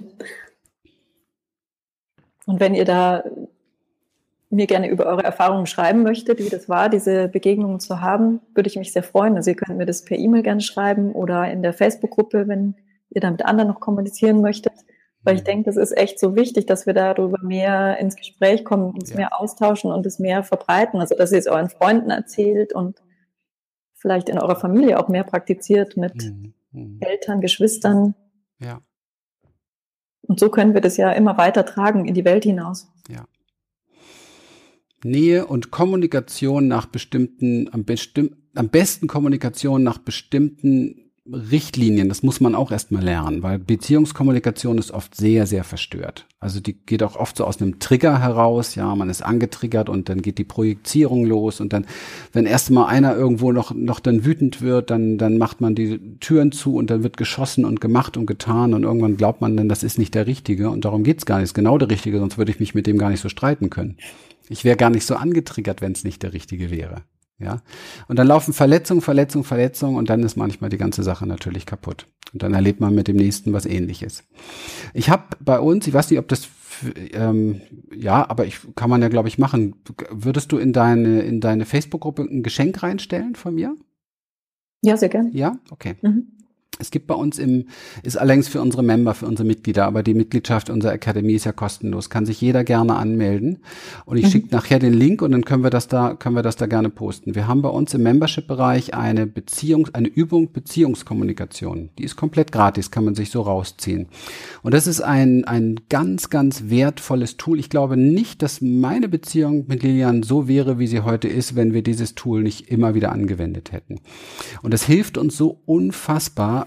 Und 2.45 2.61
wenn 2.61 2.75
ihr 2.75 2.85
da 2.85 3.25
mir 4.51 4.67
gerne 4.67 4.91
über 4.91 5.07
eure 5.07 5.25
Erfahrungen 5.25 5.67
schreiben 5.67 6.03
möchtet, 6.03 6.39
wie 6.39 6.51
das 6.51 6.69
war, 6.69 6.91
diese 6.91 7.29
Begegnungen 7.29 7.81
zu 7.81 8.03
haben, 8.03 8.41
würde 8.55 8.69
ich 8.69 8.77
mich 8.77 8.93
sehr 8.93 9.03
freuen. 9.03 9.35
Also 9.37 9.51
ihr 9.51 9.57
könnt 9.57 9.79
mir 9.79 9.87
das 9.87 10.05
per 10.05 10.19
E-Mail 10.19 10.43
gerne 10.43 10.61
schreiben 10.61 11.13
oder 11.13 11.51
in 11.51 11.63
der 11.63 11.73
Facebook-Gruppe, 11.73 12.47
wenn 12.47 12.75
ihr 13.09 13.23
da 13.23 13.31
mit 13.31 13.45
anderen 13.45 13.69
noch 13.69 13.81
kommunizieren 13.81 14.43
möchtet. 14.43 14.75
Weil 15.25 15.37
ich 15.37 15.41
mhm. 15.41 15.47
denke, 15.47 15.65
das 15.65 15.79
ist 15.79 15.97
echt 15.97 16.21
so 16.21 16.37
wichtig, 16.37 16.67
dass 16.67 16.85
wir 16.85 16.93
darüber 16.93 17.43
mehr 17.43 17.97
ins 17.99 18.17
Gespräch 18.17 18.67
kommen, 18.67 18.91
uns 18.91 19.11
ja. 19.11 19.17
mehr 19.17 19.41
austauschen 19.41 19.91
und 19.91 20.05
es 20.05 20.19
mehr 20.19 20.45
verbreiten. 20.45 21.01
Also, 21.01 21.17
dass 21.17 21.33
ihr 21.33 21.39
es 21.39 21.47
euren 21.47 21.71
Freunden 21.71 22.11
erzählt 22.11 22.75
und 22.75 23.03
vielleicht 23.95 24.29
in 24.29 24.39
eurer 24.39 24.57
Familie 24.57 25.01
auch 25.01 25.09
mehr 25.09 25.25
praktiziert 25.25 25.97
mit 25.97 26.23
mhm. 26.23 26.53
Mhm. 26.73 26.99
Eltern, 27.01 27.41
Geschwistern. 27.41 28.15
Ja. 28.61 28.81
Und 30.27 30.41
so 30.41 30.51
können 30.51 30.75
wir 30.75 30.81
das 30.81 30.97
ja 30.97 31.13
immer 31.13 31.39
weiter 31.39 31.65
tragen 31.65 32.05
in 32.07 32.15
die 32.15 32.25
Welt 32.25 32.45
hinaus. 32.45 32.89
Ja. 33.09 33.27
Nähe 35.05 35.47
und 35.47 35.71
Kommunikation 35.71 36.69
nach 36.69 36.87
bestimmten, 36.87 37.69
am, 37.73 37.85
bestimm, 37.85 38.37
am 38.55 38.69
besten 38.69 39.07
Kommunikation 39.07 39.83
nach 39.83 39.99
bestimmten 39.99 41.06
Richtlinien, 41.33 42.09
das 42.09 42.23
muss 42.23 42.41
man 42.41 42.55
auch 42.55 42.71
erstmal 42.71 43.03
lernen, 43.03 43.43
weil 43.43 43.59
Beziehungskommunikation 43.59 44.79
ist 44.79 44.93
oft 44.93 45.15
sehr, 45.15 45.47
sehr 45.47 45.65
verstört. 45.65 46.27
Also 46.39 46.61
die 46.61 46.75
geht 46.75 47.03
auch 47.03 47.17
oft 47.17 47.37
so 47.37 47.45
aus 47.45 47.61
einem 47.61 47.79
Trigger 47.81 48.21
heraus, 48.21 48.75
ja, 48.75 48.95
man 48.95 49.11
ist 49.11 49.23
angetriggert 49.23 49.89
und 49.89 50.09
dann 50.09 50.23
geht 50.23 50.39
die 50.39 50.45
Projizierung 50.45 51.25
los 51.25 51.61
und 51.61 51.73
dann, 51.73 51.87
wenn 52.33 52.47
erst 52.47 52.71
mal 52.71 52.87
einer 52.87 53.17
irgendwo 53.17 53.53
noch, 53.53 53.75
noch 53.75 54.01
dann 54.01 54.25
wütend 54.25 54.63
wird, 54.63 54.91
dann, 54.91 55.19
dann 55.19 55.39
macht 55.39 55.61
man 55.61 55.75
die 55.75 56.19
Türen 56.21 56.53
zu 56.53 56.77
und 56.77 56.91
dann 56.91 57.03
wird 57.03 57.17
geschossen 57.17 57.65
und 57.65 57.81
gemacht 57.81 58.17
und 58.17 58.27
getan 58.27 58.75
und 58.75 58.85
irgendwann 58.85 59.17
glaubt 59.17 59.41
man 59.41 59.57
dann, 59.57 59.69
das 59.69 59.83
ist 59.83 59.99
nicht 59.99 60.15
der 60.15 60.27
Richtige 60.27 60.71
und 60.71 60.85
darum 60.85 61.03
geht's 61.03 61.27
gar 61.27 61.37
nicht, 61.39 61.47
ist 61.47 61.55
genau 61.55 61.79
der 61.79 61.91
Richtige, 61.91 62.19
sonst 62.19 62.39
würde 62.39 62.53
ich 62.53 62.61
mich 62.61 62.75
mit 62.75 62.87
dem 62.87 62.99
gar 62.99 63.11
nicht 63.11 63.21
so 63.21 63.29
streiten 63.29 63.71
können. 63.71 63.97
Ich 64.49 64.65
wäre 64.65 64.77
gar 64.77 64.91
nicht 64.91 65.07
so 65.07 65.17
angetriggert, 65.17 65.81
wenn 65.81 65.93
es 65.93 66.05
nicht 66.05 66.23
der 66.23 66.33
Richtige 66.33 66.71
wäre. 66.71 67.03
Ja. 67.39 67.63
Und 68.09 68.19
dann 68.19 68.27
laufen 68.27 68.55
Verletzungen, 68.55 69.03
Verletzungen, 69.03 69.45
Verletzungen 69.45 69.97
und 69.97 70.09
dann 70.09 70.23
ist 70.23 70.37
manchmal 70.37 70.71
die 70.71 70.79
ganze 70.79 71.03
Sache 71.03 71.27
natürlich 71.27 71.67
kaputt. 71.67 72.07
Und 72.33 72.43
dann 72.43 72.55
erlebt 72.55 72.81
man 72.81 72.95
mit 72.95 73.09
dem 73.09 73.17
nächsten 73.17 73.53
was 73.53 73.67
ähnliches. 73.67 74.25
Ich 74.95 75.11
habe 75.11 75.25
bei 75.41 75.61
uns, 75.61 75.87
ich 75.87 75.95
weiß 75.95 76.11
nicht, 76.11 76.19
ob 76.19 76.29
das 76.29 76.49
ähm, 77.13 77.61
ja, 77.95 78.29
aber 78.29 78.47
ich 78.47 78.59
kann 78.75 78.91
man 78.91 79.03
ja, 79.03 79.09
glaube 79.09 79.29
ich, 79.29 79.39
machen. 79.39 79.77
Würdest 80.11 80.53
du 80.53 80.59
in 80.59 80.73
deine, 80.73 81.23
in 81.23 81.41
deine 81.41 81.65
Facebook-Gruppe 81.65 82.23
ein 82.23 82.43
Geschenk 82.43 82.83
reinstellen 82.83 83.35
von 83.35 83.55
mir? 83.55 83.75
Ja, 84.83 84.97
sehr 84.97 85.09
gerne. 85.09 85.31
Ja, 85.33 85.59
okay. 85.71 85.97
Mhm. 86.03 86.36
Es 86.79 86.91
gibt 86.91 87.07
bei 87.07 87.15
uns 87.15 87.39
im, 87.39 87.67
ist 88.03 88.17
allerdings 88.17 88.49
für 88.49 88.61
unsere 88.61 88.83
Member, 88.83 89.15
für 89.15 89.27
unsere 89.27 89.47
Mitglieder, 89.47 89.87
aber 89.87 90.03
die 90.03 90.15
Mitgliedschaft 90.15 90.69
unserer 90.69 90.93
Akademie 90.93 91.35
ist 91.35 91.45
ja 91.45 91.53
kostenlos. 91.53 92.11
Kann 92.11 92.27
sich 92.27 92.41
jeder 92.41 92.65
gerne 92.65 92.97
anmelden. 92.97 93.59
Und 94.05 94.19
ich 94.19 94.27
mhm. 94.27 94.31
schicke 94.31 94.55
nachher 94.55 94.79
den 94.79 94.93
Link 94.93 95.23
und 95.23 95.33
dann 95.33 95.45
können 95.45 95.63
wir 95.63 95.71
das 95.71 95.89
da, 95.89 96.15
können 96.15 96.35
wir 96.35 96.43
das 96.43 96.57
da 96.57 96.67
gerne 96.67 96.91
posten. 96.91 97.35
Wir 97.35 97.49
haben 97.49 97.63
bei 97.63 97.69
uns 97.69 97.95
im 97.95 98.03
Membership-Bereich 98.03 98.95
eine 98.95 99.27
Beziehung, 99.27 99.89
eine 99.93 100.09
Übung 100.09 100.53
Beziehungskommunikation. 100.53 101.91
Die 101.99 102.05
ist 102.05 102.17
komplett 102.17 102.53
gratis, 102.53 102.91
kann 102.91 103.05
man 103.05 103.15
sich 103.15 103.31
so 103.31 103.43
rausziehen. 103.43 104.09
Und 104.63 104.75
das 104.75 104.87
ist 104.87 105.01
ein, 105.01 105.45
ein 105.45 105.81
ganz, 105.89 106.31
ganz 106.31 106.65
wertvolles 106.67 107.37
Tool. 107.37 107.59
Ich 107.59 107.71
glaube 107.71 107.97
nicht, 107.97 108.43
dass 108.43 108.61
meine 108.61 109.09
Beziehung 109.09 109.65
mit 109.69 109.83
Lilian 109.83 110.23
so 110.23 110.49
wäre, 110.49 110.79
wie 110.79 110.87
sie 110.87 111.01
heute 111.01 111.29
ist, 111.29 111.57
wenn 111.57 111.73
wir 111.73 111.83
dieses 111.83 112.15
Tool 112.15 112.43
nicht 112.43 112.71
immer 112.71 112.95
wieder 112.95 113.13
angewendet 113.13 113.73
hätten. 113.73 114.01
Und 114.63 114.75
das 114.75 114.85
hilft 114.85 115.19
uns 115.19 115.37
so 115.37 115.61
unfassbar, 115.65 116.66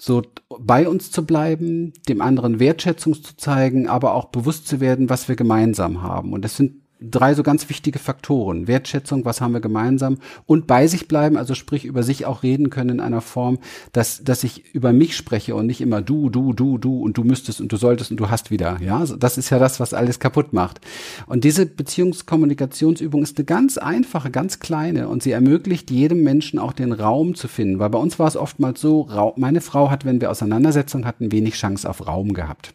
so 0.00 0.22
bei 0.48 0.88
uns 0.88 1.10
zu 1.10 1.26
bleiben, 1.26 1.92
dem 2.08 2.20
anderen 2.20 2.58
Wertschätzung 2.60 3.14
zu 3.14 3.36
zeigen, 3.36 3.88
aber 3.88 4.14
auch 4.14 4.26
bewusst 4.26 4.66
zu 4.66 4.80
werden, 4.80 5.10
was 5.10 5.28
wir 5.28 5.36
gemeinsam 5.36 6.02
haben. 6.02 6.32
Und 6.32 6.44
das 6.44 6.56
sind 6.56 6.80
drei 7.00 7.34
so 7.34 7.42
ganz 7.42 7.68
wichtige 7.68 7.98
Faktoren. 7.98 8.68
Wertschätzung, 8.68 9.24
was 9.24 9.40
haben 9.40 9.52
wir 9.52 9.60
gemeinsam 9.60 10.18
und 10.46 10.66
bei 10.66 10.86
sich 10.86 11.08
bleiben, 11.08 11.36
also 11.36 11.54
sprich 11.54 11.84
über 11.84 12.02
sich 12.02 12.26
auch 12.26 12.42
reden 12.42 12.70
können 12.70 12.90
in 12.90 13.00
einer 13.00 13.20
Form, 13.20 13.58
dass, 13.92 14.22
dass 14.22 14.44
ich 14.44 14.74
über 14.74 14.92
mich 14.92 15.16
spreche 15.16 15.54
und 15.54 15.66
nicht 15.66 15.80
immer 15.80 16.02
du, 16.02 16.30
du, 16.30 16.52
du, 16.52 16.78
du 16.78 17.00
und 17.00 17.16
du 17.16 17.24
müsstest 17.24 17.60
und 17.60 17.72
du 17.72 17.76
solltest 17.76 18.10
und 18.10 18.18
du 18.18 18.30
hast 18.30 18.50
wieder. 18.50 18.78
Ja, 18.80 19.04
das 19.04 19.38
ist 19.38 19.50
ja 19.50 19.58
das, 19.58 19.80
was 19.80 19.94
alles 19.94 20.18
kaputt 20.18 20.52
macht. 20.52 20.80
Und 21.26 21.44
diese 21.44 21.66
Beziehungskommunikationsübung 21.66 23.22
ist 23.22 23.38
eine 23.38 23.44
ganz 23.44 23.78
einfache, 23.78 24.30
ganz 24.30 24.60
kleine 24.60 25.08
und 25.08 25.22
sie 25.22 25.32
ermöglicht 25.32 25.90
jedem 25.90 26.22
Menschen 26.22 26.58
auch 26.58 26.72
den 26.72 26.92
Raum 26.92 27.34
zu 27.34 27.48
finden, 27.48 27.78
weil 27.78 27.90
bei 27.90 27.98
uns 27.98 28.18
war 28.18 28.28
es 28.28 28.36
oftmals 28.36 28.80
so, 28.80 29.08
meine 29.36 29.60
Frau 29.60 29.90
hat, 29.90 30.04
wenn 30.04 30.20
wir 30.20 30.30
Auseinandersetzungen 30.30 31.06
hatten, 31.06 31.32
wenig 31.32 31.54
Chance 31.54 31.88
auf 31.88 32.06
Raum 32.06 32.34
gehabt 32.34 32.74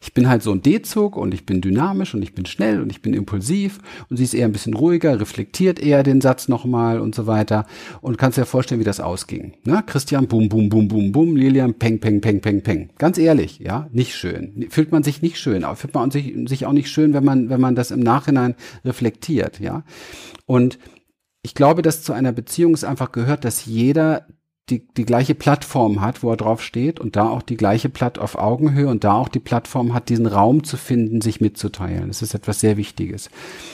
ich 0.00 0.14
bin 0.14 0.28
halt 0.28 0.42
so 0.42 0.52
ein 0.52 0.62
D-Zug 0.62 1.16
und 1.16 1.32
ich 1.32 1.46
bin 1.46 1.60
dynamisch 1.60 2.14
und 2.14 2.22
ich 2.22 2.34
bin 2.34 2.44
schnell 2.46 2.80
und 2.80 2.90
ich 2.90 3.02
bin 3.02 3.14
impulsiv 3.14 3.78
und 4.10 4.16
sie 4.16 4.24
ist 4.24 4.34
eher 4.34 4.46
ein 4.46 4.52
bisschen 4.52 4.74
ruhiger, 4.74 5.20
reflektiert 5.20 5.78
eher 5.78 6.02
den 6.02 6.20
Satz 6.20 6.48
nochmal 6.48 7.00
und 7.00 7.14
so 7.14 7.26
weiter 7.26 7.66
und 8.00 8.18
kannst 8.18 8.38
dir 8.38 8.44
vorstellen, 8.44 8.80
wie 8.80 8.84
das 8.84 9.00
ausging. 9.00 9.54
Ne? 9.64 9.82
Christian, 9.86 10.26
bum, 10.26 10.48
bum, 10.48 10.68
bum, 10.68 10.88
bum, 10.88 11.12
bum, 11.12 11.36
Lilian, 11.36 11.74
peng, 11.74 12.00
peng, 12.00 12.20
peng, 12.20 12.40
peng, 12.40 12.62
peng. 12.62 12.90
Ganz 12.98 13.18
ehrlich, 13.18 13.60
ja, 13.60 13.88
nicht 13.92 14.14
schön. 14.14 14.66
Fühlt 14.70 14.92
man 14.92 15.02
sich 15.02 15.22
nicht 15.22 15.38
schön, 15.38 15.64
fühlt 15.76 15.94
man 15.94 16.10
sich, 16.10 16.34
sich 16.46 16.66
auch 16.66 16.72
nicht 16.72 16.90
schön, 16.90 17.14
wenn 17.14 17.24
man, 17.24 17.48
wenn 17.48 17.60
man 17.60 17.74
das 17.74 17.90
im 17.90 18.00
Nachhinein 18.00 18.54
reflektiert, 18.84 19.60
ja. 19.60 19.84
Und 20.46 20.78
ich 21.42 21.54
glaube, 21.54 21.82
dass 21.82 22.02
zu 22.02 22.12
einer 22.12 22.32
Beziehung 22.32 22.74
es 22.74 22.84
einfach 22.84 23.12
gehört, 23.12 23.44
dass 23.44 23.66
jeder 23.66 24.26
die, 24.72 24.88
die 24.96 25.04
gleiche 25.04 25.34
Plattform 25.34 26.00
hat, 26.00 26.22
wo 26.22 26.30
er 26.30 26.36
drauf 26.36 26.62
steht 26.62 26.98
und 26.98 27.14
da 27.14 27.28
auch 27.28 27.42
die 27.42 27.56
gleiche 27.56 27.90
Platt 27.90 28.18
auf 28.18 28.36
Augenhöhe 28.36 28.88
und 28.88 29.04
da 29.04 29.12
auch 29.12 29.28
die 29.28 29.38
Plattform 29.38 29.92
hat, 29.92 30.08
diesen 30.08 30.26
Raum 30.26 30.64
zu 30.64 30.78
finden, 30.78 31.20
sich 31.20 31.40
mitzuteilen. 31.40 32.08
Das 32.08 32.22
ist 32.22 32.34
etwas 32.34 32.60
sehr 32.60 32.78
Wichtiges. 32.78 33.28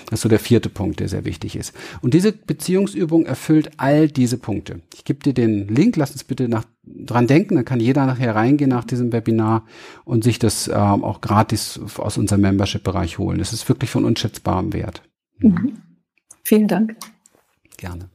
Das 0.06 0.18
ist 0.18 0.22
so 0.22 0.28
der 0.28 0.40
vierte 0.40 0.68
Punkt, 0.68 0.98
der 0.98 1.08
sehr 1.08 1.24
wichtig 1.24 1.54
ist. 1.54 1.72
Und 2.02 2.14
diese 2.14 2.32
Beziehungsübung 2.32 3.26
erfüllt 3.26 3.70
all 3.76 4.08
diese 4.08 4.38
Punkte. 4.38 4.80
Ich 4.94 5.04
gebe 5.04 5.20
dir 5.20 5.34
den 5.34 5.68
Link, 5.68 5.96
lass 5.96 6.10
uns 6.10 6.24
bitte 6.24 6.48
nach, 6.48 6.64
dran 6.84 7.28
denken, 7.28 7.54
dann 7.54 7.64
kann 7.64 7.78
jeder 7.78 8.04
nachher 8.06 8.34
reingehen 8.34 8.70
nach 8.70 8.84
diesem 8.84 9.12
Webinar 9.12 9.64
und 10.04 10.24
sich 10.24 10.40
das 10.40 10.66
ähm, 10.66 11.04
auch 11.04 11.20
gratis 11.20 11.80
aus 11.98 12.18
unserem 12.18 12.40
Membership-Bereich 12.40 13.18
holen. 13.18 13.38
Das 13.38 13.52
ist 13.52 13.68
wirklich 13.68 13.90
von 13.90 14.04
unschätzbarem 14.04 14.72
Wert. 14.72 15.02
Mhm. 15.38 15.78
Vielen 16.42 16.66
Dank. 16.66 16.96
Gerne. 17.76 18.10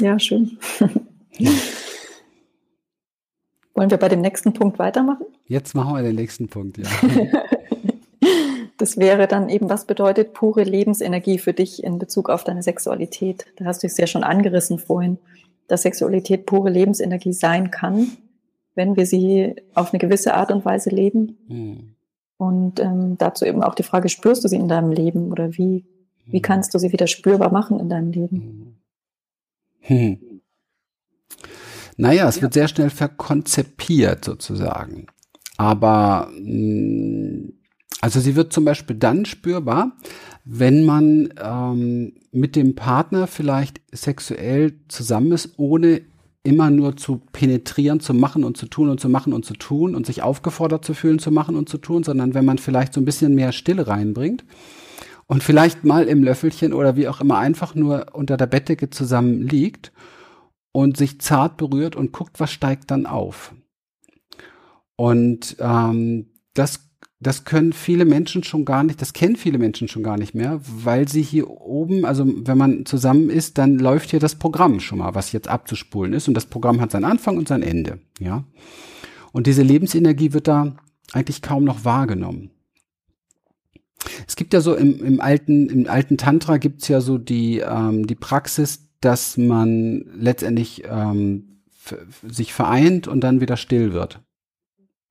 Ja, 0.00 0.18
schön. 0.18 0.58
Wollen 3.74 3.90
wir 3.90 3.98
bei 3.98 4.08
dem 4.08 4.20
nächsten 4.20 4.52
Punkt 4.52 4.78
weitermachen? 4.78 5.26
Jetzt 5.46 5.74
machen 5.74 5.94
wir 5.96 6.02
den 6.02 6.16
nächsten 6.16 6.48
Punkt, 6.48 6.78
ja. 6.78 6.84
das 8.78 8.96
wäre 8.96 9.26
dann 9.26 9.48
eben, 9.48 9.68
was 9.70 9.86
bedeutet 9.86 10.34
pure 10.34 10.62
Lebensenergie 10.64 11.38
für 11.38 11.52
dich 11.52 11.82
in 11.82 11.98
Bezug 11.98 12.28
auf 12.30 12.44
deine 12.44 12.62
Sexualität? 12.62 13.46
Da 13.56 13.64
hast 13.64 13.82
du 13.82 13.86
es 13.86 13.96
ja 13.96 14.06
schon 14.06 14.24
angerissen 14.24 14.78
vorhin, 14.78 15.18
dass 15.68 15.82
Sexualität 15.82 16.46
pure 16.46 16.70
Lebensenergie 16.70 17.32
sein 17.32 17.70
kann, 17.70 18.12
wenn 18.74 18.96
wir 18.96 19.06
sie 19.06 19.54
auf 19.74 19.92
eine 19.92 19.98
gewisse 19.98 20.34
Art 20.34 20.50
und 20.50 20.64
Weise 20.64 20.90
leben. 20.90 21.38
Hm. 21.48 21.94
Und 22.36 22.80
ähm, 22.80 23.16
dazu 23.18 23.44
eben 23.44 23.62
auch 23.62 23.74
die 23.74 23.84
Frage, 23.84 24.08
spürst 24.08 24.44
du 24.44 24.48
sie 24.48 24.56
in 24.56 24.68
deinem 24.68 24.90
Leben 24.90 25.30
oder 25.30 25.56
wie, 25.56 25.84
wie 26.26 26.38
hm. 26.38 26.42
kannst 26.42 26.74
du 26.74 26.78
sie 26.78 26.92
wieder 26.92 27.06
spürbar 27.06 27.52
machen 27.52 27.78
in 27.78 27.88
deinem 27.88 28.10
Leben? 28.10 28.81
Hm. 29.82 30.40
Naja, 31.96 32.28
es 32.28 32.40
wird 32.40 32.54
sehr 32.54 32.68
schnell 32.68 32.90
verkonzipiert 32.90 34.24
sozusagen. 34.24 35.06
Aber 35.56 36.30
hm, 36.34 37.52
also 38.00 38.18
sie 38.18 38.34
wird 38.34 38.52
zum 38.52 38.64
Beispiel 38.64 38.96
dann 38.96 39.24
spürbar, 39.24 39.92
wenn 40.44 40.84
man 40.84 41.32
ähm, 41.40 42.14
mit 42.32 42.56
dem 42.56 42.74
Partner 42.74 43.28
vielleicht 43.28 43.80
sexuell 43.92 44.74
zusammen 44.88 45.30
ist, 45.30 45.50
ohne 45.56 46.02
immer 46.42 46.70
nur 46.70 46.96
zu 46.96 47.22
penetrieren, 47.30 48.00
zu 48.00 48.14
machen 48.14 48.42
und 48.42 48.56
zu 48.56 48.66
tun 48.66 48.88
und 48.88 48.98
zu 48.98 49.08
machen 49.08 49.32
und 49.32 49.44
zu 49.44 49.54
tun 49.54 49.94
und 49.94 50.06
sich 50.06 50.22
aufgefordert 50.22 50.84
zu 50.84 50.94
fühlen, 50.94 51.20
zu 51.20 51.30
machen 51.30 51.54
und 51.54 51.68
zu 51.68 51.78
tun, 51.78 52.02
sondern 52.02 52.34
wenn 52.34 52.44
man 52.44 52.58
vielleicht 52.58 52.92
so 52.92 53.00
ein 53.00 53.04
bisschen 53.04 53.36
mehr 53.36 53.52
Stille 53.52 53.86
reinbringt 53.86 54.42
und 55.26 55.42
vielleicht 55.42 55.84
mal 55.84 56.04
im 56.04 56.22
Löffelchen 56.22 56.72
oder 56.72 56.96
wie 56.96 57.08
auch 57.08 57.20
immer 57.20 57.38
einfach 57.38 57.74
nur 57.74 58.14
unter 58.14 58.36
der 58.36 58.46
Bettdecke 58.46 58.90
zusammen 58.90 59.42
liegt 59.42 59.92
und 60.72 60.96
sich 60.96 61.20
zart 61.20 61.56
berührt 61.56 61.96
und 61.96 62.12
guckt, 62.12 62.40
was 62.40 62.50
steigt 62.50 62.90
dann 62.90 63.06
auf. 63.06 63.54
Und 64.96 65.56
ähm, 65.60 66.26
das 66.54 66.92
das 67.22 67.44
können 67.44 67.72
viele 67.72 68.04
Menschen 68.04 68.42
schon 68.42 68.64
gar 68.64 68.82
nicht, 68.82 69.00
das 69.00 69.12
kennen 69.12 69.36
viele 69.36 69.58
Menschen 69.58 69.86
schon 69.86 70.02
gar 70.02 70.16
nicht 70.16 70.34
mehr, 70.34 70.60
weil 70.64 71.06
sie 71.06 71.22
hier 71.22 71.48
oben, 71.48 72.04
also 72.04 72.26
wenn 72.26 72.58
man 72.58 72.84
zusammen 72.84 73.30
ist, 73.30 73.58
dann 73.58 73.78
läuft 73.78 74.10
hier 74.10 74.18
das 74.18 74.34
Programm 74.34 74.80
schon 74.80 74.98
mal, 74.98 75.14
was 75.14 75.30
jetzt 75.30 75.46
abzuspulen 75.46 76.14
ist 76.14 76.26
und 76.26 76.34
das 76.34 76.46
Programm 76.46 76.80
hat 76.80 76.90
seinen 76.90 77.04
Anfang 77.04 77.36
und 77.36 77.46
sein 77.46 77.62
Ende, 77.62 78.00
ja. 78.18 78.44
Und 79.30 79.46
diese 79.46 79.62
Lebensenergie 79.62 80.32
wird 80.32 80.48
da 80.48 80.74
eigentlich 81.12 81.42
kaum 81.42 81.64
noch 81.64 81.84
wahrgenommen. 81.84 82.50
Es 84.32 84.36
gibt 84.36 84.54
ja 84.54 84.62
so 84.62 84.74
im, 84.74 85.04
im 85.04 85.20
alten, 85.20 85.68
im 85.68 85.86
alten 85.86 86.16
Tantra 86.16 86.56
gibt's 86.56 86.88
ja 86.88 87.02
so 87.02 87.18
die, 87.18 87.58
ähm, 87.58 88.06
die 88.06 88.14
Praxis, 88.14 88.88
dass 89.02 89.36
man 89.36 90.06
letztendlich 90.18 90.84
ähm, 90.88 91.60
sich 92.26 92.54
vereint 92.54 93.08
und 93.08 93.20
dann 93.20 93.42
wieder 93.42 93.58
still 93.58 93.92
wird. 93.92 94.20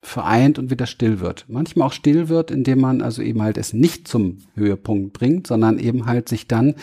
Vereint 0.02 0.58
und 0.58 0.72
wieder 0.72 0.88
still 0.88 1.20
wird. 1.20 1.46
Manchmal 1.48 1.90
auch 1.90 1.94
still 1.94 2.30
wird, 2.30 2.50
indem 2.50 2.82
man 2.82 3.04
also 3.04 3.22
eben 3.22 3.44
halt 3.44 3.60
es 3.60 3.74
nicht 3.74 4.08
zum 4.08 4.40
Höhepunkt 4.56 5.14
bringt, 5.14 5.46
sondern 5.46 5.78
eben 5.78 6.08
halt 6.08 6.28
sich 6.28 6.48
dann 6.48 6.74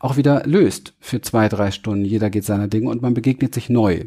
auch 0.00 0.16
wieder 0.16 0.42
löst 0.46 0.94
für 0.98 1.20
zwei, 1.20 1.48
drei 1.48 1.70
Stunden. 1.70 2.04
Jeder 2.04 2.28
geht 2.28 2.44
seiner 2.44 2.66
Dinge 2.66 2.90
und 2.90 3.02
man 3.02 3.14
begegnet 3.14 3.54
sich 3.54 3.70
neu. 3.70 4.06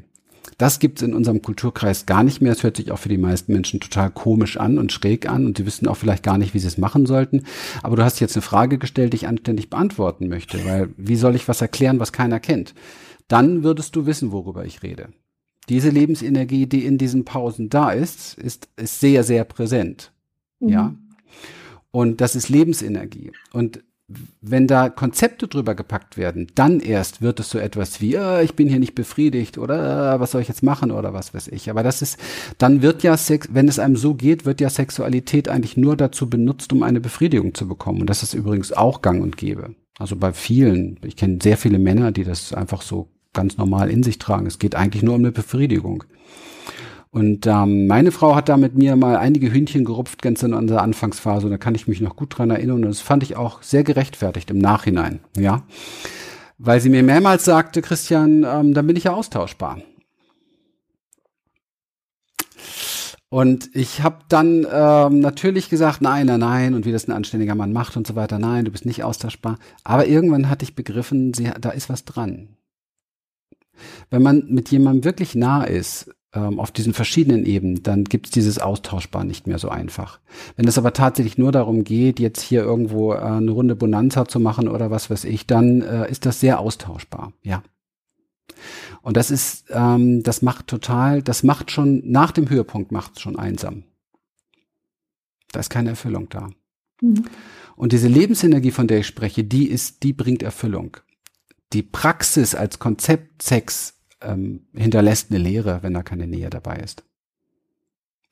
Das 0.58 0.80
gibt 0.80 1.00
es 1.00 1.08
in 1.08 1.14
unserem 1.14 1.44
Kulturkreis 1.44 2.08
gar 2.08 2.24
nicht 2.24 2.42
mehr. 2.42 2.52
Es 2.52 2.64
hört 2.64 2.78
sich 2.78 2.92
auch 2.92 2.98
für 2.98 3.10
die 3.10 3.20
meisten 3.20 3.54
Menschen 3.54 3.80
total 3.80 4.10
komisch 4.10 4.58
an 4.58 4.80
und 4.80 4.92
schräg 4.92 5.30
an 5.30 5.46
und 5.46 5.60
die 5.60 5.68
wissen 5.68 5.88
auch 5.88 5.98
vielleicht 5.98 6.24
gar 6.24 6.40
nicht, 6.40 6.56
wie 6.56 6.60
sie 6.60 6.68
es 6.68 6.80
machen 6.80 7.06
sollten. 7.06 7.44
Aber 7.84 7.96
du 7.96 8.04
hast 8.04 8.20
jetzt 8.20 8.36
eine 8.36 8.42
Frage 8.42 8.80
gestellt, 8.80 9.14
die 9.14 9.18
ich 9.18 9.28
anständig 9.28 9.70
beantworten 9.70 10.28
möchte, 10.28 10.66
weil 10.66 10.90
wie 10.98 11.16
soll 11.16 11.36
ich 11.36 11.48
was 11.48 11.62
erklären, 11.62 12.00
was 12.00 12.12
keiner 12.12 12.40
kennt? 12.40 12.74
Dann 13.28 13.64
würdest 13.64 13.96
du 13.96 14.08
wissen, 14.08 14.32
worüber 14.32 14.66
ich 14.66 14.82
rede. 14.82 15.10
Diese 15.70 15.90
Lebensenergie, 15.90 16.66
die 16.66 16.86
in 16.86 16.98
diesen 16.98 17.24
Pausen 17.24 17.70
da 17.70 17.92
ist, 17.92 18.36
ist, 18.36 18.70
ist 18.78 19.00
sehr, 19.00 19.24
sehr 19.24 19.44
präsent. 19.44 20.12
Mhm. 20.60 20.70
Ja. 20.70 20.96
Und 21.92 22.20
das 22.20 22.36
ist 22.36 22.50
Lebensenergie. 22.50 23.32
Und 23.54 23.84
wenn 24.42 24.68
da 24.68 24.90
Konzepte 24.90 25.48
drüber 25.48 25.76
gepackt 25.76 26.16
werden, 26.18 26.48
dann 26.56 26.80
erst 26.80 27.22
wird 27.22 27.42
es 27.42 27.50
so 27.50 27.60
etwas 27.60 28.00
wie, 28.00 28.16
äh, 28.16 28.44
ich 28.44 28.56
bin 28.56 28.70
hier 28.70 28.80
nicht 28.80 28.96
befriedigt 28.96 29.58
oder 29.58 30.16
äh, 30.16 30.20
was 30.20 30.32
soll 30.32 30.42
ich 30.42 30.48
jetzt 30.48 30.64
machen 30.64 30.92
oder 30.92 31.14
was 31.14 31.34
weiß 31.34 31.50
ich. 31.50 31.70
Aber 31.70 31.84
das 31.84 32.02
ist, 32.02 32.18
dann 32.58 32.82
wird 32.82 33.04
ja 33.04 33.18
Sex, 33.18 33.50
wenn 33.52 33.68
es 33.68 33.80
einem 33.80 33.98
so 33.98 34.14
geht, 34.14 34.46
wird 34.46 34.62
ja 34.62 34.70
Sexualität 34.70 35.50
eigentlich 35.50 35.76
nur 35.76 35.98
dazu 35.98 36.30
benutzt, 36.30 36.72
um 36.72 36.84
eine 36.84 37.02
Befriedigung 37.02 37.54
zu 37.54 37.68
bekommen. 37.68 38.02
Und 38.02 38.10
das 38.10 38.24
ist 38.24 38.34
übrigens 38.34 38.72
auch 38.72 39.02
gang 39.02 39.22
und 39.22 39.36
gäbe. 39.36 39.76
Also 40.00 40.16
bei 40.16 40.32
vielen, 40.32 41.00
ich 41.04 41.18
kenne 41.18 41.40
sehr 41.42 41.58
viele 41.58 41.80
Männer, 41.80 42.14
die 42.14 42.24
das 42.24 42.54
einfach 42.54 42.84
so 42.84 43.10
ganz 43.34 43.58
normal 43.58 43.90
in 43.90 44.04
sich 44.04 44.20
tragen. 44.20 44.48
Es 44.48 44.58
geht 44.58 44.76
eigentlich 44.76 45.04
nur 45.04 45.16
um 45.16 45.22
eine 45.22 45.32
Befriedigung. 45.32 46.06
Und 47.10 47.48
ähm, 47.48 47.88
meine 47.88 48.12
Frau 48.12 48.36
hat 48.36 48.50
da 48.50 48.58
mit 48.58 48.76
mir 48.76 48.96
mal 48.96 49.18
einige 49.18 49.52
Hühnchen 49.52 49.86
gerupft, 49.86 50.22
ganz 50.22 50.44
in 50.44 50.54
unserer 50.54 50.82
Anfangsphase. 50.82 51.48
Und 51.48 51.52
da 51.52 51.58
kann 51.58 51.76
ich 51.76 51.88
mich 51.88 52.02
noch 52.02 52.16
gut 52.16 52.38
dran 52.38 52.50
erinnern. 52.50 52.78
Und 52.78 52.90
das 52.90 53.02
fand 53.02 53.24
ich 53.24 53.36
auch 53.36 53.64
sehr 53.64 53.84
gerechtfertigt 53.84 54.50
im 54.52 54.58
Nachhinein, 54.58 55.20
ja. 55.38 55.64
Weil 56.58 56.82
sie 56.82 56.90
mir 56.90 57.04
mehrmals 57.04 57.46
sagte, 57.46 57.82
Christian, 57.82 58.44
ähm, 58.44 58.74
dann 58.74 58.88
bin 58.88 58.96
ich 58.96 59.06
ja 59.06 59.14
austauschbar. 59.14 59.82
Und 63.30 63.76
ich 63.76 64.04
habe 64.04 64.20
dann 64.30 64.66
ähm, 64.72 65.20
natürlich 65.20 65.70
gesagt, 65.70 66.02
nein, 66.02 66.28
nein, 66.28 66.40
nein, 66.40 66.74
und 66.74 66.86
wie 66.86 66.94
das 66.94 67.08
ein 67.08 67.12
anständiger 67.12 67.56
Mann 67.56 67.74
macht 67.74 67.98
und 67.98 68.08
so 68.08 68.16
weiter, 68.16 68.40
nein, 68.40 68.64
du 68.64 68.72
bist 68.72 68.86
nicht 68.86 69.04
austauschbar. 69.04 69.60
Aber 69.84 70.08
irgendwann 70.08 70.50
hatte 70.50 70.64
ich 70.64 70.76
begriffen, 70.76 71.34
sie, 71.34 71.52
da 71.60 71.72
ist 71.72 71.90
was 71.90 72.06
dran. 72.06 72.56
Wenn 74.10 74.24
man 74.24 74.46
mit 74.48 74.72
jemandem 74.72 75.04
wirklich 75.04 75.36
nah 75.36 75.64
ist, 75.64 76.10
ähm, 76.38 76.60
auf 76.60 76.72
diesen 76.72 76.94
verschiedenen 76.94 77.46
Ebenen, 77.46 77.82
dann 77.84 78.04
gibt 78.04 78.28
es 78.28 78.32
dieses 78.32 78.60
Austauschbar 78.60 79.24
nicht 79.24 79.48
mehr 79.48 79.58
so 79.58 79.70
einfach. 79.70 80.20
Wenn 80.56 80.68
es 80.68 80.78
aber 80.78 80.94
tatsächlich 80.94 81.38
nur 81.38 81.52
darum 81.52 81.84
geht, 81.84 82.20
jetzt 82.20 82.42
hier 82.42 82.62
irgendwo 82.62 83.14
äh, 83.14 83.18
eine 83.18 83.52
Runde 83.52 83.76
Bonanza 83.76 84.28
zu 84.28 84.40
machen 84.40 84.68
oder 84.68 84.92
was 84.92 85.10
weiß 85.10 85.24
ich, 85.24 85.48
dann 85.48 85.82
äh, 85.82 86.10
ist 86.10 86.26
das 86.26 86.40
sehr 86.40 86.60
austauschbar, 86.60 87.34
ja. 87.42 87.64
Und 89.02 89.18
das 89.18 89.32
ist, 89.32 89.66
ähm, 89.70 90.24
das 90.24 90.42
macht 90.42 90.68
total, 90.68 91.22
das 91.22 91.44
macht 91.44 91.72
schon, 91.72 92.02
nach 92.06 92.32
dem 92.32 92.50
Höhepunkt 92.50 92.92
macht 92.92 93.16
es 93.16 93.22
schon 93.22 93.38
einsam. 93.38 93.84
Da 95.52 95.60
ist 95.60 95.70
keine 95.70 95.92
Erfüllung 95.92 96.30
da. 96.30 96.50
Mhm. 97.02 97.26
Und 97.76 97.94
diese 97.94 98.08
Lebensenergie, 98.08 98.72
von 98.72 98.88
der 98.88 99.00
ich 99.00 99.08
spreche, 99.08 99.44
die 99.44 99.68
ist, 99.68 100.04
die 100.04 100.14
bringt 100.14 100.44
Erfüllung. 100.44 100.98
Die 101.74 101.84
Praxis 101.84 102.56
als 102.56 102.80
Konzept 102.80 103.42
Sex 103.42 103.97
ähm, 104.22 104.68
hinterlässt 104.74 105.32
eine 105.32 105.40
Leere, 105.40 105.80
wenn 105.84 105.94
da 105.94 106.04
keine 106.04 106.28
Nähe 106.28 106.50
dabei 106.50 106.78
ist. 106.78 107.04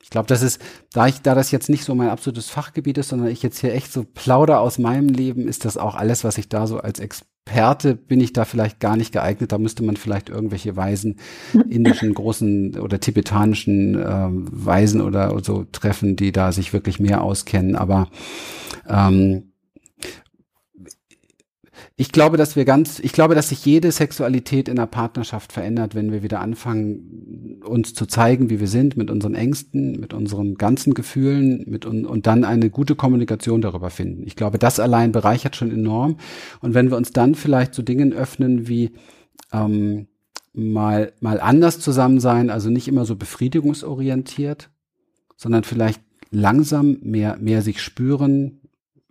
Ich 0.05 0.11
glaube, 0.11 0.27
das 0.27 0.43
ist, 0.43 0.61
da 0.93 1.07
ich, 1.07 1.21
da 1.23 1.33
das 1.33 1.49
jetzt 1.49 1.67
nicht 1.67 1.83
so 1.83 1.95
mein 1.95 2.09
absolutes 2.09 2.49
Fachgebiet 2.49 2.99
ist, 2.99 3.09
sondern 3.09 3.29
ich 3.29 3.41
jetzt 3.41 3.59
hier 3.59 3.73
echt 3.73 3.91
so 3.91 4.03
plauder 4.03 4.59
aus 4.59 4.77
meinem 4.77 5.09
Leben, 5.09 5.47
ist 5.47 5.65
das 5.65 5.77
auch 5.77 5.95
alles, 5.95 6.23
was 6.23 6.37
ich 6.37 6.47
da 6.47 6.67
so 6.67 6.77
als 6.77 6.99
Experte 6.99 7.95
bin 7.95 8.21
ich 8.21 8.31
da 8.31 8.45
vielleicht 8.45 8.79
gar 8.79 8.97
nicht 8.97 9.11
geeignet. 9.11 9.51
Da 9.51 9.57
müsste 9.57 9.83
man 9.83 9.97
vielleicht 9.97 10.29
irgendwelche 10.29 10.75
Weisen, 10.75 11.17
indischen 11.69 12.13
großen 12.13 12.79
oder 12.79 12.99
tibetanischen 12.99 13.95
äh, 13.95 14.27
Weisen 14.29 15.01
oder 15.01 15.35
so 15.43 15.65
treffen, 15.71 16.15
die 16.15 16.31
da 16.31 16.51
sich 16.51 16.71
wirklich 16.71 16.99
mehr 16.99 17.23
auskennen. 17.23 17.75
Aber 17.75 18.09
ähm, 18.87 19.53
ich 21.97 22.11
glaube, 22.11 22.35
dass 22.35 22.57
wir 22.57 22.65
ganz, 22.65 22.99
ich 22.99 23.13
glaube, 23.13 23.35
dass 23.35 23.49
sich 23.49 23.65
jede 23.65 23.89
Sexualität 23.89 24.67
in 24.67 24.75
der 24.75 24.85
Partnerschaft 24.85 25.53
verändert, 25.53 25.95
wenn 25.95 26.11
wir 26.11 26.23
wieder 26.23 26.41
anfangen, 26.41 27.61
uns 27.63 27.93
zu 27.93 28.05
zeigen, 28.05 28.49
wie 28.49 28.59
wir 28.59 28.67
sind, 28.67 28.97
mit 28.97 29.09
unseren 29.09 29.33
Ängsten, 29.33 29.97
mit 29.97 30.13
unseren 30.13 30.55
ganzen 30.55 30.93
Gefühlen, 30.93 31.63
mit 31.67 31.85
un 31.85 32.05
und 32.05 32.27
dann 32.27 32.43
eine 32.43 32.69
gute 32.69 32.95
Kommunikation 32.95 33.61
darüber 33.61 33.89
finden. 33.89 34.23
Ich 34.27 34.35
glaube, 34.35 34.59
das 34.59 34.81
allein 34.81 35.13
bereichert 35.13 35.55
schon 35.55 35.71
enorm. 35.71 36.17
Und 36.59 36.73
wenn 36.73 36.89
wir 36.89 36.97
uns 36.97 37.13
dann 37.13 37.33
vielleicht 37.33 37.73
zu 37.73 37.81
Dingen 37.81 38.11
öffnen 38.11 38.67
wie 38.67 38.91
ähm, 39.53 40.07
mal 40.51 41.13
mal 41.21 41.39
anders 41.39 41.79
zusammen 41.79 42.19
sein, 42.19 42.49
also 42.49 42.69
nicht 42.69 42.89
immer 42.89 43.05
so 43.05 43.15
befriedigungsorientiert, 43.15 44.69
sondern 45.37 45.63
vielleicht 45.63 46.01
langsam 46.29 46.97
mehr 47.03 47.37
mehr 47.39 47.61
sich 47.61 47.81
spüren, 47.81 48.59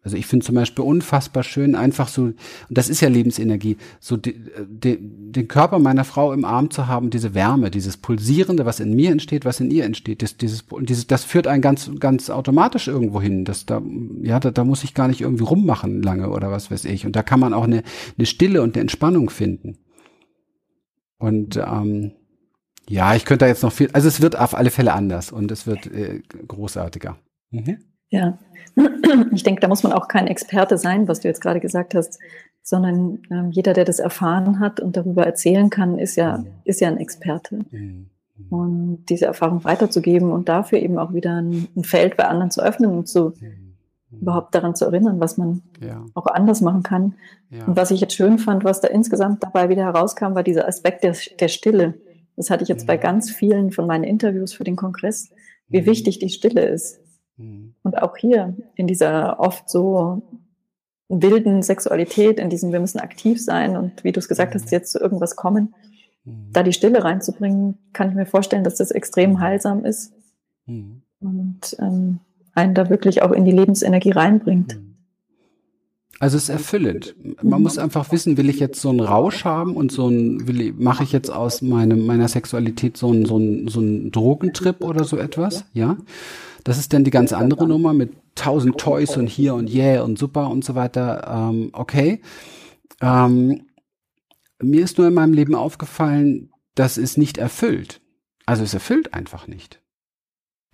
also 0.04 0.18
ich 0.18 0.26
finde 0.26 0.44
zum 0.44 0.54
Beispiel 0.54 0.84
unfassbar 0.84 1.42
schön, 1.42 1.74
einfach 1.74 2.08
so, 2.08 2.24
und 2.24 2.36
das 2.68 2.90
ist 2.90 3.00
ja 3.00 3.08
Lebensenergie, 3.08 3.78
so 4.00 4.18
de, 4.18 4.34
de, 4.68 4.98
den 5.00 5.48
Körper 5.48 5.78
meiner 5.78 6.04
Frau 6.04 6.34
im 6.34 6.44
Arm 6.44 6.70
zu 6.70 6.86
haben, 6.86 7.08
diese 7.08 7.34
Wärme, 7.34 7.70
dieses 7.70 7.96
Pulsierende, 7.96 8.66
was 8.66 8.80
in 8.80 8.94
mir 8.94 9.10
entsteht, 9.10 9.46
was 9.46 9.60
in 9.60 9.70
ihr 9.70 9.84
entsteht, 9.84 10.22
das, 10.22 10.36
dieses, 10.36 10.66
dieses, 10.82 11.06
das 11.06 11.24
führt 11.24 11.46
einen 11.46 11.62
ganz, 11.62 11.90
ganz 11.98 12.28
automatisch 12.28 12.86
irgendwo 12.86 13.22
hin. 13.22 13.46
Das, 13.46 13.64
da, 13.64 13.80
ja, 14.22 14.38
da, 14.38 14.50
da 14.50 14.64
muss 14.64 14.84
ich 14.84 14.92
gar 14.92 15.08
nicht 15.08 15.22
irgendwie 15.22 15.44
rummachen 15.44 16.02
lange 16.02 16.28
oder 16.28 16.50
was 16.50 16.70
weiß 16.70 16.84
ich. 16.84 17.06
Und 17.06 17.16
da 17.16 17.22
kann 17.22 17.40
man 17.40 17.54
auch 17.54 17.64
eine, 17.64 17.82
eine 18.18 18.26
Stille 18.26 18.60
und 18.60 18.74
eine 18.74 18.82
Entspannung 18.82 19.30
finden. 19.30 19.78
Und 21.16 21.56
ähm, 21.56 22.12
ja, 22.90 23.14
ich 23.14 23.24
könnte 23.24 23.46
da 23.46 23.48
jetzt 23.48 23.62
noch 23.62 23.72
viel, 23.72 23.88
also 23.94 24.06
es 24.06 24.20
wird 24.20 24.36
auf 24.36 24.54
alle 24.54 24.70
Fälle 24.70 24.92
anders 24.92 25.32
und 25.32 25.50
es 25.50 25.66
wird 25.66 25.86
äh, 25.86 26.20
großartiger. 26.46 27.16
Mhm. 27.50 27.78
Ja, 28.14 28.38
ich 29.32 29.42
denke, 29.42 29.60
da 29.60 29.68
muss 29.68 29.82
man 29.82 29.92
auch 29.92 30.08
kein 30.08 30.26
Experte 30.26 30.78
sein, 30.78 31.08
was 31.08 31.20
du 31.20 31.28
jetzt 31.28 31.40
gerade 31.40 31.60
gesagt 31.60 31.94
hast, 31.94 32.18
sondern 32.62 33.22
ähm, 33.30 33.50
jeder, 33.50 33.72
der 33.72 33.84
das 33.84 33.98
erfahren 33.98 34.58
hat 34.60 34.80
und 34.80 34.96
darüber 34.96 35.24
erzählen 35.24 35.70
kann, 35.70 35.98
ist 35.98 36.16
ja, 36.16 36.38
mhm. 36.38 36.46
ist 36.64 36.80
ja 36.80 36.88
ein 36.88 36.98
Experte. 36.98 37.60
Mhm. 37.70 38.06
Und 38.50 39.04
diese 39.08 39.26
Erfahrung 39.26 39.64
weiterzugeben 39.64 40.32
und 40.32 40.48
dafür 40.48 40.78
eben 40.80 40.98
auch 40.98 41.12
wieder 41.12 41.40
ein, 41.40 41.68
ein 41.76 41.84
Feld 41.84 42.16
bei 42.16 42.24
anderen 42.24 42.50
zu 42.50 42.62
öffnen 42.62 42.90
und 42.90 43.08
zu 43.08 43.34
mhm. 43.40 44.18
überhaupt 44.20 44.54
daran 44.54 44.74
zu 44.74 44.86
erinnern, 44.86 45.20
was 45.20 45.36
man 45.36 45.62
ja. 45.80 46.04
auch 46.14 46.26
anders 46.26 46.60
machen 46.60 46.82
kann. 46.82 47.14
Ja. 47.50 47.64
Und 47.66 47.76
was 47.76 47.90
ich 47.90 48.00
jetzt 48.00 48.14
schön 48.14 48.38
fand, 48.38 48.64
was 48.64 48.80
da 48.80 48.88
insgesamt 48.88 49.42
dabei 49.42 49.68
wieder 49.68 49.84
herauskam, 49.84 50.34
war 50.34 50.42
dieser 50.42 50.66
Aspekt 50.66 51.04
der, 51.04 51.14
der 51.38 51.48
Stille. 51.48 51.94
Das 52.36 52.50
hatte 52.50 52.62
ich 52.62 52.68
jetzt 52.68 52.86
bei 52.86 52.96
ganz 52.96 53.30
vielen 53.30 53.70
von 53.70 53.86
meinen 53.86 54.04
Interviews 54.04 54.52
für 54.52 54.64
den 54.64 54.74
Kongress, 54.76 55.30
wie 55.68 55.86
wichtig 55.86 56.18
die 56.18 56.30
Stille 56.30 56.64
ist. 56.66 57.03
Mhm. 57.36 57.74
Und 57.82 58.02
auch 58.02 58.16
hier 58.16 58.54
in 58.74 58.86
dieser 58.86 59.40
oft 59.40 59.68
so 59.68 60.22
wilden 61.08 61.62
Sexualität, 61.62 62.38
in 62.38 62.50
diesem 62.50 62.72
wir 62.72 62.80
müssen 62.80 63.00
aktiv 63.00 63.42
sein 63.42 63.76
und 63.76 64.04
wie 64.04 64.12
du 64.12 64.20
es 64.20 64.28
gesagt 64.28 64.54
hast, 64.54 64.66
mhm. 64.66 64.70
jetzt 64.72 64.92
zu 64.92 65.00
irgendwas 65.00 65.36
kommen, 65.36 65.74
mhm. 66.24 66.50
da 66.52 66.62
die 66.62 66.72
Stille 66.72 67.04
reinzubringen, 67.04 67.78
kann 67.92 68.08
ich 68.08 68.14
mir 68.14 68.26
vorstellen, 68.26 68.64
dass 68.64 68.76
das 68.76 68.90
extrem 68.90 69.40
heilsam 69.40 69.84
ist 69.84 70.12
und 71.20 71.76
ähm, 71.78 72.20
einen 72.54 72.74
da 72.74 72.88
wirklich 72.88 73.22
auch 73.22 73.32
in 73.32 73.44
die 73.44 73.52
Lebensenergie 73.52 74.12
reinbringt. 74.12 74.78
Also 76.20 76.36
es 76.36 76.44
ist 76.44 76.48
erfüllend. 76.48 77.14
Man 77.42 77.62
muss 77.62 77.76
einfach 77.76 78.10
wissen, 78.12 78.36
will 78.36 78.48
ich 78.48 78.60
jetzt 78.60 78.80
so 78.80 78.90
einen 78.90 79.00
Rausch 79.00 79.44
haben 79.44 79.74
und 79.74 79.90
so 79.90 80.08
ein, 80.08 80.46
will 80.46 80.60
ich, 80.60 80.74
mache 80.74 81.02
ich 81.02 81.12
jetzt 81.12 81.30
aus 81.30 81.60
meinem, 81.60 82.06
meiner 82.06 82.28
Sexualität 82.28 82.96
so 82.96 83.10
einen, 83.10 83.26
so 83.26 83.36
einen, 83.36 83.68
so 83.68 83.80
einen 83.80 84.10
Drogentrip 84.10 84.82
oder 84.82 85.04
so 85.04 85.16
etwas, 85.16 85.64
ja? 85.72 85.96
Das 86.62 86.78
ist 86.78 86.94
dann 86.94 87.04
die 87.04 87.10
ganz 87.10 87.32
andere 87.32 87.68
Nummer 87.68 87.92
mit 87.92 88.12
tausend 88.34 88.78
Toys 88.78 89.16
und 89.16 89.26
hier 89.26 89.54
und 89.54 89.72
yeah 89.72 90.02
und 90.02 90.18
super 90.18 90.50
und 90.50 90.64
so 90.64 90.74
weiter. 90.74 91.50
Ähm, 91.52 91.70
okay. 91.72 92.22
Ähm, 93.02 93.66
mir 94.62 94.82
ist 94.82 94.96
nur 94.96 95.08
in 95.08 95.14
meinem 95.14 95.34
Leben 95.34 95.54
aufgefallen, 95.54 96.50
das 96.74 96.96
ist 96.96 97.18
nicht 97.18 97.38
erfüllt. 97.38 98.00
Also 98.46 98.64
es 98.64 98.72
erfüllt 98.72 99.12
einfach 99.14 99.46
nicht. 99.46 99.80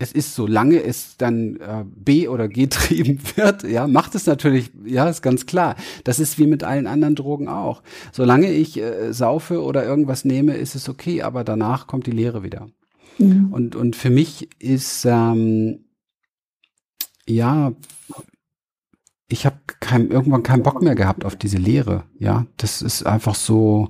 Es 0.01 0.11
ist, 0.11 0.33
solange 0.33 0.81
es 0.83 1.15
dann 1.17 1.57
äh, 1.57 1.83
B 1.85 2.27
oder 2.27 2.47
G 2.47 2.61
getrieben 2.63 3.19
wird, 3.35 3.63
ja, 3.63 3.87
macht 3.87 4.15
es 4.15 4.25
natürlich, 4.25 4.71
ja, 4.83 5.07
ist 5.07 5.21
ganz 5.21 5.45
klar. 5.45 5.75
Das 6.03 6.19
ist 6.19 6.39
wie 6.39 6.47
mit 6.47 6.63
allen 6.63 6.87
anderen 6.87 7.15
Drogen 7.15 7.47
auch. 7.47 7.83
Solange 8.11 8.51
ich 8.51 8.79
äh, 8.79 9.13
saufe 9.13 9.61
oder 9.61 9.85
irgendwas 9.85 10.25
nehme, 10.25 10.55
ist 10.55 10.75
es 10.75 10.89
okay, 10.89 11.21
aber 11.21 11.43
danach 11.43 11.85
kommt 11.87 12.07
die 12.07 12.11
Leere 12.11 12.43
wieder. 12.43 12.67
Mhm. 13.19 13.53
Und, 13.53 13.75
und 13.75 13.95
für 13.95 14.09
mich 14.09 14.49
ist, 14.59 15.05
ähm, 15.05 15.85
ja, 17.27 17.73
ich 19.27 19.45
habe 19.45 19.57
kein, 19.79 20.09
irgendwann 20.09 20.43
keinen 20.43 20.63
Bock 20.63 20.81
mehr 20.81 20.95
gehabt 20.95 21.25
auf 21.25 21.35
diese 21.35 21.57
Lehre. 21.57 22.03
Ja, 22.17 22.47
das 22.57 22.81
ist 22.81 23.05
einfach 23.05 23.35
so, 23.35 23.89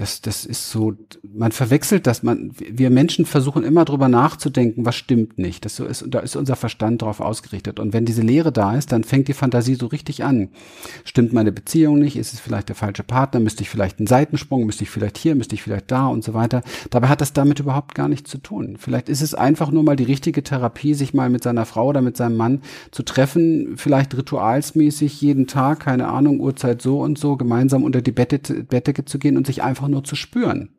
das, 0.00 0.22
das 0.22 0.46
ist 0.46 0.70
so, 0.70 0.94
man 1.22 1.52
verwechselt 1.52 2.06
das, 2.06 2.22
man, 2.22 2.52
wir 2.56 2.88
Menschen 2.88 3.26
versuchen 3.26 3.64
immer 3.64 3.84
drüber 3.84 4.08
nachzudenken, 4.08 4.86
was 4.86 4.96
stimmt 4.96 5.38
nicht. 5.38 5.66
Das 5.66 5.76
so 5.76 5.84
ist, 5.84 6.06
da 6.08 6.20
ist 6.20 6.36
unser 6.36 6.56
Verstand 6.56 7.02
drauf 7.02 7.20
ausgerichtet. 7.20 7.78
Und 7.78 7.92
wenn 7.92 8.06
diese 8.06 8.22
Lehre 8.22 8.50
da 8.50 8.74
ist, 8.76 8.92
dann 8.92 9.04
fängt 9.04 9.28
die 9.28 9.34
Fantasie 9.34 9.74
so 9.74 9.86
richtig 9.86 10.24
an. 10.24 10.48
Stimmt 11.04 11.34
meine 11.34 11.52
Beziehung 11.52 11.98
nicht? 11.98 12.16
Ist 12.16 12.32
es 12.32 12.40
vielleicht 12.40 12.70
der 12.70 12.76
falsche 12.76 13.02
Partner? 13.02 13.40
Müsste 13.40 13.62
ich 13.62 13.68
vielleicht 13.68 13.98
einen 13.98 14.06
Seitensprung? 14.06 14.64
Müsste 14.64 14.84
ich 14.84 14.90
vielleicht 14.90 15.18
hier? 15.18 15.34
Müsste 15.34 15.54
ich 15.54 15.62
vielleicht 15.62 15.90
da? 15.90 16.06
Und 16.06 16.24
so 16.24 16.32
weiter. 16.32 16.62
Dabei 16.88 17.08
hat 17.08 17.20
das 17.20 17.34
damit 17.34 17.60
überhaupt 17.60 17.94
gar 17.94 18.08
nichts 18.08 18.30
zu 18.30 18.38
tun. 18.38 18.76
Vielleicht 18.78 19.10
ist 19.10 19.20
es 19.20 19.34
einfach 19.34 19.70
nur 19.70 19.82
mal 19.82 19.96
die 19.96 20.04
richtige 20.04 20.42
Therapie, 20.42 20.94
sich 20.94 21.12
mal 21.12 21.28
mit 21.28 21.42
seiner 21.42 21.66
Frau 21.66 21.88
oder 21.88 22.00
mit 22.00 22.16
seinem 22.16 22.38
Mann 22.38 22.62
zu 22.90 23.02
treffen, 23.02 23.76
vielleicht 23.76 24.16
ritualsmäßig 24.16 25.20
jeden 25.20 25.46
Tag, 25.46 25.80
keine 25.80 26.08
Ahnung, 26.08 26.40
Uhrzeit 26.40 26.80
so 26.80 27.02
und 27.02 27.18
so, 27.18 27.36
gemeinsam 27.36 27.84
unter 27.84 28.00
die 28.00 28.12
Bettdecke 28.12 29.04
zu 29.04 29.18
gehen 29.18 29.36
und 29.36 29.46
sich 29.46 29.62
einfach 29.62 29.89
nur 29.90 30.04
zu 30.04 30.16
spüren. 30.16 30.74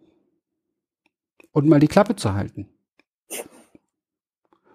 Und 1.52 1.68
mal 1.68 1.80
die 1.80 1.88
Klappe 1.88 2.16
zu 2.16 2.34
halten. 2.34 2.70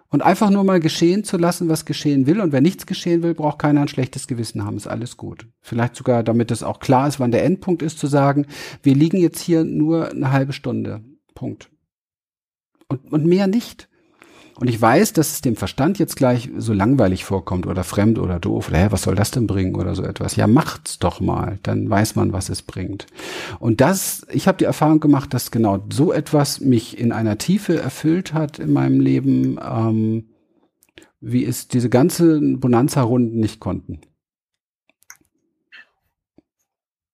Und 0.09 0.21
einfach 0.21 0.49
nur 0.49 0.63
mal 0.63 0.79
geschehen 0.79 1.25
zu 1.25 1.37
lassen, 1.37 1.67
was 1.67 1.85
geschehen 1.85 2.27
will. 2.27 2.39
Und 2.39 2.53
wenn 2.53 2.63
nichts 2.63 2.85
geschehen 2.85 3.23
will, 3.23 3.33
braucht 3.33 3.59
keiner 3.59 3.81
ein 3.81 3.87
schlechtes 3.89 4.27
Gewissen 4.27 4.63
haben. 4.63 4.77
Ist 4.77 4.87
alles 4.87 5.17
gut. 5.17 5.47
Vielleicht 5.59 5.95
sogar, 5.95 6.23
damit 6.23 6.49
es 6.49 6.63
auch 6.63 6.79
klar 6.79 7.07
ist, 7.07 7.19
wann 7.19 7.31
der 7.31 7.43
Endpunkt 7.43 7.81
ist, 7.81 7.99
zu 7.99 8.07
sagen, 8.07 8.45
wir 8.83 8.95
liegen 8.95 9.17
jetzt 9.17 9.41
hier 9.41 9.65
nur 9.65 10.11
eine 10.11 10.31
halbe 10.31 10.53
Stunde. 10.53 11.03
Punkt. 11.35 11.69
Und, 12.87 13.11
und 13.11 13.25
mehr 13.25 13.47
nicht. 13.47 13.89
Und 14.59 14.67
ich 14.67 14.81
weiß, 14.81 15.13
dass 15.13 15.33
es 15.33 15.41
dem 15.41 15.55
Verstand 15.55 15.99
jetzt 15.99 16.15
gleich 16.15 16.49
so 16.57 16.73
langweilig 16.73 17.25
vorkommt 17.25 17.67
oder 17.67 17.83
fremd 17.83 18.17
oder 18.17 18.39
doof 18.39 18.69
oder 18.69 18.79
hä, 18.79 18.87
was 18.89 19.03
soll 19.03 19.13
das 19.13 19.29
denn 19.29 19.45
bringen 19.45 19.75
oder 19.75 19.93
so 19.93 20.03
etwas. 20.03 20.35
Ja, 20.35 20.47
macht's 20.47 20.97
doch 20.97 21.19
mal, 21.19 21.59
dann 21.61 21.87
weiß 21.87 22.15
man, 22.15 22.33
was 22.33 22.49
es 22.49 22.63
bringt. 22.63 23.05
Und 23.59 23.81
das, 23.81 24.25
ich 24.31 24.47
habe 24.47 24.57
die 24.57 24.65
Erfahrung 24.65 24.99
gemacht, 24.99 25.33
dass 25.33 25.51
genau 25.51 25.85
so 25.91 26.11
etwas 26.11 26.59
mich 26.59 26.97
in 26.97 27.11
einer 27.11 27.37
Tiefe 27.37 27.79
erfüllt 27.79 28.33
hat 28.33 28.57
in 28.57 28.73
meinem 28.73 28.99
Leben, 28.99 29.59
ähm, 29.61 30.29
wie 31.21 31.45
es 31.45 31.67
diese 31.67 31.89
ganzen 31.89 32.59
Bonanza-Runden 32.59 33.39
nicht 33.39 33.59
konnten. 33.59 34.01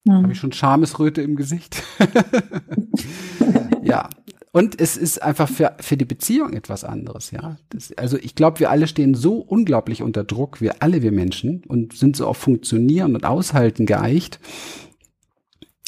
Hm. 0.07 0.23
Habe 0.23 0.31
ich 0.31 0.39
schon 0.39 0.53
Schamesröte 0.53 1.21
im 1.21 1.35
Gesicht? 1.35 1.83
ja, 3.83 4.09
und 4.53 4.79
es 4.79 4.97
ist 4.97 5.19
einfach 5.23 5.49
für, 5.49 5.75
für 5.79 5.97
die 5.97 6.05
Beziehung 6.05 6.53
etwas 6.53 6.83
anderes, 6.83 7.31
ja. 7.31 7.57
Das, 7.69 7.91
also 7.97 8.17
ich 8.17 8.35
glaube, 8.35 8.59
wir 8.59 8.69
alle 8.69 8.87
stehen 8.87 9.15
so 9.15 9.37
unglaublich 9.37 10.03
unter 10.03 10.23
Druck, 10.23 10.61
wir 10.61 10.83
alle, 10.83 11.01
wir 11.01 11.11
Menschen, 11.11 11.63
und 11.67 11.97
sind 11.97 12.15
so 12.15 12.27
auf 12.27 12.37
Funktionieren 12.37 13.15
und 13.15 13.25
Aushalten 13.25 13.87
geeicht, 13.87 14.39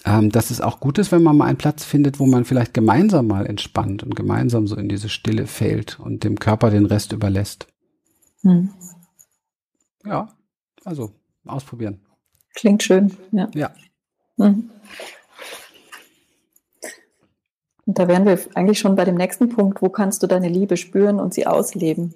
ähm, 0.04 0.32
dass 0.32 0.50
es 0.50 0.62
auch 0.62 0.80
gut 0.80 0.98
ist, 0.98 1.12
wenn 1.12 1.22
man 1.22 1.38
mal 1.38 1.46
einen 1.46 1.60
Platz 1.60 1.86
findet, 1.86 2.18
wo 2.20 2.26
man 2.26 2.44
vielleicht 2.44 2.74
gemeinsam 2.74 3.28
mal 3.28 3.46
entspannt 3.46 4.02
und 4.02 4.16
gemeinsam 4.16 4.66
so 4.66 4.76
in 4.76 4.90
diese 4.90 5.10
Stille 5.10 5.46
fällt 5.46 6.00
und 6.00 6.24
dem 6.24 6.40
Körper 6.40 6.72
den 6.72 6.88
Rest 6.88 7.12
überlässt. 7.14 7.68
Hm. 8.42 8.72
Ja, 10.04 10.30
also 10.84 11.12
ausprobieren. 11.46 12.02
Klingt 12.56 12.82
schön, 12.82 13.12
ja. 13.32 13.48
Ja. 13.54 13.76
Hm. 14.40 14.72
Und 17.86 18.00
da 18.00 18.08
wären 18.08 18.26
wir 18.26 18.40
eigentlich 18.56 18.80
schon 18.80 18.96
bei 18.96 19.06
dem 19.06 19.16
nächsten 19.16 19.50
Punkt, 19.50 19.82
wo 19.82 19.90
kannst 19.90 20.24
du 20.24 20.28
deine 20.28 20.50
Liebe 20.50 20.78
spüren 20.78 21.20
und 21.20 21.34
sie 21.34 21.46
ausleben? 21.46 22.14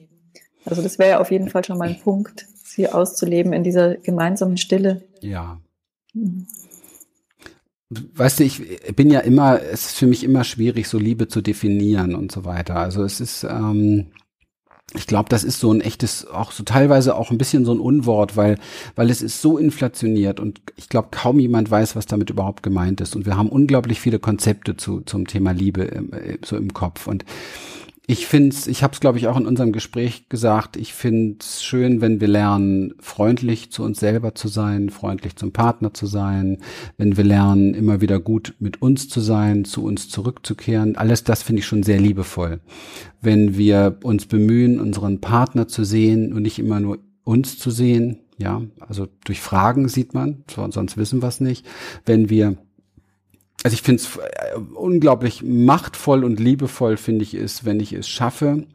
Also 0.66 0.82
das 0.82 1.00
wäre 1.00 1.12
ja 1.12 1.20
auf 1.20 1.32
jeden 1.32 1.50
Fall 1.50 1.64
schon 1.64 1.78
mal 1.78 1.90
ein 1.90 2.00
Punkt, 2.00 2.48
sie 2.64 2.90
auszuleben 2.90 3.54
in 3.54 3.64
dieser 3.64 3.96
gemeinsamen 3.96 4.58
Stille. 4.58 5.04
Ja. 5.22 5.60
Mhm. 6.14 6.48
weißt 7.90 8.40
du, 8.40 8.44
ich 8.44 8.96
bin 8.96 9.12
ja 9.12 9.20
immer, 9.20 9.62
es 9.62 9.88
ist 9.88 9.98
für 9.98 10.08
mich 10.08 10.24
immer 10.24 10.44
schwierig, 10.44 10.88
so 10.88 10.98
Liebe 10.98 11.28
zu 11.28 11.42
definieren 11.42 12.16
und 12.16 12.32
so 12.32 12.46
weiter. 12.46 12.76
Also 12.76 13.04
es 13.04 13.20
ist, 13.20 13.44
ähm, 13.44 14.08
ich 14.96 15.06
glaube, 15.06 15.30
das 15.30 15.44
ist 15.44 15.60
so 15.60 15.72
ein 15.72 15.82
echtes, 15.82 16.26
auch 16.28 16.52
so 16.52 16.64
teilweise 16.64 17.16
auch 17.16 17.30
ein 17.32 17.38
bisschen 17.38 17.64
so 17.64 17.72
ein 17.74 17.80
Unwort, 17.80 18.36
weil, 18.38 18.58
weil 18.96 19.10
es 19.10 19.22
ist 19.22 19.42
so 19.42 19.58
inflationiert 19.58 20.40
und 20.40 20.62
ich 20.78 20.90
glaube, 20.90 21.10
kaum 21.12 21.40
jemand 21.40 21.70
weiß, 21.70 21.96
was 21.96 22.08
damit 22.08 22.30
überhaupt 22.30 22.64
gemeint 22.64 23.00
ist. 23.02 23.16
Und 23.16 23.26
wir 23.26 23.38
haben 23.38 23.50
unglaublich 23.50 24.00
viele 24.00 24.20
Konzepte 24.20 24.78
zu, 24.78 25.02
zum 25.02 25.28
Thema 25.28 25.52
Liebe 25.52 25.92
äh, 25.92 26.38
so 26.44 26.58
im 26.58 26.74
Kopf. 26.74 27.08
Und 27.08 27.24
ich 28.10 28.26
finde 28.26 28.56
es, 28.56 28.66
ich 28.66 28.82
habe 28.82 28.96
es, 28.96 29.02
glaube 29.02 29.20
ich, 29.20 29.28
auch 29.28 29.38
in 29.38 29.46
unserem 29.46 29.72
Gespräch 29.72 30.30
gesagt, 30.30 30.78
ich 30.78 30.96
finde 30.96 31.36
es 31.42 31.62
schön, 31.62 32.02
wenn 32.02 32.20
wir 32.20 32.28
lernen, 32.28 32.96
freundlich 33.00 33.72
zu 33.72 33.84
uns 33.84 34.00
selber 34.00 34.34
zu 34.34 34.48
sein, 34.48 34.90
freundlich 34.90 35.36
zum 35.36 35.52
Partner 35.52 35.94
zu 35.94 36.08
sein, 36.08 36.58
wenn 36.98 37.18
wir 37.18 37.24
lernen, 37.24 37.76
immer 37.76 38.02
wieder 38.02 38.20
gut 38.20 38.56
mit 38.58 38.82
uns 38.82 39.10
zu 39.10 39.20
sein, 39.20 39.64
zu 39.64 39.84
uns 39.84 40.10
zurückzukehren. 40.10 40.96
Alles 40.96 41.24
das 41.24 41.44
finde 41.44 41.60
ich 41.60 41.68
schon 41.68 41.84
sehr 41.84 42.00
liebevoll. 42.00 42.62
Wenn 43.22 43.60
wir 43.60 44.00
uns 44.02 44.26
bemühen, 44.26 44.80
unseren 44.80 45.22
Partner 45.22 45.68
zu 45.68 45.84
sehen 45.84 46.34
und 46.34 46.42
nicht 46.42 46.58
immer 46.58 46.80
nur 46.80 46.98
uns 47.26 47.60
zu 47.60 47.70
sehen, 47.70 48.22
ja, 48.40 48.64
also 48.80 49.08
durch 49.24 49.40
Fragen 49.40 49.88
sieht 49.88 50.16
man, 50.16 50.46
sonst 50.48 50.98
wissen 50.98 51.22
wir 51.22 51.28
es 51.28 51.42
nicht. 51.42 51.64
Wenn 52.08 52.32
wir 52.32 52.58
also 53.64 53.74
ich 53.74 53.82
finde 53.82 54.02
es 54.02 54.16
äh, 54.16 54.58
unglaublich 54.76 55.44
machtvoll 55.44 56.24
und 56.24 56.40
liebevoll, 56.40 56.98
finde 56.98 57.24
ich 57.24 57.34
es, 57.34 57.66
wenn 57.66 57.80
ich 57.80 57.94
es 57.94 58.08
schaffe, 58.08 58.66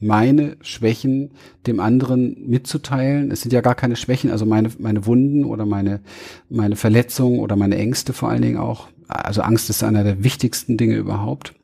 meine 0.00 0.56
Schwächen 0.62 1.32
dem 1.66 1.78
anderen 1.78 2.48
mitzuteilen. 2.48 3.30
Es 3.30 3.42
sind 3.42 3.52
ja 3.52 3.60
gar 3.60 3.74
keine 3.74 3.96
Schwächen, 3.96 4.30
also 4.30 4.46
meine, 4.46 4.70
meine 4.78 5.06
Wunden 5.06 5.44
oder 5.44 5.66
meine, 5.66 6.00
meine 6.48 6.76
Verletzungen 6.76 7.38
oder 7.38 7.54
meine 7.54 7.76
Ängste 7.76 8.12
vor 8.12 8.30
allen 8.30 8.42
Dingen 8.42 8.56
auch. 8.56 8.88
Also 9.08 9.42
Angst 9.42 9.70
ist 9.70 9.84
einer 9.84 10.02
der 10.02 10.24
wichtigsten 10.24 10.76
Dinge 10.76 10.96
überhaupt. 10.96 11.54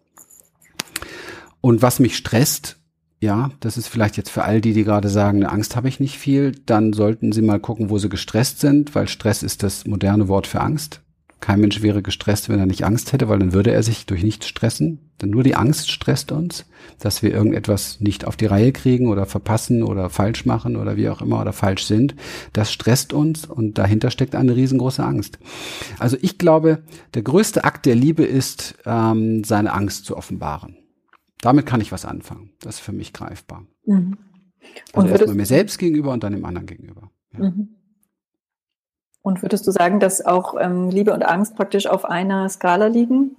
Und 1.60 1.82
was 1.82 1.98
mich 1.98 2.16
stresst, 2.16 2.76
ja, 3.20 3.50
das 3.60 3.78
ist 3.78 3.88
vielleicht 3.88 4.16
jetzt 4.16 4.30
für 4.30 4.44
all 4.44 4.60
die, 4.60 4.74
die 4.74 4.84
gerade 4.84 5.08
sagen, 5.08 5.38
eine 5.38 5.50
Angst 5.50 5.74
habe 5.74 5.88
ich 5.88 5.98
nicht 5.98 6.18
viel, 6.18 6.52
dann 6.66 6.92
sollten 6.92 7.32
sie 7.32 7.42
mal 7.42 7.58
gucken, 7.58 7.88
wo 7.88 7.98
sie 7.98 8.10
gestresst 8.10 8.60
sind, 8.60 8.94
weil 8.94 9.08
Stress 9.08 9.42
ist 9.42 9.62
das 9.62 9.86
moderne 9.86 10.28
Wort 10.28 10.46
für 10.46 10.60
Angst. 10.60 11.00
Kein 11.40 11.60
Mensch 11.60 11.82
wäre 11.82 12.02
gestresst, 12.02 12.48
wenn 12.48 12.58
er 12.58 12.66
nicht 12.66 12.84
Angst 12.84 13.12
hätte, 13.12 13.28
weil 13.28 13.38
dann 13.38 13.52
würde 13.52 13.70
er 13.70 13.82
sich 13.82 14.06
durch 14.06 14.22
nichts 14.22 14.48
stressen. 14.48 15.10
Denn 15.20 15.30
nur 15.30 15.42
die 15.42 15.54
Angst 15.54 15.90
stresst 15.90 16.32
uns, 16.32 16.66
dass 16.98 17.22
wir 17.22 17.32
irgendetwas 17.32 18.00
nicht 18.00 18.26
auf 18.26 18.36
die 18.36 18.46
Reihe 18.46 18.72
kriegen 18.72 19.08
oder 19.08 19.26
verpassen 19.26 19.82
oder 19.82 20.08
falsch 20.08 20.46
machen 20.46 20.76
oder 20.76 20.96
wie 20.96 21.08
auch 21.10 21.20
immer 21.20 21.40
oder 21.40 21.52
falsch 21.52 21.84
sind. 21.84 22.14
Das 22.52 22.72
stresst 22.72 23.12
uns 23.12 23.44
und 23.44 23.76
dahinter 23.76 24.10
steckt 24.10 24.34
eine 24.34 24.56
riesengroße 24.56 25.04
Angst. 25.04 25.38
Also 25.98 26.16
ich 26.20 26.38
glaube, 26.38 26.82
der 27.14 27.22
größte 27.22 27.64
Akt 27.64 27.84
der 27.84 27.94
Liebe 27.94 28.24
ist, 28.24 28.76
ähm, 28.86 29.44
seine 29.44 29.72
Angst 29.74 30.06
zu 30.06 30.16
offenbaren. 30.16 30.76
Damit 31.42 31.66
kann 31.66 31.82
ich 31.82 31.92
was 31.92 32.06
anfangen. 32.06 32.50
Das 32.60 32.76
ist 32.76 32.80
für 32.80 32.92
mich 32.92 33.12
greifbar. 33.12 33.66
Mhm. 33.84 34.16
Also 34.94 35.08
erstmal 35.08 35.36
mir 35.36 35.46
selbst 35.46 35.78
gegenüber 35.78 36.12
und 36.12 36.24
dann 36.24 36.32
dem 36.32 36.44
anderen 36.44 36.66
gegenüber. 36.66 37.10
Ja. 37.32 37.50
Mhm. 37.50 37.75
Und 39.26 39.42
würdest 39.42 39.66
du 39.66 39.72
sagen, 39.72 39.98
dass 39.98 40.24
auch 40.24 40.54
ähm, 40.56 40.88
Liebe 40.88 41.12
und 41.12 41.24
Angst 41.24 41.56
praktisch 41.56 41.88
auf 41.88 42.04
einer 42.04 42.48
Skala 42.48 42.86
liegen? 42.86 43.34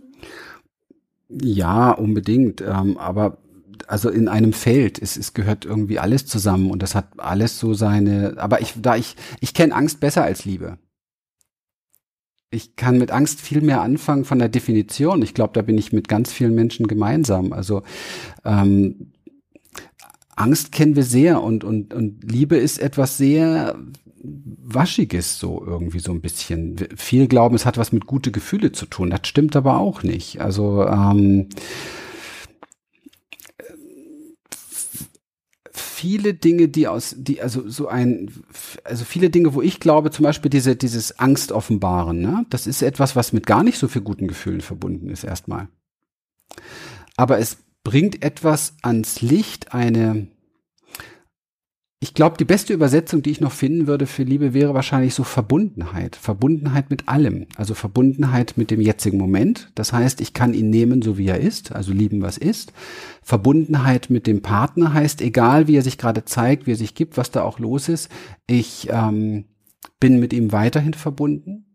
Ja, 1.30 1.92
unbedingt. 1.92 2.60
Ähm, 2.60 2.98
aber 2.98 3.38
also 3.88 4.10
in 4.10 4.28
einem 4.28 4.52
Feld, 4.52 5.02
es, 5.02 5.16
es 5.16 5.34
gehört 5.34 5.64
irgendwie 5.64 5.98
alles 5.98 6.26
zusammen 6.26 6.72
und 6.72 6.84
das 6.84 6.94
hat 6.94 7.06
alles 7.16 7.58
so 7.58 7.74
seine. 7.74 8.34
Aber 8.36 8.60
ich, 8.60 8.74
da 8.76 8.98
ich, 8.98 9.16
ich 9.40 9.54
kenne 9.54 9.74
Angst 9.74 10.02
besser 10.02 10.24
als 10.24 10.44
Liebe. 10.44 10.78
Ich 12.50 12.76
kann 12.76 12.98
mit 12.98 13.12
Angst 13.12 13.40
viel 13.40 13.62
mehr 13.62 13.80
anfangen 13.80 14.26
von 14.26 14.40
der 14.40 14.50
Definition. 14.50 15.22
Ich 15.22 15.34
glaube, 15.34 15.54
da 15.54 15.62
bin 15.62 15.78
ich 15.78 15.94
mit 15.94 16.10
ganz 16.10 16.34
vielen 16.34 16.54
Menschen 16.54 16.88
gemeinsam. 16.88 17.54
Also 17.54 17.84
ähm, 18.44 19.14
Angst 20.38 20.72
kennen 20.72 20.96
wir 20.96 21.04
sehr 21.04 21.42
und, 21.42 21.64
und, 21.64 21.94
und 21.94 22.24
Liebe 22.24 22.58
ist 22.58 22.80
etwas 22.80 23.18
sehr 23.18 23.76
Waschiges 24.24 25.40
so 25.40 25.64
irgendwie 25.66 26.00
so 26.00 26.12
ein 26.12 26.22
bisschen. 26.22 26.78
Viel 26.96 27.28
glauben, 27.28 27.56
es 27.56 27.66
hat 27.66 27.78
was 27.78 27.92
mit 27.92 28.06
gute 28.06 28.32
Gefühle 28.32 28.72
zu 28.72 28.86
tun. 28.86 29.10
Das 29.10 29.22
stimmt 29.28 29.56
aber 29.56 29.78
auch 29.78 30.04
nicht. 30.04 30.40
Also 30.42 30.86
ähm, 30.86 31.50
viele 35.72 36.36
Dinge, 36.36 36.68
die 36.68 36.88
aus, 36.88 37.16
die, 37.18 37.42
also 37.42 37.68
so 37.68 37.88
ein, 37.88 38.32
also 38.84 39.06
viele 39.06 39.32
Dinge, 39.32 39.56
wo 39.56 39.62
ich 39.62 39.80
glaube, 39.80 40.12
zum 40.12 40.24
Beispiel 40.24 40.50
diese, 40.50 40.76
dieses 40.76 41.18
Angst 41.20 41.52
offenbaren, 41.52 42.22
ne? 42.22 42.46
das 42.52 42.68
ist 42.68 42.84
etwas, 42.84 43.16
was 43.16 43.34
mit 43.34 43.48
gar 43.48 43.64
nicht 43.64 43.80
so 43.80 43.88
viel 43.88 44.04
guten 44.04 44.28
Gefühlen 44.28 44.62
verbunden 44.62 45.10
ist 45.10 45.24
erstmal. 45.24 45.70
Aber 47.16 47.40
es 47.40 47.58
bringt 47.88 48.22
etwas 48.22 48.74
ans 48.82 49.22
Licht, 49.22 49.74
eine, 49.74 50.28
ich 52.02 52.14
glaube, 52.14 52.36
die 52.36 52.44
beste 52.44 52.74
Übersetzung, 52.74 53.22
die 53.22 53.32
ich 53.32 53.40
noch 53.40 53.54
finden 53.54 53.88
würde 53.88 54.08
für 54.08 54.24
Liebe, 54.24 54.54
wäre 54.54 54.74
wahrscheinlich 54.74 55.14
so 55.14 55.24
Verbundenheit. 55.24 56.18
Verbundenheit 56.18 56.90
mit 56.90 57.08
allem. 57.08 57.46
Also 57.56 57.76
Verbundenheit 57.76 58.58
mit 58.58 58.72
dem 58.72 58.82
jetzigen 58.82 59.18
Moment. 59.18 59.72
Das 59.76 59.94
heißt, 59.94 60.20
ich 60.20 60.34
kann 60.34 60.54
ihn 60.54 60.70
nehmen, 60.70 61.02
so 61.02 61.18
wie 61.18 61.28
er 61.28 61.40
ist, 61.40 61.72
also 61.72 61.94
lieben, 61.94 62.22
was 62.22 62.38
ist. 62.38 62.74
Verbundenheit 63.24 64.10
mit 64.10 64.28
dem 64.28 64.42
Partner 64.42 64.92
heißt, 64.92 65.22
egal 65.22 65.70
wie 65.70 65.78
er 65.78 65.82
sich 65.82 65.98
gerade 65.98 66.26
zeigt, 66.26 66.68
wie 66.68 66.74
er 66.74 66.76
sich 66.76 66.94
gibt, 66.94 67.16
was 67.16 67.32
da 67.32 67.44
auch 67.44 67.58
los 67.58 67.88
ist, 67.88 68.10
ich 68.48 68.90
ähm, 68.92 69.46
bin 70.02 70.20
mit 70.20 70.34
ihm 70.34 70.52
weiterhin 70.52 70.94
verbunden. 70.94 71.67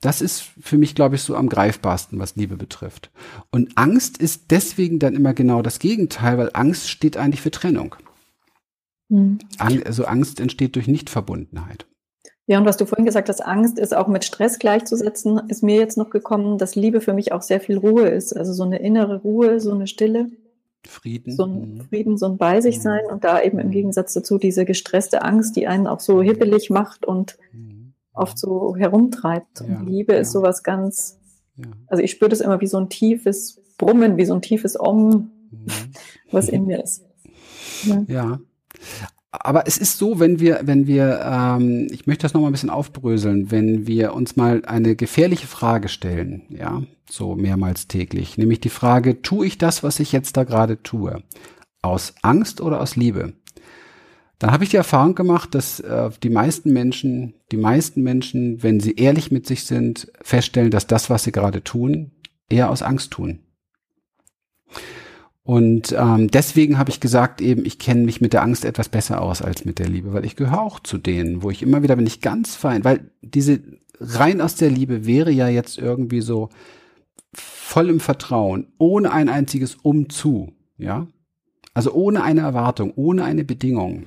Das 0.00 0.20
ist 0.20 0.42
für 0.60 0.78
mich, 0.78 0.94
glaube 0.94 1.16
ich, 1.16 1.22
so 1.22 1.34
am 1.34 1.48
greifbarsten, 1.48 2.18
was 2.18 2.36
Liebe 2.36 2.56
betrifft. 2.56 3.10
Und 3.50 3.76
Angst 3.76 4.18
ist 4.18 4.50
deswegen 4.50 4.98
dann 4.98 5.14
immer 5.14 5.34
genau 5.34 5.60
das 5.60 5.80
Gegenteil, 5.80 6.38
weil 6.38 6.50
Angst 6.52 6.88
steht 6.88 7.16
eigentlich 7.16 7.40
für 7.40 7.50
Trennung. 7.50 7.96
Mhm. 9.08 9.38
Also 9.58 10.04
Angst 10.04 10.38
entsteht 10.38 10.76
durch 10.76 10.86
Nichtverbundenheit. 10.86 11.86
Ja, 12.46 12.58
und 12.58 12.64
was 12.64 12.78
du 12.78 12.86
vorhin 12.86 13.04
gesagt 13.04 13.28
hast, 13.28 13.44
Angst 13.44 13.78
ist 13.78 13.94
auch 13.94 14.08
mit 14.08 14.24
Stress 14.24 14.58
gleichzusetzen, 14.58 15.38
ist 15.48 15.62
mir 15.62 15.76
jetzt 15.76 15.98
noch 15.98 16.08
gekommen, 16.08 16.56
dass 16.56 16.76
Liebe 16.76 17.02
für 17.02 17.12
mich 17.12 17.32
auch 17.32 17.42
sehr 17.42 17.60
viel 17.60 17.76
Ruhe 17.76 18.08
ist. 18.08 18.34
Also 18.34 18.54
so 18.54 18.62
eine 18.62 18.78
innere 18.78 19.20
Ruhe, 19.20 19.60
so 19.60 19.72
eine 19.72 19.86
Stille. 19.86 20.30
Frieden. 20.86 21.36
So 21.36 21.44
ein 21.44 21.74
mhm. 21.74 21.80
Frieden, 21.82 22.16
so 22.16 22.26
ein 22.26 22.38
Bei 22.38 22.60
sich 22.62 22.80
sein 22.80 23.04
und 23.10 23.24
da 23.24 23.42
eben 23.42 23.58
im 23.58 23.70
Gegensatz 23.70 24.14
dazu 24.14 24.38
diese 24.38 24.64
gestresste 24.64 25.22
Angst, 25.22 25.56
die 25.56 25.66
einen 25.66 25.86
auch 25.86 26.00
so 26.00 26.22
hibbelig 26.22 26.70
macht 26.70 27.04
und 27.04 27.36
mhm. 27.52 27.77
Oft 28.18 28.38
so 28.38 28.76
herumtreibt. 28.76 29.60
Und 29.60 29.86
Liebe 29.86 30.14
ja. 30.14 30.20
ist 30.20 30.32
sowas 30.32 30.62
ganz, 30.62 31.18
ja. 31.56 31.66
also 31.86 32.02
ich 32.02 32.10
spüre 32.10 32.28
das 32.28 32.40
immer 32.40 32.60
wie 32.60 32.66
so 32.66 32.78
ein 32.78 32.88
tiefes 32.88 33.60
Brummen, 33.78 34.16
wie 34.16 34.24
so 34.24 34.34
ein 34.34 34.42
tiefes 34.42 34.78
Om, 34.78 35.30
mhm. 35.50 35.66
was 36.30 36.48
in 36.48 36.66
mir 36.66 36.82
ist. 36.82 37.04
Ja. 37.84 38.04
ja. 38.08 38.40
Aber 39.30 39.66
es 39.66 39.76
ist 39.76 39.98
so, 39.98 40.20
wenn 40.20 40.40
wir, 40.40 40.60
wenn 40.64 40.86
wir, 40.86 41.20
ähm, 41.22 41.88
ich 41.90 42.06
möchte 42.06 42.22
das 42.22 42.32
nochmal 42.32 42.50
ein 42.50 42.52
bisschen 42.52 42.70
aufbröseln, 42.70 43.50
wenn 43.50 43.86
wir 43.86 44.14
uns 44.14 44.36
mal 44.36 44.62
eine 44.64 44.96
gefährliche 44.96 45.46
Frage 45.46 45.88
stellen, 45.88 46.42
ja, 46.48 46.82
so 47.08 47.34
mehrmals 47.36 47.88
täglich, 47.88 48.38
nämlich 48.38 48.60
die 48.60 48.70
Frage, 48.70 49.22
tue 49.22 49.46
ich 49.46 49.58
das, 49.58 49.82
was 49.82 50.00
ich 50.00 50.12
jetzt 50.12 50.36
da 50.36 50.44
gerade 50.44 50.82
tue, 50.82 51.22
aus 51.82 52.14
Angst 52.22 52.60
oder 52.60 52.80
aus 52.80 52.96
Liebe? 52.96 53.34
Dann 54.38 54.52
habe 54.52 54.62
ich 54.62 54.70
die 54.70 54.76
Erfahrung 54.76 55.14
gemacht, 55.14 55.54
dass 55.54 55.80
äh, 55.80 56.10
die 56.22 56.30
meisten 56.30 56.72
Menschen, 56.72 57.34
die 57.50 57.56
meisten 57.56 58.02
Menschen, 58.02 58.62
wenn 58.62 58.78
sie 58.78 58.94
ehrlich 58.94 59.32
mit 59.32 59.46
sich 59.46 59.64
sind, 59.64 60.12
feststellen, 60.22 60.70
dass 60.70 60.86
das, 60.86 61.10
was 61.10 61.24
sie 61.24 61.32
gerade 61.32 61.64
tun, 61.64 62.12
eher 62.48 62.70
aus 62.70 62.82
Angst 62.82 63.10
tun. 63.10 63.40
Und 65.42 65.92
ähm, 65.98 66.30
deswegen 66.30 66.78
habe 66.78 66.90
ich 66.90 67.00
gesagt, 67.00 67.40
eben, 67.40 67.64
ich 67.64 67.78
kenne 67.78 68.02
mich 68.04 68.20
mit 68.20 68.34
der 68.34 68.42
Angst 68.42 68.66
etwas 68.66 68.90
besser 68.90 69.22
aus 69.22 69.40
als 69.40 69.64
mit 69.64 69.78
der 69.78 69.88
Liebe, 69.88 70.12
weil 70.12 70.26
ich 70.26 70.36
gehöre 70.36 70.60
auch 70.60 70.78
zu 70.78 70.98
denen, 70.98 71.42
wo 71.42 71.50
ich 71.50 71.62
immer 71.62 71.82
wieder 71.82 71.96
bin 71.96 72.06
ich 72.06 72.20
ganz 72.20 72.54
fein, 72.54 72.84
weil 72.84 73.10
diese 73.22 73.60
rein 73.98 74.42
aus 74.42 74.56
der 74.56 74.70
Liebe 74.70 75.06
wäre 75.06 75.30
ja 75.30 75.48
jetzt 75.48 75.78
irgendwie 75.78 76.20
so 76.20 76.50
voll 77.32 77.88
im 77.88 77.98
Vertrauen, 77.98 78.68
ohne 78.76 79.10
ein 79.10 79.28
einziges 79.28 79.74
Umzu, 79.74 80.52
ja. 80.76 81.06
Also 81.72 81.92
ohne 81.92 82.22
eine 82.22 82.42
Erwartung, 82.42 82.92
ohne 82.94 83.24
eine 83.24 83.44
Bedingung. 83.44 84.04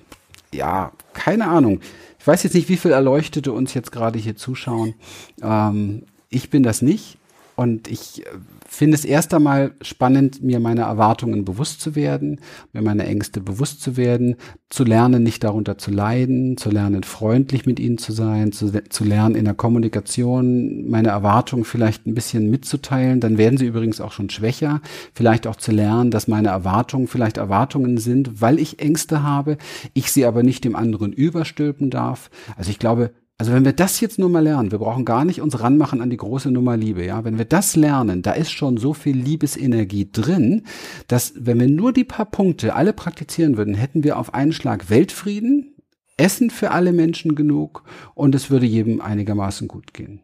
Ja, 0.54 0.92
keine 1.14 1.48
Ahnung. 1.48 1.80
Ich 2.20 2.28
weiß 2.28 2.44
jetzt 2.44 2.54
nicht, 2.54 2.70
wie 2.70 2.78
viele 2.78 2.94
Erleuchtete 2.94 3.52
uns 3.52 3.74
jetzt 3.74 3.92
gerade 3.92 4.20
hier 4.20 4.36
zuschauen. 4.36 4.96
Ähm, 5.42 6.04
ich 6.30 6.50
bin 6.50 6.64
das 6.64 6.82
nicht. 6.82 7.18
Und 7.56 7.88
ich 7.88 8.26
äh, 8.26 8.30
finde 8.68 8.96
es 8.96 9.06
erst 9.06 9.34
einmal 9.34 9.72
spannend, 9.82 10.42
mir 10.42 10.60
meine 10.60 10.82
Erwartungen 10.82 11.44
bewusst 11.46 11.82
zu 11.82 11.96
werden, 11.96 12.40
mir 12.74 12.82
meine 12.82 13.06
Ängste 13.06 13.42
bewusst 13.42 13.82
zu 13.82 13.98
werden, 13.98 14.36
zu 14.70 14.84
lernen, 14.84 15.24
nicht 15.24 15.44
darunter 15.44 15.78
zu 15.78 15.92
leiden, 15.92 16.58
zu 16.58 16.70
lernen, 16.70 17.04
freundlich 17.04 17.66
mit 17.66 17.80
ihnen 17.80 17.98
zu 17.98 18.14
sein, 18.14 18.52
zu, 18.52 18.72
zu 18.90 19.04
lernen, 19.04 19.36
in 19.36 19.46
der 19.46 19.54
Kommunikation 19.54 20.90
meine 20.90 21.10
Erwartungen 21.10 21.66
vielleicht 21.66 22.08
ein 22.08 22.16
bisschen 22.16 22.50
mitzuteilen. 22.50 23.20
Dann 23.20 23.38
werden 23.38 23.58
sie 23.58 23.66
übrigens 23.68 24.00
auch 24.00 24.14
schon 24.14 24.30
schwächer. 24.30 24.82
Vielleicht 25.14 25.48
auch 25.48 25.58
zu 25.58 25.72
lernen, 25.72 26.12
dass 26.12 26.28
meine 26.28 26.50
Erwartungen 26.50 27.08
vielleicht 27.08 27.38
Erwartungen 27.38 27.98
sind, 27.98 28.42
weil 28.42 28.60
ich 28.60 28.80
Ängste 28.80 29.24
habe, 29.24 29.58
ich 29.94 30.12
sie 30.12 30.26
aber 30.26 30.44
nicht 30.44 30.64
dem 30.64 30.76
anderen 30.76 31.12
überstülpen 31.12 31.90
darf. 31.90 32.30
Also 32.56 32.72
ich 32.72 32.80
glaube, 32.80 33.12
Also 33.42 33.54
wenn 33.54 33.66
wir 33.66 33.74
das 33.74 34.00
jetzt 34.02 34.20
nur 34.20 34.30
mal 34.30 34.44
lernen, 34.44 34.72
wir 34.72 34.78
brauchen 34.78 35.04
gar 35.04 35.26
nicht 35.26 35.42
uns 35.42 35.60
ranmachen 35.60 36.00
an 36.00 36.12
die 36.12 36.18
große 36.18 36.52
Nummer 36.52 36.78
Liebe, 36.78 37.04
ja. 37.04 37.24
Wenn 37.24 37.40
wir 37.40 37.46
das 37.46 37.76
lernen, 37.76 38.22
da 38.22 38.34
ist 38.34 38.52
schon 38.52 38.78
so 38.78 38.94
viel 38.94 39.18
Liebesenergie 39.18 40.12
drin, 40.12 40.62
dass 41.08 41.34
wenn 41.36 41.60
wir 41.60 41.68
nur 41.68 41.92
die 41.92 42.04
paar 42.04 42.28
Punkte 42.28 42.76
alle 42.76 42.94
praktizieren 42.94 43.58
würden, 43.58 43.74
hätten 43.74 44.04
wir 44.04 44.20
auf 44.20 44.36
einen 44.36 44.54
Schlag 44.54 44.92
Weltfrieden, 44.92 45.74
Essen 46.18 46.52
für 46.52 46.70
alle 46.70 46.94
Menschen 46.94 47.34
genug 47.34 47.84
und 48.14 48.36
es 48.36 48.52
würde 48.52 48.68
jedem 48.68 49.02
einigermaßen 49.02 49.68
gut 49.68 49.92
gehen. 49.92 50.22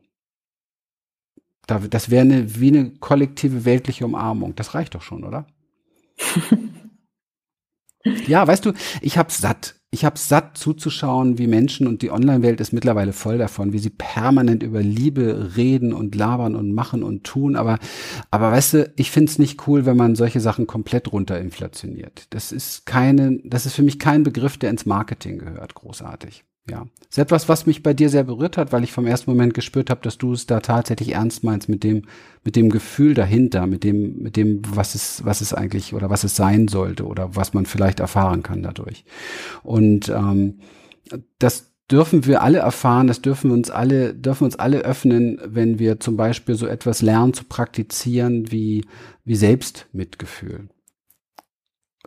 Das 1.66 2.12
wäre 2.12 2.22
eine, 2.22 2.60
wie 2.60 2.68
eine 2.68 2.92
kollektive 3.00 3.66
weltliche 3.66 4.06
Umarmung. 4.06 4.54
Das 4.54 4.76
reicht 4.76 4.94
doch 4.94 5.02
schon, 5.02 5.24
oder? 5.24 5.48
ja, 8.28 8.48
weißt 8.48 8.66
du, 8.66 8.74
ich 9.02 9.18
hab's 9.18 9.40
satt 9.40 9.78
ich 9.90 10.04
habe 10.04 10.20
satt 10.20 10.58
zuzuschauen, 10.58 11.38
wie 11.38 11.48
Menschen 11.48 11.88
und 11.88 12.02
die 12.02 12.12
Online-Welt 12.12 12.60
ist 12.60 12.74
mittlerweile 12.74 13.14
voll 13.14 13.38
davon, 13.38 13.72
wie 13.72 13.80
sie 13.80 13.90
permanent 13.90 14.62
über 14.62 14.82
Liebe 14.82 15.54
reden 15.56 15.94
und 15.94 16.14
labern 16.14 16.56
und 16.56 16.74
machen 16.74 17.04
und 17.04 17.24
tun. 17.24 17.56
Aber, 17.56 17.80
aber 18.30 18.52
weißt 18.52 18.74
du, 18.74 18.94
ich 18.98 19.12
find's 19.12 19.40
nicht 19.40 19.66
cool, 19.66 19.86
wenn 19.86 19.96
man 19.96 20.16
solche 20.16 20.42
Sachen 20.42 20.68
komplett 20.68 21.12
runterinflationiert. 21.14 22.28
Das 22.32 22.52
ist 22.52 22.86
keine, 22.86 23.40
das 23.46 23.66
ist 23.66 23.76
für 23.76 23.84
mich 23.84 23.98
kein 23.98 24.24
Begriff, 24.24 24.58
der 24.58 24.72
ins 24.72 24.86
Marketing 24.86 25.40
gehört, 25.40 25.74
großartig. 25.74 26.44
Ja, 26.70 26.86
ist 27.10 27.18
etwas, 27.18 27.48
was 27.48 27.66
mich 27.66 27.82
bei 27.82 27.94
dir 27.94 28.10
sehr 28.10 28.26
berührt 28.26 28.58
hat, 28.58 28.74
weil 28.74 28.84
ich 28.84 28.92
vom 28.92 29.06
ersten 29.06 29.32
Moment 29.32 29.54
gespürt 29.54 29.90
habe, 29.90 30.02
dass 30.02 30.18
du 30.18 30.34
es 30.34 30.48
da 30.48 30.60
tatsächlich 30.60 31.14
ernst 31.14 31.46
meinst 31.46 31.70
mit 31.70 31.84
dem, 31.84 32.04
mit 32.44 32.58
dem 32.58 32.70
Gefühl 32.70 33.14
dahinter, 33.14 33.68
mit 33.68 33.86
dem, 33.86 34.18
mit 34.20 34.36
dem, 34.36 34.62
was 34.68 34.94
es, 34.94 35.24
was 35.24 35.40
es 35.40 35.54
eigentlich 35.54 35.94
oder 35.94 36.10
was 36.10 36.26
es 36.26 36.36
sein 36.36 36.68
sollte 36.68 37.06
oder 37.06 37.36
was 37.38 37.54
man 37.54 37.66
vielleicht 37.66 38.02
erfahren 38.02 38.44
kann 38.44 38.64
dadurch. 38.64 39.06
Und 39.64 40.10
ähm, 40.10 40.60
das 41.40 41.72
dürfen 41.90 42.26
wir 42.26 42.42
alle 42.42 42.60
erfahren, 42.60 43.08
das 43.08 43.22
dürfen 43.22 43.52
wir 43.52 43.56
uns 43.56 43.72
alle, 43.72 44.14
dürfen 44.14 44.44
uns 44.44 44.58
alle 44.58 44.80
öffnen, 44.80 45.40
wenn 45.46 45.80
wir 45.80 46.02
zum 46.02 46.18
Beispiel 46.18 46.56
so 46.56 46.68
etwas 46.68 47.02
lernen 47.02 47.34
zu 47.34 47.46
praktizieren 47.46 48.52
wie, 48.52 48.86
wie 49.24 49.36
Selbstmitgefühl 49.36 50.68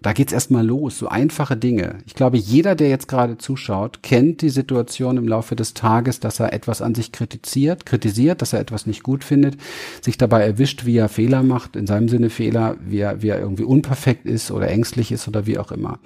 da 0.03 0.13
geht's 0.13 0.33
erstmal 0.33 0.65
los, 0.65 0.99
so 0.99 1.09
einfache 1.09 1.57
Dinge. 1.57 1.99
Ich 2.07 2.15
glaube, 2.15 2.39
jeder, 2.39 2.75
der 2.75 2.89
jetzt 2.89 3.09
gerade 3.09 3.37
zuschaut, 3.37 4.03
kennt 4.03 4.41
die 4.41 4.49
Situation 4.49 5.19
im 5.19 5.29
Laufe 5.29 5.57
des 5.57 5.75
Tages, 5.75 6.21
dass 6.21 6.41
er 6.41 6.53
etwas 6.53 6.81
an 6.81 6.95
sich 6.95 7.13
kritisiert, 7.13 7.85
kritisiert, 7.85 8.41
dass 8.41 8.53
er 8.53 8.61
etwas 8.61 8.87
nicht 8.87 9.03
gut 9.03 9.25
findet, 9.25 9.59
sich 10.01 10.17
dabei 10.17 10.43
erwischt, 10.43 10.87
wie 10.87 10.97
er 10.97 11.09
Fehler 11.09 11.43
macht, 11.43 11.77
in 11.77 11.87
seinem 11.87 12.09
Sinne 12.09 12.31
Fehler, 12.31 12.77
wie 12.81 13.01
er, 13.01 13.23
wie 13.23 13.29
er 13.29 13.41
irgendwie 13.41 13.65
unperfekt 13.65 14.25
ist 14.27 14.51
oder 14.51 14.69
ängstlich 14.69 15.13
ist 15.13 15.29
oder 15.29 15.47
wie 15.47 15.59
auch 15.59 15.71
immer. 15.71 15.99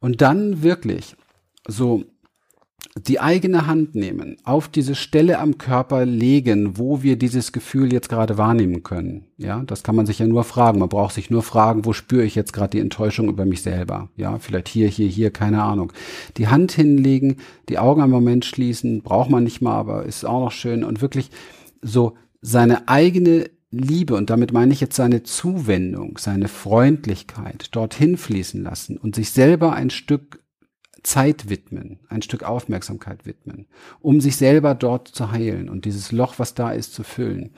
Und 0.00 0.22
dann 0.22 0.62
wirklich 0.62 1.16
so 1.66 2.04
die 2.96 3.20
eigene 3.20 3.66
Hand 3.66 3.94
nehmen, 3.94 4.36
auf 4.44 4.68
diese 4.68 4.94
Stelle 4.94 5.38
am 5.38 5.58
Körper 5.58 6.04
legen, 6.04 6.78
wo 6.78 7.02
wir 7.02 7.16
dieses 7.16 7.52
Gefühl 7.52 7.92
jetzt 7.92 8.08
gerade 8.08 8.38
wahrnehmen 8.38 8.82
können. 8.82 9.26
Ja, 9.36 9.62
das 9.66 9.82
kann 9.82 9.96
man 9.96 10.06
sich 10.06 10.18
ja 10.18 10.26
nur 10.26 10.44
fragen. 10.44 10.78
Man 10.78 10.88
braucht 10.88 11.14
sich 11.14 11.30
nur 11.30 11.42
fragen, 11.42 11.84
wo 11.84 11.92
spüre 11.92 12.24
ich 12.24 12.34
jetzt 12.34 12.52
gerade 12.52 12.70
die 12.70 12.80
Enttäuschung 12.80 13.28
über 13.28 13.44
mich 13.44 13.62
selber? 13.62 14.10
Ja, 14.16 14.38
vielleicht 14.38 14.68
hier, 14.68 14.88
hier, 14.88 15.08
hier, 15.08 15.30
keine 15.30 15.62
Ahnung. 15.62 15.92
Die 16.36 16.48
Hand 16.48 16.72
hinlegen, 16.72 17.36
die 17.68 17.78
Augen 17.78 18.02
einen 18.02 18.12
Moment 18.12 18.44
schließen, 18.44 19.02
braucht 19.02 19.30
man 19.30 19.44
nicht 19.44 19.60
mal, 19.60 19.76
aber 19.76 20.04
ist 20.04 20.24
auch 20.24 20.40
noch 20.40 20.52
schön 20.52 20.84
und 20.84 21.00
wirklich 21.02 21.30
so 21.82 22.14
seine 22.40 22.88
eigene 22.88 23.50
Liebe, 23.70 24.14
und 24.14 24.30
damit 24.30 24.52
meine 24.52 24.72
ich 24.72 24.80
jetzt 24.80 24.96
seine 24.96 25.24
Zuwendung, 25.24 26.16
seine 26.18 26.48
Freundlichkeit 26.48 27.68
dorthin 27.72 28.16
fließen 28.16 28.62
lassen 28.62 28.96
und 28.96 29.14
sich 29.14 29.30
selber 29.30 29.74
ein 29.74 29.90
Stück 29.90 30.40
Zeit 31.02 31.48
widmen, 31.48 31.98
ein 32.08 32.22
Stück 32.22 32.42
Aufmerksamkeit 32.42 33.26
widmen, 33.26 33.66
um 34.00 34.20
sich 34.20 34.36
selber 34.36 34.74
dort 34.74 35.08
zu 35.08 35.30
heilen 35.30 35.68
und 35.68 35.84
dieses 35.84 36.12
Loch, 36.12 36.34
was 36.38 36.54
da 36.54 36.70
ist, 36.70 36.94
zu 36.94 37.02
füllen. 37.02 37.50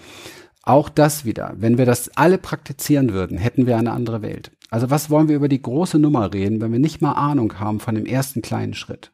Auch 0.63 0.89
das 0.89 1.25
wieder, 1.25 1.55
wenn 1.57 1.79
wir 1.79 1.87
das 1.87 2.17
alle 2.17 2.39
praktizieren 2.39 3.13
würden, 3.13 3.39
hätten 3.39 3.67
wir 3.67 3.77
eine 3.77 3.93
andere 3.93 4.23
Welt. 4.23 4.53
Also 4.69 4.91
was 4.91 5.11
wollen 5.11 5.29
wir 5.29 5.37
über 5.37 5.49
die 5.49 5.63
große 5.63 5.99
Nummer 5.99 6.33
reden, 6.33 6.61
wenn 6.61 6.73
wir 6.73 6.79
nicht 6.79 7.01
mal 7.01 7.13
Ahnung 7.13 7.59
haben 7.59 7.81
von 7.81 7.95
dem 7.95 8.07
ersten 8.07 8.43
kleinen 8.43 8.75
Schritt? 8.75 9.11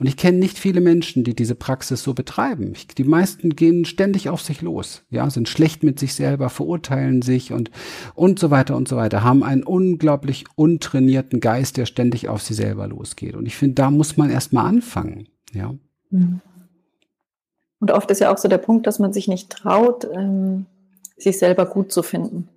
Und 0.00 0.06
ich 0.06 0.16
kenne 0.16 0.38
nicht 0.38 0.58
viele 0.58 0.80
Menschen, 0.80 1.24
die 1.24 1.34
diese 1.34 1.54
Praxis 1.54 2.02
so 2.02 2.14
betreiben. 2.14 2.74
Die 2.96 3.04
meisten 3.04 3.56
gehen 3.56 3.84
ständig 3.84 4.28
auf 4.28 4.40
sich 4.40 4.62
los, 4.62 5.04
ja, 5.10 5.28
sind 5.30 5.48
schlecht 5.48 5.82
mit 5.82 5.98
sich 5.98 6.14
selber, 6.14 6.50
verurteilen 6.50 7.22
sich 7.22 7.52
und, 7.52 7.70
und 8.14 8.38
so 8.38 8.50
weiter 8.50 8.76
und 8.76 8.88
so 8.88 8.96
weiter, 8.96 9.24
haben 9.24 9.42
einen 9.42 9.62
unglaublich 9.62 10.44
untrainierten 10.56 11.40
Geist, 11.40 11.76
der 11.76 11.86
ständig 11.86 12.28
auf 12.28 12.42
sie 12.42 12.54
selber 12.54 12.86
losgeht. 12.88 13.34
Und 13.34 13.46
ich 13.46 13.56
finde, 13.56 13.74
da 13.74 13.90
muss 13.90 14.16
man 14.16 14.30
erstmal 14.30 14.66
anfangen, 14.66 15.28
ja. 15.52 15.74
Mhm. 16.10 16.40
Und 17.80 17.92
oft 17.92 18.10
ist 18.10 18.20
ja 18.20 18.32
auch 18.32 18.38
so 18.38 18.48
der 18.48 18.58
Punkt, 18.58 18.86
dass 18.86 18.98
man 18.98 19.12
sich 19.12 19.28
nicht 19.28 19.50
traut, 19.50 20.08
ähm, 20.12 20.66
sich 21.16 21.38
selber 21.38 21.66
gut 21.66 21.92
zu 21.92 22.02
finden. 22.02 22.48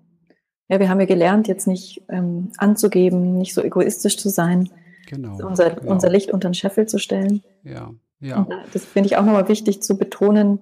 Ja, 0.67 0.79
wir 0.79 0.89
haben 0.89 0.99
ja 0.99 1.05
gelernt, 1.05 1.47
jetzt 1.47 1.67
nicht 1.67 2.01
ähm, 2.09 2.51
anzugeben, 2.57 3.37
nicht 3.37 3.53
so 3.53 3.61
egoistisch 3.61 4.17
zu 4.17 4.29
sein, 4.29 4.69
Genau, 5.11 5.37
unser, 5.45 5.71
genau. 5.71 5.91
unser 5.91 6.09
Licht 6.09 6.31
unter 6.31 6.47
den 6.49 6.53
Scheffel 6.53 6.87
zu 6.87 6.97
stellen. 6.97 7.43
Ja, 7.63 7.91
ja. 8.21 8.37
Und 8.37 8.53
das 8.73 8.85
finde 8.85 9.07
ich 9.07 9.17
auch 9.17 9.25
nochmal 9.25 9.49
wichtig 9.49 9.83
zu 9.83 9.97
betonen, 9.97 10.59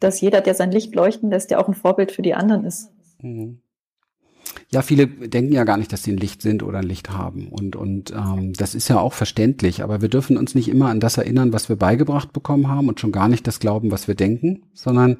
dass 0.00 0.20
jeder, 0.20 0.42
der 0.42 0.54
sein 0.54 0.70
Licht 0.70 0.94
leuchten 0.94 1.30
lässt, 1.30 1.50
ja 1.50 1.58
auch 1.58 1.66
ein 1.66 1.74
Vorbild 1.74 2.12
für 2.12 2.20
die 2.20 2.34
anderen 2.34 2.64
ist. 2.64 2.90
Mhm. 3.22 3.60
Ja, 4.70 4.82
viele 4.82 5.06
denken 5.06 5.52
ja 5.52 5.64
gar 5.64 5.76
nicht, 5.76 5.92
dass 5.92 6.02
sie 6.02 6.12
ein 6.12 6.18
Licht 6.18 6.42
sind 6.42 6.62
oder 6.62 6.78
ein 6.78 6.86
Licht 6.86 7.10
haben. 7.10 7.48
Und, 7.48 7.76
und 7.76 8.12
ähm, 8.12 8.52
das 8.52 8.74
ist 8.74 8.88
ja 8.88 8.98
auch 8.98 9.12
verständlich. 9.12 9.82
Aber 9.82 10.02
wir 10.02 10.08
dürfen 10.08 10.36
uns 10.36 10.54
nicht 10.54 10.68
immer 10.68 10.88
an 10.88 11.00
das 11.00 11.18
erinnern, 11.18 11.52
was 11.52 11.68
wir 11.68 11.76
beigebracht 11.76 12.32
bekommen 12.32 12.68
haben 12.68 12.88
und 12.88 13.00
schon 13.00 13.12
gar 13.12 13.28
nicht 13.28 13.46
das 13.46 13.60
glauben, 13.60 13.90
was 13.90 14.08
wir 14.08 14.14
denken, 14.14 14.62
sondern 14.74 15.18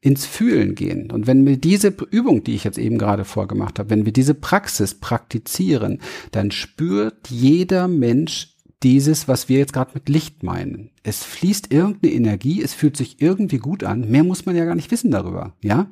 ins 0.00 0.26
Fühlen 0.26 0.74
gehen. 0.74 1.10
Und 1.10 1.26
wenn 1.26 1.46
wir 1.46 1.56
diese 1.56 1.88
Übung, 2.10 2.44
die 2.44 2.54
ich 2.54 2.64
jetzt 2.64 2.78
eben 2.78 2.98
gerade 2.98 3.24
vorgemacht 3.24 3.78
habe, 3.78 3.90
wenn 3.90 4.06
wir 4.06 4.12
diese 4.12 4.34
Praxis 4.34 4.94
praktizieren, 4.94 6.00
dann 6.32 6.50
spürt 6.50 7.28
jeder 7.28 7.88
Mensch 7.88 8.55
dieses, 8.82 9.26
was 9.26 9.48
wir 9.48 9.58
jetzt 9.58 9.72
gerade 9.72 9.92
mit 9.94 10.08
Licht 10.08 10.42
meinen. 10.42 10.90
Es 11.02 11.24
fließt 11.24 11.72
irgendeine 11.72 12.12
Energie, 12.12 12.62
es 12.62 12.74
fühlt 12.74 12.96
sich 12.96 13.20
irgendwie 13.20 13.58
gut 13.58 13.84
an. 13.84 14.10
Mehr 14.10 14.22
muss 14.22 14.44
man 14.44 14.54
ja 14.54 14.64
gar 14.64 14.74
nicht 14.74 14.90
wissen 14.90 15.10
darüber, 15.10 15.54
ja? 15.62 15.88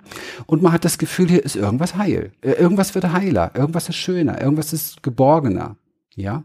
Und 0.47 0.63
man 0.63 0.73
hat 0.73 0.85
das 0.85 0.99
Gefühl, 0.99 1.29
hier 1.29 1.45
ist 1.45 1.57
irgendwas 1.57 1.97
heil. 1.97 2.33
Äh, 2.43 2.53
irgendwas 2.53 2.95
wird 2.95 3.13
heiler, 3.13 3.53
irgendwas 3.55 3.89
ist 3.89 3.97
schöner, 3.97 4.41
irgendwas 4.41 4.73
ist 4.73 5.03
geborgener. 5.03 5.77
Ja, 6.17 6.45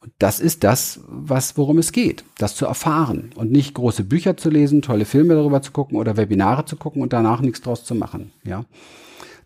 und 0.00 0.12
das 0.18 0.40
ist 0.40 0.64
das, 0.64 1.00
was, 1.06 1.58
worum 1.58 1.76
es 1.76 1.92
geht, 1.92 2.24
das 2.38 2.56
zu 2.56 2.64
erfahren 2.64 3.32
und 3.34 3.52
nicht 3.52 3.74
große 3.74 4.02
Bücher 4.04 4.38
zu 4.38 4.48
lesen, 4.48 4.80
tolle 4.80 5.04
Filme 5.04 5.34
darüber 5.34 5.60
zu 5.60 5.72
gucken 5.72 5.98
oder 5.98 6.16
Webinare 6.16 6.64
zu 6.64 6.76
gucken 6.76 7.02
und 7.02 7.12
danach 7.12 7.42
nichts 7.42 7.60
draus 7.60 7.84
zu 7.84 7.94
machen. 7.94 8.32
Ja, 8.44 8.64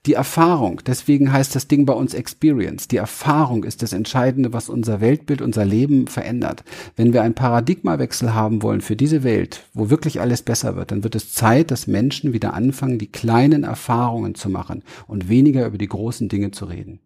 die 0.07 0.13
Erfahrung, 0.13 0.83
deswegen 0.87 1.33
heißt 1.33 1.55
das 1.55 1.67
Ding 1.67 1.87
bei 1.87 1.95
uns 1.95 2.13
Experience. 2.13 2.89
Die 2.89 2.99
Erfahrung 2.99 3.65
ist 3.65 3.83
das 3.83 3.95
Entscheidende, 3.95 4.53
was 4.53 4.69
unser 4.69 5.01
Weltbild, 5.01 5.41
unser 5.41 5.65
Leben 5.65 6.09
verändert. 6.09 6.63
Wenn 6.95 7.15
wir 7.15 7.23
einen 7.23 7.35
Paradigmawechsel 7.35 8.35
haben 8.35 8.63
wollen 8.63 8.83
für 8.83 8.97
diese 8.97 9.23
Welt, 9.23 9.65
wo 9.73 9.89
wirklich 9.89 10.21
alles 10.21 10.43
besser 10.43 10.77
wird, 10.77 10.91
dann 10.91 11.05
wird 11.05 11.15
es 11.15 11.33
Zeit, 11.33 11.71
dass 11.71 11.87
Menschen 11.87 12.35
wieder 12.35 12.53
anfangen, 12.53 12.99
die 12.99 13.11
kleinen 13.11 13.65
Erfahrungen 13.65 14.35
zu 14.35 14.51
machen 14.51 14.83
und 15.07 15.31
weniger 15.31 15.67
über 15.67 15.79
die 15.79 15.89
großen 15.89 16.29
Dinge 16.29 16.51
zu 16.51 16.67
reden. 16.67 17.01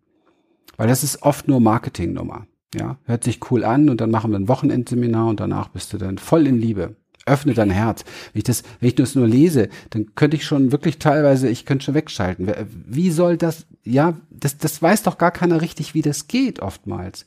Weil 0.76 0.88
das 0.88 1.04
ist 1.04 1.22
oft 1.22 1.46
nur 1.46 1.60
Marketingnummer. 1.60 2.46
Ja, 2.74 2.98
hört 3.04 3.24
sich 3.24 3.40
cool 3.50 3.64
an 3.64 3.88
und 3.88 4.00
dann 4.00 4.10
machen 4.10 4.32
wir 4.32 4.38
ein 4.38 4.48
Wochenendseminar 4.48 5.28
und 5.28 5.40
danach 5.40 5.68
bist 5.68 5.92
du 5.92 5.98
dann 5.98 6.18
voll 6.18 6.46
in 6.46 6.60
Liebe 6.60 6.96
öffne 7.28 7.54
dein 7.54 7.70
Herz. 7.70 8.04
Wenn 8.32 8.40
ich 8.40 8.44
das, 8.44 8.62
wenn 8.80 8.88
ich 8.88 8.94
das 8.94 9.14
nur 9.14 9.26
lese, 9.26 9.68
dann 9.90 10.14
könnte 10.14 10.36
ich 10.36 10.44
schon 10.44 10.72
wirklich 10.72 10.98
teilweise, 10.98 11.48
ich 11.48 11.64
könnte 11.64 11.84
schon 11.84 11.94
wegschalten. 11.94 12.50
Wie 12.86 13.10
soll 13.10 13.36
das, 13.36 13.66
ja, 13.84 14.14
das, 14.30 14.58
das 14.58 14.80
weiß 14.80 15.02
doch 15.02 15.18
gar 15.18 15.30
keiner 15.30 15.60
richtig, 15.60 15.94
wie 15.94 16.02
das 16.02 16.28
geht 16.28 16.60
oftmals. 16.60 17.26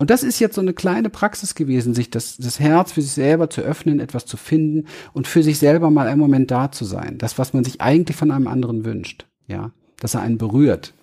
Und 0.00 0.10
das 0.10 0.22
ist 0.22 0.38
jetzt 0.38 0.54
so 0.54 0.60
eine 0.60 0.74
kleine 0.74 1.10
Praxis 1.10 1.56
gewesen, 1.56 1.92
sich 1.92 2.08
das, 2.08 2.36
das 2.36 2.60
Herz 2.60 2.92
für 2.92 3.02
sich 3.02 3.12
selber 3.12 3.50
zu 3.50 3.62
öffnen, 3.62 3.98
etwas 3.98 4.26
zu 4.26 4.36
finden 4.36 4.86
und 5.12 5.26
für 5.26 5.42
sich 5.42 5.58
selber 5.58 5.90
mal 5.90 6.06
einen 6.06 6.20
Moment 6.20 6.52
da 6.52 6.70
zu 6.70 6.84
sein. 6.84 7.18
Das, 7.18 7.36
was 7.36 7.52
man 7.52 7.64
sich 7.64 7.80
eigentlich 7.80 8.16
von 8.16 8.30
einem 8.30 8.46
anderen 8.46 8.84
wünscht. 8.84 9.26
Ja, 9.48 9.72
dass 9.98 10.14
er 10.14 10.20
einen 10.20 10.38
berührt, 10.38 10.94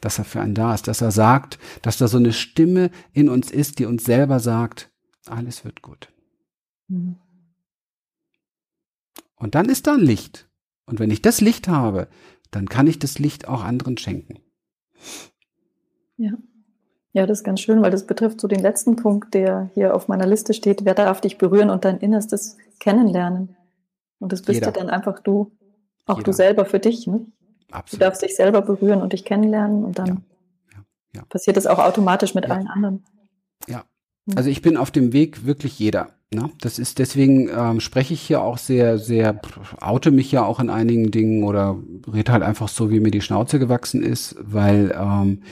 dass 0.00 0.18
er 0.18 0.24
für 0.24 0.40
einen 0.40 0.54
da 0.54 0.74
ist, 0.74 0.88
dass 0.88 1.00
er 1.00 1.12
sagt, 1.12 1.58
dass 1.82 1.96
da 1.96 2.08
so 2.08 2.18
eine 2.18 2.32
Stimme 2.32 2.90
in 3.12 3.28
uns 3.28 3.50
ist, 3.50 3.78
die 3.78 3.86
uns 3.86 4.04
selber 4.04 4.40
sagt, 4.40 4.90
alles 5.26 5.64
wird 5.64 5.82
gut. 5.82 6.08
Mhm. 6.88 7.16
Und 9.36 9.54
dann 9.54 9.68
ist 9.68 9.86
da 9.86 9.94
ein 9.94 10.00
Licht. 10.00 10.48
Und 10.86 11.00
wenn 11.00 11.10
ich 11.10 11.22
das 11.22 11.40
Licht 11.40 11.68
habe, 11.68 12.08
dann 12.50 12.68
kann 12.68 12.86
ich 12.86 12.98
das 12.98 13.18
Licht 13.18 13.48
auch 13.48 13.62
anderen 13.62 13.98
schenken. 13.98 14.38
Ja. 16.16 16.32
Ja, 17.12 17.26
das 17.26 17.38
ist 17.38 17.44
ganz 17.44 17.60
schön, 17.60 17.80
weil 17.80 17.90
das 17.90 18.06
betrifft 18.06 18.40
so 18.40 18.48
den 18.48 18.60
letzten 18.60 18.96
Punkt, 18.96 19.32
der 19.32 19.70
hier 19.74 19.94
auf 19.94 20.06
meiner 20.06 20.26
Liste 20.26 20.52
steht. 20.52 20.84
Wer 20.84 20.94
darf 20.94 21.22
dich 21.22 21.38
berühren 21.38 21.70
und 21.70 21.84
dein 21.84 21.98
Innerstes 21.98 22.58
kennenlernen? 22.78 23.56
Und 24.18 24.32
das 24.32 24.42
bist 24.42 24.60
Jeder. 24.60 24.66
ja 24.66 24.72
dann 24.72 24.90
einfach 24.90 25.20
du, 25.20 25.50
auch 26.04 26.18
Jeder. 26.18 26.24
du 26.24 26.32
selber 26.32 26.66
für 26.66 26.78
dich. 26.78 27.06
Ne? 27.06 27.26
Absolut. 27.70 27.92
Du 28.02 28.04
darfst 28.04 28.22
dich 28.22 28.36
selber 28.36 28.60
berühren 28.60 29.00
und 29.00 29.12
dich 29.14 29.24
kennenlernen 29.24 29.84
und 29.84 29.98
dann 29.98 30.06
ja. 30.06 30.16
Ja. 30.74 30.84
Ja. 31.14 31.22
passiert 31.30 31.56
das 31.56 31.66
auch 31.66 31.78
automatisch 31.78 32.34
mit 32.34 32.50
allen 32.50 32.68
anderen. 32.68 33.04
Ja. 33.66 33.84
Also 34.34 34.50
ich 34.50 34.60
bin 34.60 34.76
auf 34.76 34.90
dem 34.90 35.12
Weg 35.12 35.46
wirklich 35.46 35.78
jeder 35.78 36.15
Na, 36.32 36.50
das 36.60 36.80
ist 36.80 36.98
deswegen 36.98 37.48
ähm, 37.48 37.78
spreche 37.78 38.12
ich 38.12 38.20
hier 38.20 38.42
auch 38.42 38.58
sehr, 38.58 38.98
sehr, 38.98 39.40
oute 39.80 40.10
mich 40.10 40.32
ja 40.32 40.44
auch 40.44 40.58
in 40.58 40.70
einigen 40.70 41.12
Dingen 41.12 41.44
oder 41.44 41.78
rede 42.12 42.32
halt 42.32 42.42
einfach 42.42 42.68
so, 42.68 42.90
wie 42.90 42.98
mir 42.98 43.12
die 43.12 43.20
Schnauze 43.20 43.60
gewachsen 43.60 44.02
ist, 44.02 44.34
weil 44.40 44.92
ähm, 44.98 45.42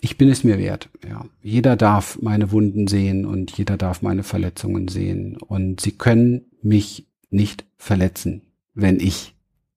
ich 0.00 0.16
bin 0.16 0.28
es 0.28 0.44
mir 0.44 0.58
wert. 0.58 0.90
Ja, 1.08 1.24
jeder 1.42 1.74
darf 1.74 2.18
meine 2.22 2.52
Wunden 2.52 2.86
sehen 2.86 3.26
und 3.26 3.58
jeder 3.58 3.76
darf 3.76 4.00
meine 4.00 4.22
Verletzungen 4.22 4.86
sehen 4.86 5.38
und 5.38 5.80
sie 5.80 5.92
können 5.92 6.46
mich 6.62 7.08
nicht 7.30 7.64
verletzen, 7.76 8.42
wenn 8.74 9.00
ich 9.00 9.34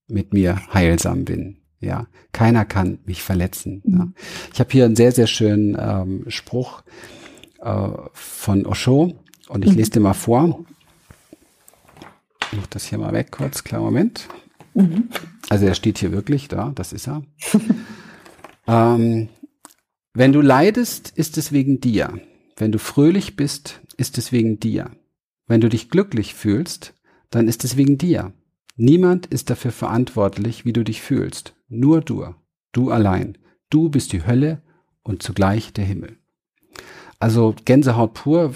mit 0.08 0.34
mir 0.34 0.62
heilsam 0.72 1.26
bin. 1.26 1.58
Ja, 1.80 2.06
keiner 2.34 2.66
kann 2.66 3.00
mich 3.06 3.24
verletzen. 3.24 3.82
Mhm. 3.84 3.98
Ja. 3.98 4.08
Ich 4.54 4.60
habe 4.60 4.72
hier 4.72 4.86
einen 4.86 4.96
sehr, 4.96 5.12
sehr 5.12 5.28
schönen 5.28 5.76
ähm, 5.80 6.26
Spruch 6.28 6.84
äh, 7.62 7.90
von 8.14 8.68
Osho 8.68 9.16
und 9.50 9.66
ich 9.66 9.72
mhm. 9.72 9.78
lese 9.78 9.92
dir 9.92 10.00
mal 10.00 10.14
vor. 10.14 10.64
Ich 12.52 12.58
mach 12.58 12.68
das 12.68 12.86
hier 12.86 12.98
mal 12.98 13.12
weg 13.14 13.32
kurz, 13.32 13.64
klar 13.64 13.82
Moment. 13.82 14.28
Mhm. 14.74 15.10
Also 15.50 15.66
er 15.66 15.76
steht 15.76 15.98
hier 15.98 16.12
wirklich 16.12 16.48
da, 16.48 16.72
das 16.74 16.94
ist 16.94 17.08
er. 17.08 17.24
ähm, 18.68 19.30
wenn 20.14 20.32
du 20.32 20.42
leidest, 20.42 21.10
ist 21.10 21.38
es 21.38 21.52
wegen 21.52 21.82
dir. 21.82 22.20
Wenn 22.56 22.72
du 22.72 22.80
fröhlich 22.80 23.36
bist, 23.36 23.82
ist 23.98 24.18
es 24.18 24.32
wegen 24.32 24.60
dir. 24.60 24.92
Wenn 25.48 25.62
du 25.62 25.70
dich 25.70 25.90
glücklich 25.90 26.34
fühlst, 26.36 26.94
dann 27.30 27.48
ist 27.48 27.64
es 27.64 27.76
wegen 27.78 27.98
dir. 27.98 28.34
Niemand 28.76 29.26
ist 29.26 29.50
dafür 29.50 29.72
verantwortlich, 29.72 30.66
wie 30.66 30.74
du 30.74 30.84
dich 30.84 31.02
fühlst. 31.02 31.56
Nur 31.68 32.02
du. 32.02 32.34
Du 32.72 32.92
allein. 32.92 33.38
Du 33.70 33.90
bist 33.90 34.14
die 34.14 34.26
Hölle 34.26 34.62
und 35.04 35.24
zugleich 35.24 35.74
der 35.74 35.86
Himmel. 35.86 36.18
Also 37.20 37.56
Gänsehaut 37.66 38.14
pur 38.14 38.54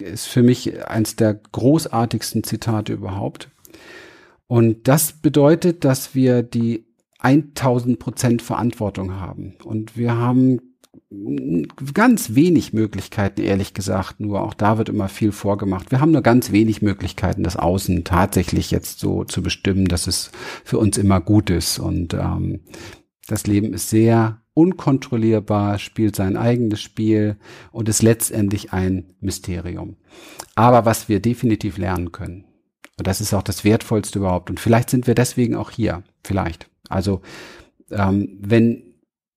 ist 0.00 0.26
für 0.26 0.42
mich 0.42 0.86
eins 0.88 1.16
der 1.16 1.34
großartigsten 1.34 2.44
Zitate 2.44 2.92
überhaupt. 2.92 3.50
Und 4.46 4.88
das 4.88 5.12
bedeutet, 5.12 5.84
dass 5.84 6.14
wir 6.14 6.42
die 6.42 6.86
1000 7.18 7.98
Prozent 7.98 8.42
Verantwortung 8.42 9.14
haben. 9.14 9.54
Und 9.64 9.96
wir 9.96 10.16
haben 10.16 10.60
ganz 11.92 12.34
wenig 12.34 12.72
Möglichkeiten, 12.72 13.40
ehrlich 13.42 13.74
gesagt. 13.74 14.20
Nur 14.20 14.42
auch 14.42 14.54
da 14.54 14.78
wird 14.78 14.88
immer 14.88 15.08
viel 15.08 15.32
vorgemacht. 15.32 15.90
Wir 15.90 16.00
haben 16.00 16.12
nur 16.12 16.22
ganz 16.22 16.52
wenig 16.52 16.82
Möglichkeiten, 16.82 17.42
das 17.42 17.56
Außen 17.56 18.04
tatsächlich 18.04 18.70
jetzt 18.70 19.00
so 19.00 19.24
zu 19.24 19.42
bestimmen, 19.42 19.86
dass 19.86 20.06
es 20.06 20.30
für 20.64 20.78
uns 20.78 20.98
immer 20.98 21.20
gut 21.20 21.50
ist. 21.50 21.78
Und 21.78 22.14
ähm, 22.14 22.60
das 23.26 23.46
Leben 23.46 23.72
ist 23.72 23.90
sehr 23.90 24.43
unkontrollierbar, 24.54 25.78
spielt 25.78 26.16
sein 26.16 26.36
eigenes 26.36 26.80
Spiel 26.80 27.36
und 27.72 27.88
ist 27.88 28.02
letztendlich 28.02 28.72
ein 28.72 29.14
Mysterium. 29.20 29.96
Aber 30.54 30.84
was 30.84 31.08
wir 31.08 31.20
definitiv 31.20 31.76
lernen 31.76 32.12
können, 32.12 32.44
und 32.96 33.06
das 33.06 33.20
ist 33.20 33.34
auch 33.34 33.42
das 33.42 33.64
Wertvollste 33.64 34.20
überhaupt, 34.20 34.50
und 34.50 34.60
vielleicht 34.60 34.90
sind 34.90 35.06
wir 35.06 35.14
deswegen 35.14 35.56
auch 35.56 35.70
hier, 35.70 36.04
vielleicht. 36.22 36.70
Also 36.88 37.20
ähm, 37.90 38.38
wenn 38.40 38.94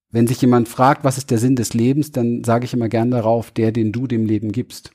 wenn 0.09 0.25
sich 0.25 0.41
jemand 0.41 0.69
fragt, 0.69 1.03
was 1.03 1.17
ist 1.17 1.31
der 1.31 1.37
Sinn 1.37 1.57
des 1.57 1.73
Lebens, 1.73 2.11
dann 2.11 2.43
sage 2.45 2.65
ich 2.65 2.73
immer 2.73 2.87
gern 2.87 3.11
darauf, 3.11 3.51
der, 3.51 3.73
den 3.73 3.91
du 3.91 4.07
dem 4.07 4.25
Leben 4.25 4.53
gibst. 4.53 4.91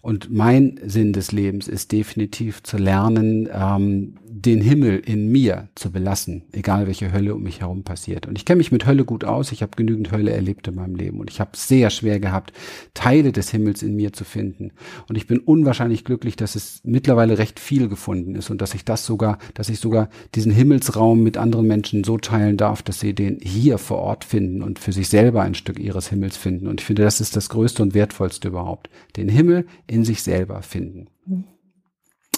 Und 0.00 0.30
mein 0.30 0.78
Sinn 0.84 1.12
des 1.12 1.32
Lebens 1.32 1.66
ist 1.66 1.90
definitiv 1.90 2.62
zu 2.62 2.76
lernen, 2.76 3.48
ähm, 3.52 4.14
den 4.36 4.60
Himmel 4.60 4.98
in 4.98 5.30
mir 5.30 5.68
zu 5.76 5.92
belassen, 5.92 6.42
egal 6.50 6.88
welche 6.88 7.12
Hölle 7.12 7.36
um 7.36 7.44
mich 7.44 7.60
herum 7.60 7.84
passiert. 7.84 8.26
Und 8.26 8.36
ich 8.36 8.44
kenne 8.44 8.58
mich 8.58 8.72
mit 8.72 8.84
Hölle 8.84 9.04
gut 9.04 9.22
aus. 9.22 9.52
Ich 9.52 9.62
habe 9.62 9.76
genügend 9.76 10.10
Hölle 10.10 10.32
erlebt 10.32 10.66
in 10.66 10.74
meinem 10.74 10.96
Leben 10.96 11.20
und 11.20 11.30
ich 11.30 11.38
habe 11.38 11.52
sehr 11.54 11.88
schwer 11.88 12.18
gehabt, 12.18 12.52
Teile 12.94 13.30
des 13.30 13.50
Himmels 13.50 13.84
in 13.84 13.94
mir 13.94 14.12
zu 14.12 14.24
finden. 14.24 14.72
Und 15.08 15.14
ich 15.14 15.28
bin 15.28 15.38
unwahrscheinlich 15.38 16.04
glücklich, 16.04 16.34
dass 16.34 16.56
es 16.56 16.80
mittlerweile 16.82 17.38
recht 17.38 17.60
viel 17.60 17.88
gefunden 17.88 18.34
ist 18.34 18.50
und 18.50 18.60
dass 18.60 18.74
ich 18.74 18.84
das 18.84 19.06
sogar, 19.06 19.38
dass 19.54 19.68
ich 19.68 19.78
sogar 19.78 20.08
diesen 20.34 20.50
Himmelsraum 20.50 21.22
mit 21.22 21.36
anderen 21.36 21.68
Menschen 21.68 22.02
so 22.02 22.18
teilen 22.18 22.56
darf, 22.56 22.82
dass 22.82 22.98
sie 22.98 23.14
den 23.14 23.38
hier 23.40 23.78
vor 23.78 23.98
Ort 23.98 24.24
finden 24.24 24.62
und 24.62 24.80
für 24.80 24.92
sich 24.92 25.08
selber 25.08 25.42
ein 25.42 25.54
Stück 25.54 25.78
ihres 25.78 26.08
Himmels 26.08 26.36
finden. 26.36 26.66
Und 26.66 26.80
ich 26.80 26.86
finde, 26.86 27.04
das 27.04 27.20
ist 27.20 27.36
das 27.36 27.50
Größte 27.50 27.84
und 27.84 27.94
Wertvollste 27.94 28.48
überhaupt. 28.48 28.90
Den 29.16 29.28
Himmel 29.28 29.64
in 29.86 30.04
sich 30.04 30.24
selber 30.24 30.62
finden. 30.62 31.06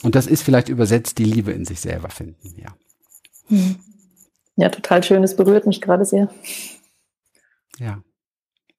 Und 0.07 0.14
das 0.14 0.28
ist 0.28 0.44
vielleicht 0.44 0.68
übersetzt 0.68 1.18
die 1.18 1.24
Liebe 1.24 1.50
in 1.50 1.64
sich 1.64 1.80
selber 1.80 2.11
finden, 2.11 2.54
ja. 2.57 2.76
Hm. 3.48 3.74
Ja, 4.54 4.68
total 4.68 5.02
schön. 5.02 5.24
Es 5.24 5.34
berührt 5.34 5.66
mich 5.66 5.80
gerade 5.80 6.04
sehr. 6.04 6.30
Ja. 7.80 8.04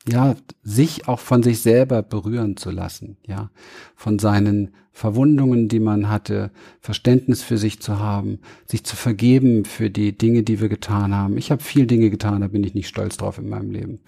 Ja, 0.09 0.35
sich 0.63 1.07
auch 1.07 1.19
von 1.19 1.43
sich 1.43 1.59
selber 1.61 2.01
berühren 2.01 2.55
zu 2.55 2.71
lassen, 2.71 3.17
ja. 3.25 3.49
Von 3.95 4.19
seinen 4.19 4.71
Verwundungen, 4.97 5.67
die 5.67 5.79
man 5.79 6.09
hatte, 6.09 6.49
Verständnis 6.79 7.43
für 7.43 7.59
sich 7.59 7.81
zu 7.81 7.99
haben, 7.99 8.39
sich 8.65 8.83
zu 8.83 8.95
vergeben 8.95 9.63
für 9.63 9.91
die 9.91 10.17
Dinge, 10.17 10.41
die 10.41 10.59
wir 10.59 10.69
getan 10.69 11.13
haben. 11.13 11.37
Ich 11.37 11.51
habe 11.51 11.61
viel 11.61 11.85
Dinge 11.85 12.09
getan, 12.09 12.41
da 12.41 12.47
bin 12.47 12.63
ich 12.63 12.73
nicht 12.73 12.87
stolz 12.87 13.15
drauf 13.15 13.37
in 13.37 13.47
meinem 13.47 13.69
Leben. 13.69 13.99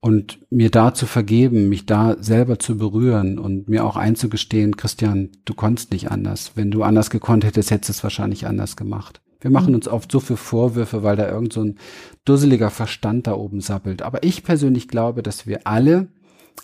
Und 0.00 0.38
mir 0.48 0.70
da 0.70 0.94
zu 0.94 1.04
vergeben, 1.04 1.68
mich 1.68 1.84
da 1.84 2.16
selber 2.22 2.58
zu 2.58 2.78
berühren 2.78 3.38
und 3.38 3.68
mir 3.68 3.84
auch 3.84 3.96
einzugestehen, 3.96 4.78
Christian, 4.78 5.28
du 5.44 5.52
konntest 5.52 5.92
nicht 5.92 6.10
anders. 6.10 6.52
Wenn 6.54 6.70
du 6.70 6.84
anders 6.84 7.10
gekonnt 7.10 7.44
hättest, 7.44 7.70
hättest 7.70 7.90
du 7.90 7.92
es 7.92 8.02
wahrscheinlich 8.02 8.46
anders 8.46 8.76
gemacht. 8.76 9.20
Wir 9.40 9.50
machen 9.50 9.74
uns 9.74 9.88
oft 9.88 10.12
so 10.12 10.20
viele 10.20 10.36
Vorwürfe, 10.36 11.02
weil 11.02 11.16
da 11.16 11.28
irgend 11.28 11.52
so 11.52 11.62
ein 11.62 11.78
dusseliger 12.24 12.70
Verstand 12.70 13.26
da 13.26 13.32
oben 13.32 13.60
sappelt. 13.60 14.02
Aber 14.02 14.22
ich 14.22 14.42
persönlich 14.42 14.88
glaube, 14.88 15.22
dass 15.22 15.46
wir 15.46 15.66
alle 15.66 16.08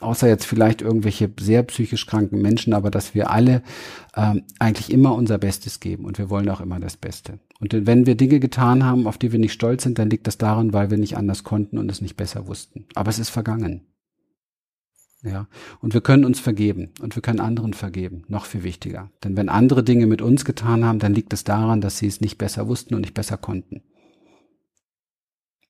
außer 0.01 0.29
jetzt 0.29 0.45
vielleicht 0.45 0.83
irgendwelche 0.83 1.31
sehr 1.41 1.63
psychisch 1.63 2.07
kranken 2.07 2.41
Menschen, 2.43 2.75
aber 2.75 2.91
dass 2.91 3.15
wir 3.15 3.31
alle 3.31 3.63
ähm, 4.15 4.43
eigentlich 4.59 4.93
immer 4.93 5.15
unser 5.15 5.39
Bestes 5.39 5.81
geben 5.81 6.05
und 6.05 6.19
wir 6.19 6.31
wollen 6.31 6.49
auch 6.49 6.61
immer 6.61 6.81
das 6.81 6.97
Beste. 6.97 7.39
Und 7.61 7.87
wenn 7.87 8.07
wir 8.07 8.17
Dinge 8.17 8.41
getan 8.41 8.85
haben, 8.85 9.07
auf 9.07 9.19
die 9.19 9.33
wir 9.33 9.39
nicht 9.39 9.53
stolz 9.53 9.83
sind, 9.83 9.99
dann 9.99 10.11
liegt 10.11 10.27
das 10.27 10.39
daran, 10.39 10.73
weil 10.73 10.91
wir 10.91 10.99
nicht 10.99 11.17
anders 11.17 11.45
konnten 11.45 11.79
und 11.79 11.91
es 11.91 12.03
nicht 12.03 12.17
besser 12.17 12.47
wussten. 12.47 12.85
Aber 12.95 13.09
es 13.11 13.19
ist 13.19 13.31
vergangen. 13.31 13.87
Ja, 15.23 15.49
und 15.81 15.95
wir 15.95 16.03
können 16.03 16.25
uns 16.25 16.41
vergeben 16.41 16.93
und 17.01 17.17
wir 17.17 17.23
können 17.23 17.41
anderen 17.41 17.73
vergeben, 17.73 18.25
noch 18.29 18.45
viel 18.45 18.63
wichtiger. 18.63 19.11
Denn 19.25 19.37
wenn 19.37 19.49
andere 19.49 19.83
Dinge 19.83 20.07
mit 20.07 20.21
uns 20.23 20.45
getan 20.45 20.85
haben, 20.85 20.99
dann 20.99 21.15
liegt 21.15 21.33
es 21.33 21.43
daran, 21.43 21.81
dass 21.81 21.99
sie 21.99 22.07
es 22.07 22.21
nicht 22.21 22.39
besser 22.39 22.69
wussten 22.69 22.95
und 22.95 23.01
nicht 23.01 23.15
besser 23.15 23.37
konnten. 23.39 23.83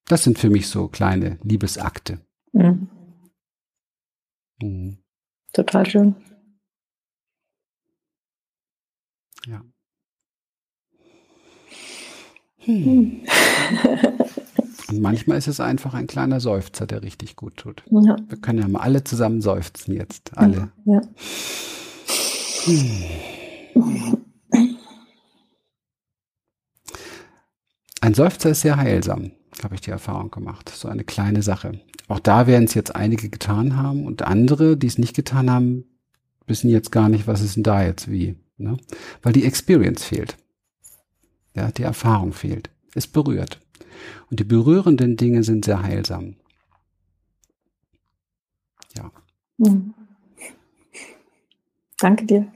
Das 0.09 0.25
sind 0.25 0.39
für 0.39 0.51
mich 0.51 0.69
so 0.69 0.89
kleine 0.89 1.39
Liebesakte. 1.43 2.21
Mhm. 2.53 2.89
Mhm. 4.61 4.99
Total 5.53 5.87
schön. 5.87 6.15
Ja. 9.47 9.63
Hm. 12.59 13.23
Und 14.89 15.01
manchmal 15.01 15.39
ist 15.39 15.49
es 15.49 15.61
einfach 15.61 15.95
ein 15.95 16.07
kleiner 16.07 16.41
Seufzer, 16.41 16.87
der 16.87 17.03
richtig 17.03 17.37
gut 17.37 17.57
tut. 17.57 17.83
Ja. 17.91 18.17
Wir 18.29 18.39
können 18.39 18.61
ja 18.61 18.69
mal 18.69 18.81
alle 18.81 19.03
zusammen 19.05 19.41
seufzen 19.41 19.95
jetzt. 19.95 20.37
Alle. 20.37 20.71
Ja. 20.85 21.01
Hm. 22.65 23.05
Ein 28.01 28.15
Seufzer 28.15 28.51
ist 28.51 28.61
sehr 28.61 28.77
heilsam, 28.77 29.33
habe 29.65 29.75
ich 29.75 29.81
die 29.81 29.91
Erfahrung 29.91 30.31
gemacht. 30.31 30.69
So 30.69 30.87
eine 30.87 31.03
kleine 31.03 31.43
Sache. 31.43 31.81
Auch 32.09 32.21
da 32.21 32.47
werden 32.47 32.65
es 32.65 32.75
jetzt 32.75 32.95
einige 32.95 33.29
getan 33.29 33.77
haben 33.77 34.07
und 34.07 34.23
andere, 34.23 34.77
die 34.77 34.87
es 34.87 34.99
nicht 34.99 35.17
getan 35.17 35.51
haben, 35.51 35.85
wissen 36.47 36.71
jetzt 36.71 36.93
gar 36.93 37.09
nicht, 37.09 37.27
was 37.27 37.41
ist 37.43 37.57
denn 37.57 37.65
da 37.65 37.83
jetzt 37.83 38.09
wie. 38.11 38.37
Ne? 38.59 38.77
Weil 39.23 39.33
die 39.33 39.45
Experience 39.45 40.05
fehlt. 40.05 40.37
Ja, 41.55 41.73
die 41.73 41.83
Erfahrung 41.83 42.33
fehlt. 42.33 42.71
Es 42.95 43.07
berührt. 43.07 43.61
Und 44.31 44.41
die 44.41 44.45
berührenden 44.45 45.17
Dinge 45.17 45.43
sind 45.43 45.65
sehr 45.65 45.83
heilsam. 45.83 46.37
Ja. 48.97 49.11
Mhm. 49.59 49.95
Danke 51.99 52.27
dir. 52.27 52.53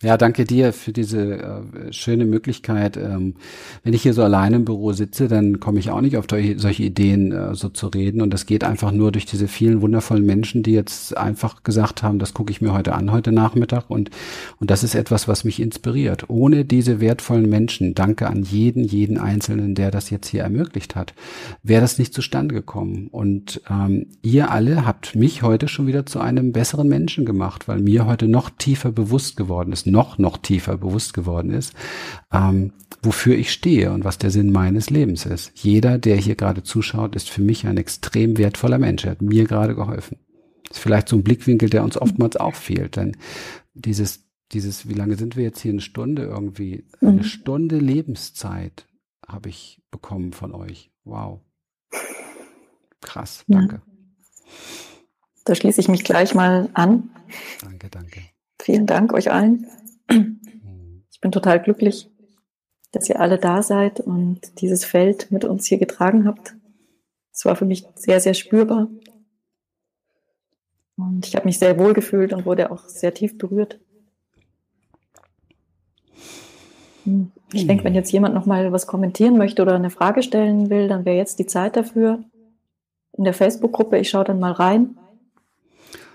Ja, 0.00 0.16
danke 0.16 0.44
dir 0.44 0.72
für 0.72 0.92
diese 0.92 1.38
äh, 1.38 1.92
schöne 1.92 2.24
Möglichkeit. 2.24 2.96
Ähm, 2.96 3.34
wenn 3.82 3.94
ich 3.94 4.02
hier 4.02 4.14
so 4.14 4.22
alleine 4.22 4.54
im 4.54 4.64
Büro 4.64 4.92
sitze, 4.92 5.26
dann 5.26 5.58
komme 5.58 5.80
ich 5.80 5.90
auch 5.90 6.00
nicht 6.00 6.16
auf 6.16 6.26
solche 6.30 6.84
Ideen, 6.84 7.32
äh, 7.32 7.56
so 7.56 7.68
zu 7.68 7.88
reden. 7.88 8.22
Und 8.22 8.32
das 8.32 8.46
geht 8.46 8.62
einfach 8.62 8.92
nur 8.92 9.10
durch 9.10 9.26
diese 9.26 9.48
vielen 9.48 9.80
wundervollen 9.80 10.24
Menschen, 10.24 10.62
die 10.62 10.70
jetzt 10.70 11.16
einfach 11.16 11.64
gesagt 11.64 12.04
haben, 12.04 12.20
das 12.20 12.32
gucke 12.32 12.52
ich 12.52 12.60
mir 12.60 12.72
heute 12.72 12.94
an, 12.94 13.10
heute 13.10 13.32
Nachmittag. 13.32 13.90
Und, 13.90 14.10
und 14.60 14.70
das 14.70 14.84
ist 14.84 14.94
etwas, 14.94 15.26
was 15.26 15.42
mich 15.42 15.58
inspiriert. 15.58 16.30
Ohne 16.30 16.64
diese 16.64 17.00
wertvollen 17.00 17.50
Menschen, 17.50 17.96
danke 17.96 18.28
an 18.28 18.44
jeden, 18.44 18.84
jeden 18.84 19.18
Einzelnen, 19.18 19.74
der 19.74 19.90
das 19.90 20.10
jetzt 20.10 20.28
hier 20.28 20.44
ermöglicht 20.44 20.94
hat, 20.94 21.12
wäre 21.64 21.80
das 21.80 21.98
nicht 21.98 22.14
zustande 22.14 22.54
gekommen. 22.54 23.08
Und 23.10 23.62
ähm, 23.68 24.06
ihr 24.22 24.52
alle 24.52 24.86
habt 24.86 25.16
mich 25.16 25.42
heute 25.42 25.66
schon 25.66 25.88
wieder 25.88 26.06
zu 26.06 26.20
einem 26.20 26.52
besseren 26.52 26.86
Menschen 26.86 27.24
gemacht, 27.24 27.66
weil 27.66 27.80
mir 27.80 28.06
heute 28.06 28.28
noch 28.28 28.48
tiefer 28.48 28.92
bewusst 28.92 29.36
geworden 29.36 29.72
ist 29.72 29.87
noch, 29.88 30.18
noch 30.18 30.38
tiefer 30.38 30.76
bewusst 30.76 31.14
geworden 31.14 31.50
ist, 31.50 31.72
ähm, 32.32 32.72
wofür 33.02 33.36
ich 33.36 33.52
stehe 33.52 33.92
und 33.92 34.04
was 34.04 34.18
der 34.18 34.30
Sinn 34.30 34.50
meines 34.50 34.90
Lebens 34.90 35.26
ist. 35.26 35.52
Jeder, 35.54 35.98
der 35.98 36.16
hier 36.16 36.34
gerade 36.34 36.62
zuschaut, 36.62 37.16
ist 37.16 37.30
für 37.30 37.42
mich 37.42 37.66
ein 37.66 37.76
extrem 37.76 38.38
wertvoller 38.38 38.78
Mensch. 38.78 39.04
Er 39.04 39.12
hat 39.12 39.22
mir 39.22 39.44
gerade 39.44 39.74
geholfen. 39.74 40.18
Das 40.68 40.78
ist 40.78 40.82
vielleicht 40.82 41.08
so 41.08 41.16
ein 41.16 41.22
Blickwinkel, 41.22 41.70
der 41.70 41.84
uns 41.84 41.96
oftmals 41.96 42.36
auch 42.36 42.54
fehlt, 42.54 42.96
denn 42.96 43.16
dieses, 43.74 44.24
dieses, 44.52 44.88
wie 44.88 44.94
lange 44.94 45.16
sind 45.16 45.36
wir 45.36 45.44
jetzt 45.44 45.60
hier? 45.60 45.72
Eine 45.72 45.80
Stunde 45.80 46.22
irgendwie? 46.22 46.86
Eine 47.00 47.12
mhm. 47.12 47.22
Stunde 47.22 47.78
Lebenszeit 47.78 48.86
habe 49.26 49.48
ich 49.48 49.82
bekommen 49.90 50.32
von 50.32 50.54
euch. 50.54 50.90
Wow. 51.04 51.40
Krass, 53.00 53.44
danke. 53.46 53.76
Ja. 53.76 53.82
Da 55.44 55.54
schließe 55.54 55.80
ich 55.80 55.88
mich 55.88 56.04
gleich 56.04 56.34
mal 56.34 56.68
an. 56.74 57.10
Danke, 57.62 57.88
danke. 57.88 58.20
Vielen 58.60 58.86
Dank 58.86 59.12
euch 59.12 59.30
allen. 59.30 59.66
Ich 61.10 61.20
bin 61.20 61.32
total 61.32 61.60
glücklich, 61.60 62.08
dass 62.92 63.08
ihr 63.08 63.18
alle 63.18 63.38
da 63.38 63.60
seid 63.60 63.98
und 63.98 64.60
dieses 64.60 64.84
Feld 64.84 65.32
mit 65.32 65.44
uns 65.44 65.66
hier 65.66 65.78
getragen 65.78 66.28
habt. 66.28 66.54
Es 67.32 67.44
war 67.44 67.56
für 67.56 67.64
mich 67.64 67.84
sehr, 67.96 68.20
sehr 68.20 68.34
spürbar. 68.34 68.86
Und 70.96 71.26
ich 71.26 71.34
habe 71.34 71.46
mich 71.46 71.58
sehr 71.58 71.76
wohl 71.76 71.92
gefühlt 71.92 72.32
und 72.32 72.46
wurde 72.46 72.70
auch 72.70 72.84
sehr 72.88 73.12
tief 73.14 73.36
berührt. 73.36 73.80
Hm. 77.04 77.32
Ich 77.52 77.66
denke, 77.66 77.84
wenn 77.84 77.94
jetzt 77.94 78.12
jemand 78.12 78.34
noch 78.34 78.46
mal 78.46 78.72
was 78.72 78.86
kommentieren 78.86 79.38
möchte 79.38 79.62
oder 79.62 79.74
eine 79.74 79.90
Frage 79.90 80.22
stellen 80.22 80.68
will, 80.70 80.88
dann 80.88 81.04
wäre 81.04 81.16
jetzt 81.16 81.38
die 81.38 81.46
Zeit 81.46 81.76
dafür. 81.76 82.24
In 83.16 83.24
der 83.24 83.34
Facebook-Gruppe, 83.34 83.98
ich 83.98 84.10
schaue 84.10 84.24
dann 84.24 84.38
mal 84.38 84.52
rein. 84.52 84.98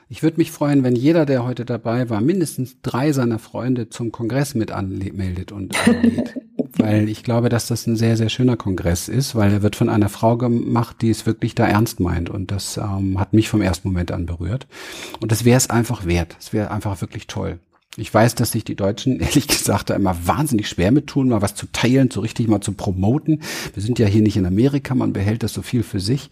Ich 0.10 0.24
würde 0.24 0.38
mich 0.38 0.51
freuen, 0.51 0.84
wenn 0.84 0.95
jeder, 0.95 1.26
der 1.26 1.43
heute 1.43 1.66
dabei 1.66 2.10
war, 2.10 2.22
mindestens 2.22 2.78
drei 2.82 3.12
seiner 3.12 3.39
Freunde 3.39 3.89
zum 3.89 4.12
Kongress 4.12 4.56
mit 4.56 4.72
anmeldet 4.72 5.51
und 5.51 5.76
anlädt. 5.88 6.36
weil 6.78 7.10
ich 7.10 7.24
glaube, 7.24 7.49
dass 7.49 7.68
das 7.68 7.88
ein 7.88 7.95
sehr, 7.95 8.18
sehr 8.18 8.30
schöner 8.30 8.58
Kongress 8.58 9.08
ist, 9.08 9.36
weil 9.36 9.51
er 9.51 9.62
wird 9.62 9.76
von 9.76 9.89
einer 9.89 10.10
Frau 10.10 10.38
gemacht, 10.38 10.97
die 11.01 11.10
es 11.10 11.26
wirklich 11.26 11.56
da 11.56 11.66
ernst 11.66 11.99
meint. 11.99 12.30
Und 12.30 12.51
das 12.51 12.78
ähm, 12.78 13.20
hat 13.20 13.34
mich 13.34 13.49
vom 13.49 13.62
ersten 13.62 13.88
Moment 13.88 14.12
an 14.12 14.26
berührt. 14.26 14.68
Und 15.20 15.32
das 15.32 15.45
wäre 15.45 15.58
es 15.58 15.70
einfach 15.70 16.06
wert. 16.06 16.36
Es 16.39 16.54
wäre 16.54 16.72
einfach 16.72 17.01
wirklich 17.01 17.28
toll. 17.28 17.60
Ich 17.95 18.12
weiß, 18.12 18.34
dass 18.36 18.51
sich 18.51 18.64
die 18.64 18.76
Deutschen, 18.76 19.20
ehrlich 19.20 19.47
gesagt, 19.47 19.89
da 19.89 19.95
immer 19.95 20.16
wahnsinnig 20.26 20.68
schwer 20.68 20.91
mit 20.91 21.08
tun, 21.08 21.30
mal 21.30 21.41
was 21.41 21.56
zu 21.56 21.68
teilen, 21.72 22.10
so 22.12 22.22
richtig 22.22 22.47
mal 22.47 22.62
zu 22.62 22.74
promoten. 22.74 23.41
Wir 23.74 23.84
sind 23.84 23.99
ja 23.99 24.08
hier 24.08 24.22
nicht 24.22 24.38
in 24.38 24.45
Amerika, 24.45 24.95
man 24.95 25.14
behält 25.14 25.43
das 25.43 25.54
so 25.54 25.62
viel 25.62 25.84
für 25.84 25.99
sich. 25.99 26.30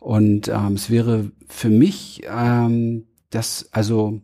Und 0.00 0.48
ähm, 0.48 0.74
es 0.74 0.90
wäre 0.90 1.30
für 1.48 1.68
mich 1.68 2.22
ähm, 2.28 3.04
das, 3.34 3.68
also, 3.72 4.20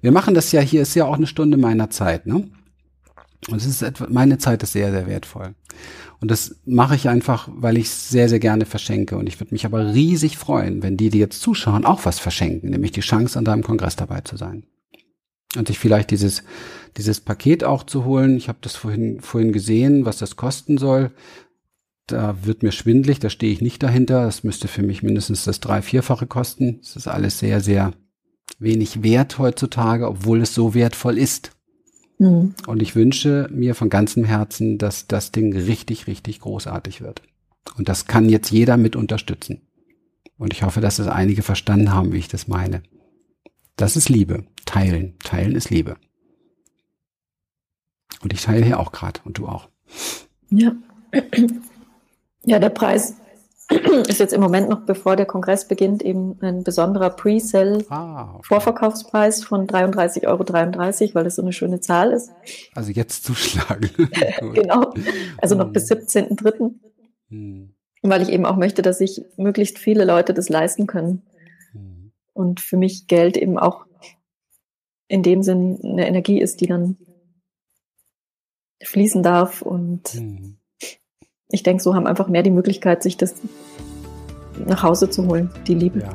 wir 0.00 0.12
machen 0.12 0.34
das 0.34 0.52
ja 0.52 0.60
hier, 0.60 0.82
ist 0.82 0.94
ja 0.94 1.04
auch 1.04 1.16
eine 1.16 1.26
Stunde 1.26 1.56
meiner 1.56 1.90
Zeit, 1.90 2.26
ne? 2.26 2.48
Und 3.48 3.58
es 3.58 3.66
ist 3.66 3.82
etwa, 3.82 4.06
meine 4.08 4.38
Zeit 4.38 4.62
ist 4.62 4.72
sehr, 4.72 4.90
sehr 4.90 5.06
wertvoll. 5.06 5.54
Und 6.20 6.30
das 6.30 6.56
mache 6.64 6.94
ich 6.94 7.08
einfach, 7.08 7.48
weil 7.52 7.76
ich 7.76 7.86
es 7.86 8.08
sehr, 8.08 8.30
sehr 8.30 8.38
gerne 8.38 8.64
verschenke. 8.64 9.16
Und 9.18 9.26
ich 9.26 9.38
würde 9.38 9.52
mich 9.52 9.66
aber 9.66 9.92
riesig 9.92 10.38
freuen, 10.38 10.82
wenn 10.82 10.96
die, 10.96 11.10
die 11.10 11.18
jetzt 11.18 11.42
zuschauen, 11.42 11.84
auch 11.84 12.06
was 12.06 12.18
verschenken, 12.18 12.70
nämlich 12.70 12.92
die 12.92 13.02
Chance, 13.02 13.38
an 13.38 13.44
deinem 13.44 13.62
Kongress 13.62 13.96
dabei 13.96 14.22
zu 14.22 14.38
sein 14.38 14.64
und 15.56 15.68
sich 15.68 15.78
vielleicht 15.78 16.10
dieses, 16.10 16.42
dieses 16.96 17.20
Paket 17.20 17.64
auch 17.64 17.84
zu 17.84 18.04
holen. 18.04 18.36
Ich 18.36 18.48
habe 18.48 18.58
das 18.60 18.76
vorhin, 18.76 19.20
vorhin 19.20 19.52
gesehen, 19.52 20.04
was 20.06 20.18
das 20.18 20.36
kosten 20.36 20.78
soll. 20.78 21.10
Da 22.06 22.44
wird 22.44 22.62
mir 22.62 22.72
schwindlig, 22.72 23.18
da 23.18 23.30
stehe 23.30 23.52
ich 23.52 23.60
nicht 23.60 23.82
dahinter. 23.82 24.24
Das 24.24 24.44
müsste 24.44 24.68
für 24.68 24.82
mich 24.82 25.02
mindestens 25.02 25.44
das 25.44 25.60
drei-, 25.60 25.82
vierfache 25.82 26.26
kosten. 26.26 26.80
Das 26.80 26.96
ist 26.96 27.08
alles 27.08 27.38
sehr, 27.38 27.60
sehr 27.60 27.92
wenig 28.58 29.02
wert 29.02 29.38
heutzutage, 29.38 30.08
obwohl 30.08 30.40
es 30.40 30.54
so 30.54 30.74
wertvoll 30.74 31.18
ist. 31.18 31.52
Mhm. 32.18 32.54
Und 32.66 32.82
ich 32.82 32.94
wünsche 32.94 33.48
mir 33.50 33.74
von 33.74 33.90
ganzem 33.90 34.24
Herzen, 34.24 34.78
dass 34.78 35.06
das 35.06 35.32
Ding 35.32 35.56
richtig, 35.56 36.06
richtig 36.06 36.40
großartig 36.40 37.00
wird. 37.00 37.22
Und 37.76 37.88
das 37.88 38.06
kann 38.06 38.28
jetzt 38.28 38.50
jeder 38.50 38.76
mit 38.76 38.96
unterstützen. 38.96 39.62
Und 40.36 40.52
ich 40.52 40.62
hoffe, 40.62 40.80
dass 40.80 40.98
es 40.98 41.06
einige 41.06 41.42
verstanden 41.42 41.92
haben, 41.92 42.12
wie 42.12 42.18
ich 42.18 42.28
das 42.28 42.48
meine. 42.48 42.82
Das 43.76 43.96
ist 43.96 44.08
Liebe. 44.08 44.44
Teilen. 44.64 45.18
Teilen 45.20 45.54
ist 45.54 45.70
Liebe. 45.70 45.96
Und 48.22 48.32
ich 48.32 48.42
teile 48.42 48.64
hier 48.64 48.80
auch 48.80 48.92
gerade 48.92 49.20
und 49.24 49.38
du 49.38 49.46
auch. 49.46 49.68
Ja. 50.50 50.74
Ja, 52.46 52.58
der 52.58 52.68
Preis 52.68 53.14
ist 54.08 54.20
jetzt 54.20 54.32
im 54.32 54.40
Moment 54.40 54.68
noch, 54.68 54.80
bevor 54.80 55.14
der 55.16 55.26
Kongress 55.26 55.68
beginnt, 55.68 56.02
eben 56.02 56.38
ein 56.40 56.64
besonderer 56.64 57.10
Pre-Sell-Vorverkaufspreis 57.10 59.36
ah, 59.36 59.40
okay. 59.40 59.48
von 59.48 59.66
33,33 59.66 60.26
Euro, 60.26 60.46
weil 61.14 61.24
das 61.24 61.36
so 61.36 61.42
eine 61.42 61.52
schöne 61.52 61.80
Zahl 61.80 62.12
ist. 62.12 62.32
Also 62.74 62.90
jetzt 62.90 63.24
zuschlagen. 63.24 63.90
genau. 64.54 64.92
Also 65.38 65.54
noch 65.54 65.72
bis 65.72 65.90
17.3. 65.90 66.74
Hm. 67.30 67.74
Weil 68.02 68.22
ich 68.22 68.30
eben 68.30 68.44
auch 68.44 68.56
möchte, 68.56 68.82
dass 68.82 68.98
sich 68.98 69.24
möglichst 69.36 69.78
viele 69.78 70.04
Leute 70.04 70.34
das 70.34 70.48
leisten 70.48 70.86
können. 70.86 71.22
Und 72.34 72.60
für 72.60 72.76
mich 72.76 73.06
Geld 73.06 73.36
eben 73.36 73.58
auch 73.58 73.86
in 75.08 75.22
dem 75.22 75.42
Sinn 75.42 75.78
eine 75.82 76.06
Energie 76.06 76.40
ist, 76.40 76.60
die 76.60 76.66
dann 76.66 76.98
fließen 78.82 79.22
darf. 79.22 79.62
Und 79.62 80.14
mhm. 80.14 80.58
Ich 81.54 81.62
denke, 81.62 81.82
so 81.82 81.94
haben 81.94 82.06
einfach 82.06 82.28
mehr 82.28 82.42
die 82.42 82.50
Möglichkeit, 82.50 83.02
sich 83.02 83.16
das 83.16 83.36
nach 84.66 84.82
Hause 84.82 85.08
zu 85.08 85.26
holen, 85.26 85.50
die 85.66 85.74
Liebe. 85.74 86.00
Ja, 86.00 86.10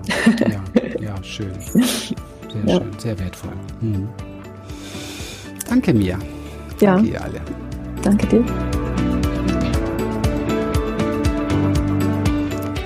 ja, 0.47 0.61
ja 1.01 1.23
schön. 1.23 1.51
Sehr 1.61 2.65
ja. 2.65 2.77
schön, 2.77 2.99
sehr 2.99 3.19
wertvoll. 3.19 3.53
Mhm. 3.81 4.09
Danke 5.67 5.93
mir. 5.93 6.19
Danke 6.79 7.07
ja. 7.07 7.13
ihr 7.13 7.23
alle. 7.23 7.41
Danke 8.01 8.27
dir. 8.27 8.88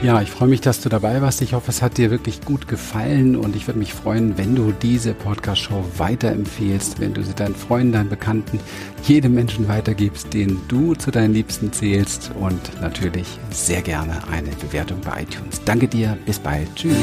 Ja, 0.04 0.22
ich 0.22 0.30
freue 0.32 0.50
mich, 0.50 0.60
dass 0.60 0.82
du 0.82 0.90
dabei 0.90 1.22
warst. 1.22 1.42
Ich 1.42 1.54
hoffe, 1.54 1.72
es 1.72 1.82
hat 1.82 1.98
dir 1.98 2.12
wirklich 2.12 2.42
gut 2.42 2.68
gefallen 2.68 3.38
und 3.38 3.56
ich 3.56 3.68
würde 3.68 3.80
mich 3.80 3.94
freuen, 3.94 4.38
wenn 4.38 4.54
du 4.54 4.74
diese 4.74 5.14
Podcast-Show 5.14 5.82
weiterempfehlst, 5.96 7.00
wenn 7.00 7.14
du 7.14 7.24
sie 7.24 7.34
deinen 7.34 7.56
Freunden, 7.56 7.94
deinen 7.94 8.10
Bekannten, 8.10 8.60
jedem 9.06 9.34
Menschen 9.34 9.70
weitergibst, 9.70 10.34
den 10.34 10.60
du 10.68 10.94
zu 10.94 11.10
deinen 11.10 11.34
Liebsten 11.34 11.72
zählst 11.72 12.32
und 12.38 12.82
natürlich 12.82 13.40
sehr 13.50 13.82
gerne 13.82 14.28
eine 14.30 14.50
Bewertung 14.50 15.00
bei 15.00 15.22
iTunes. 15.22 15.62
Danke 15.64 15.88
dir, 15.88 16.18
bis 16.26 16.38
bald. 16.38 16.68
Tschüss. 16.76 16.98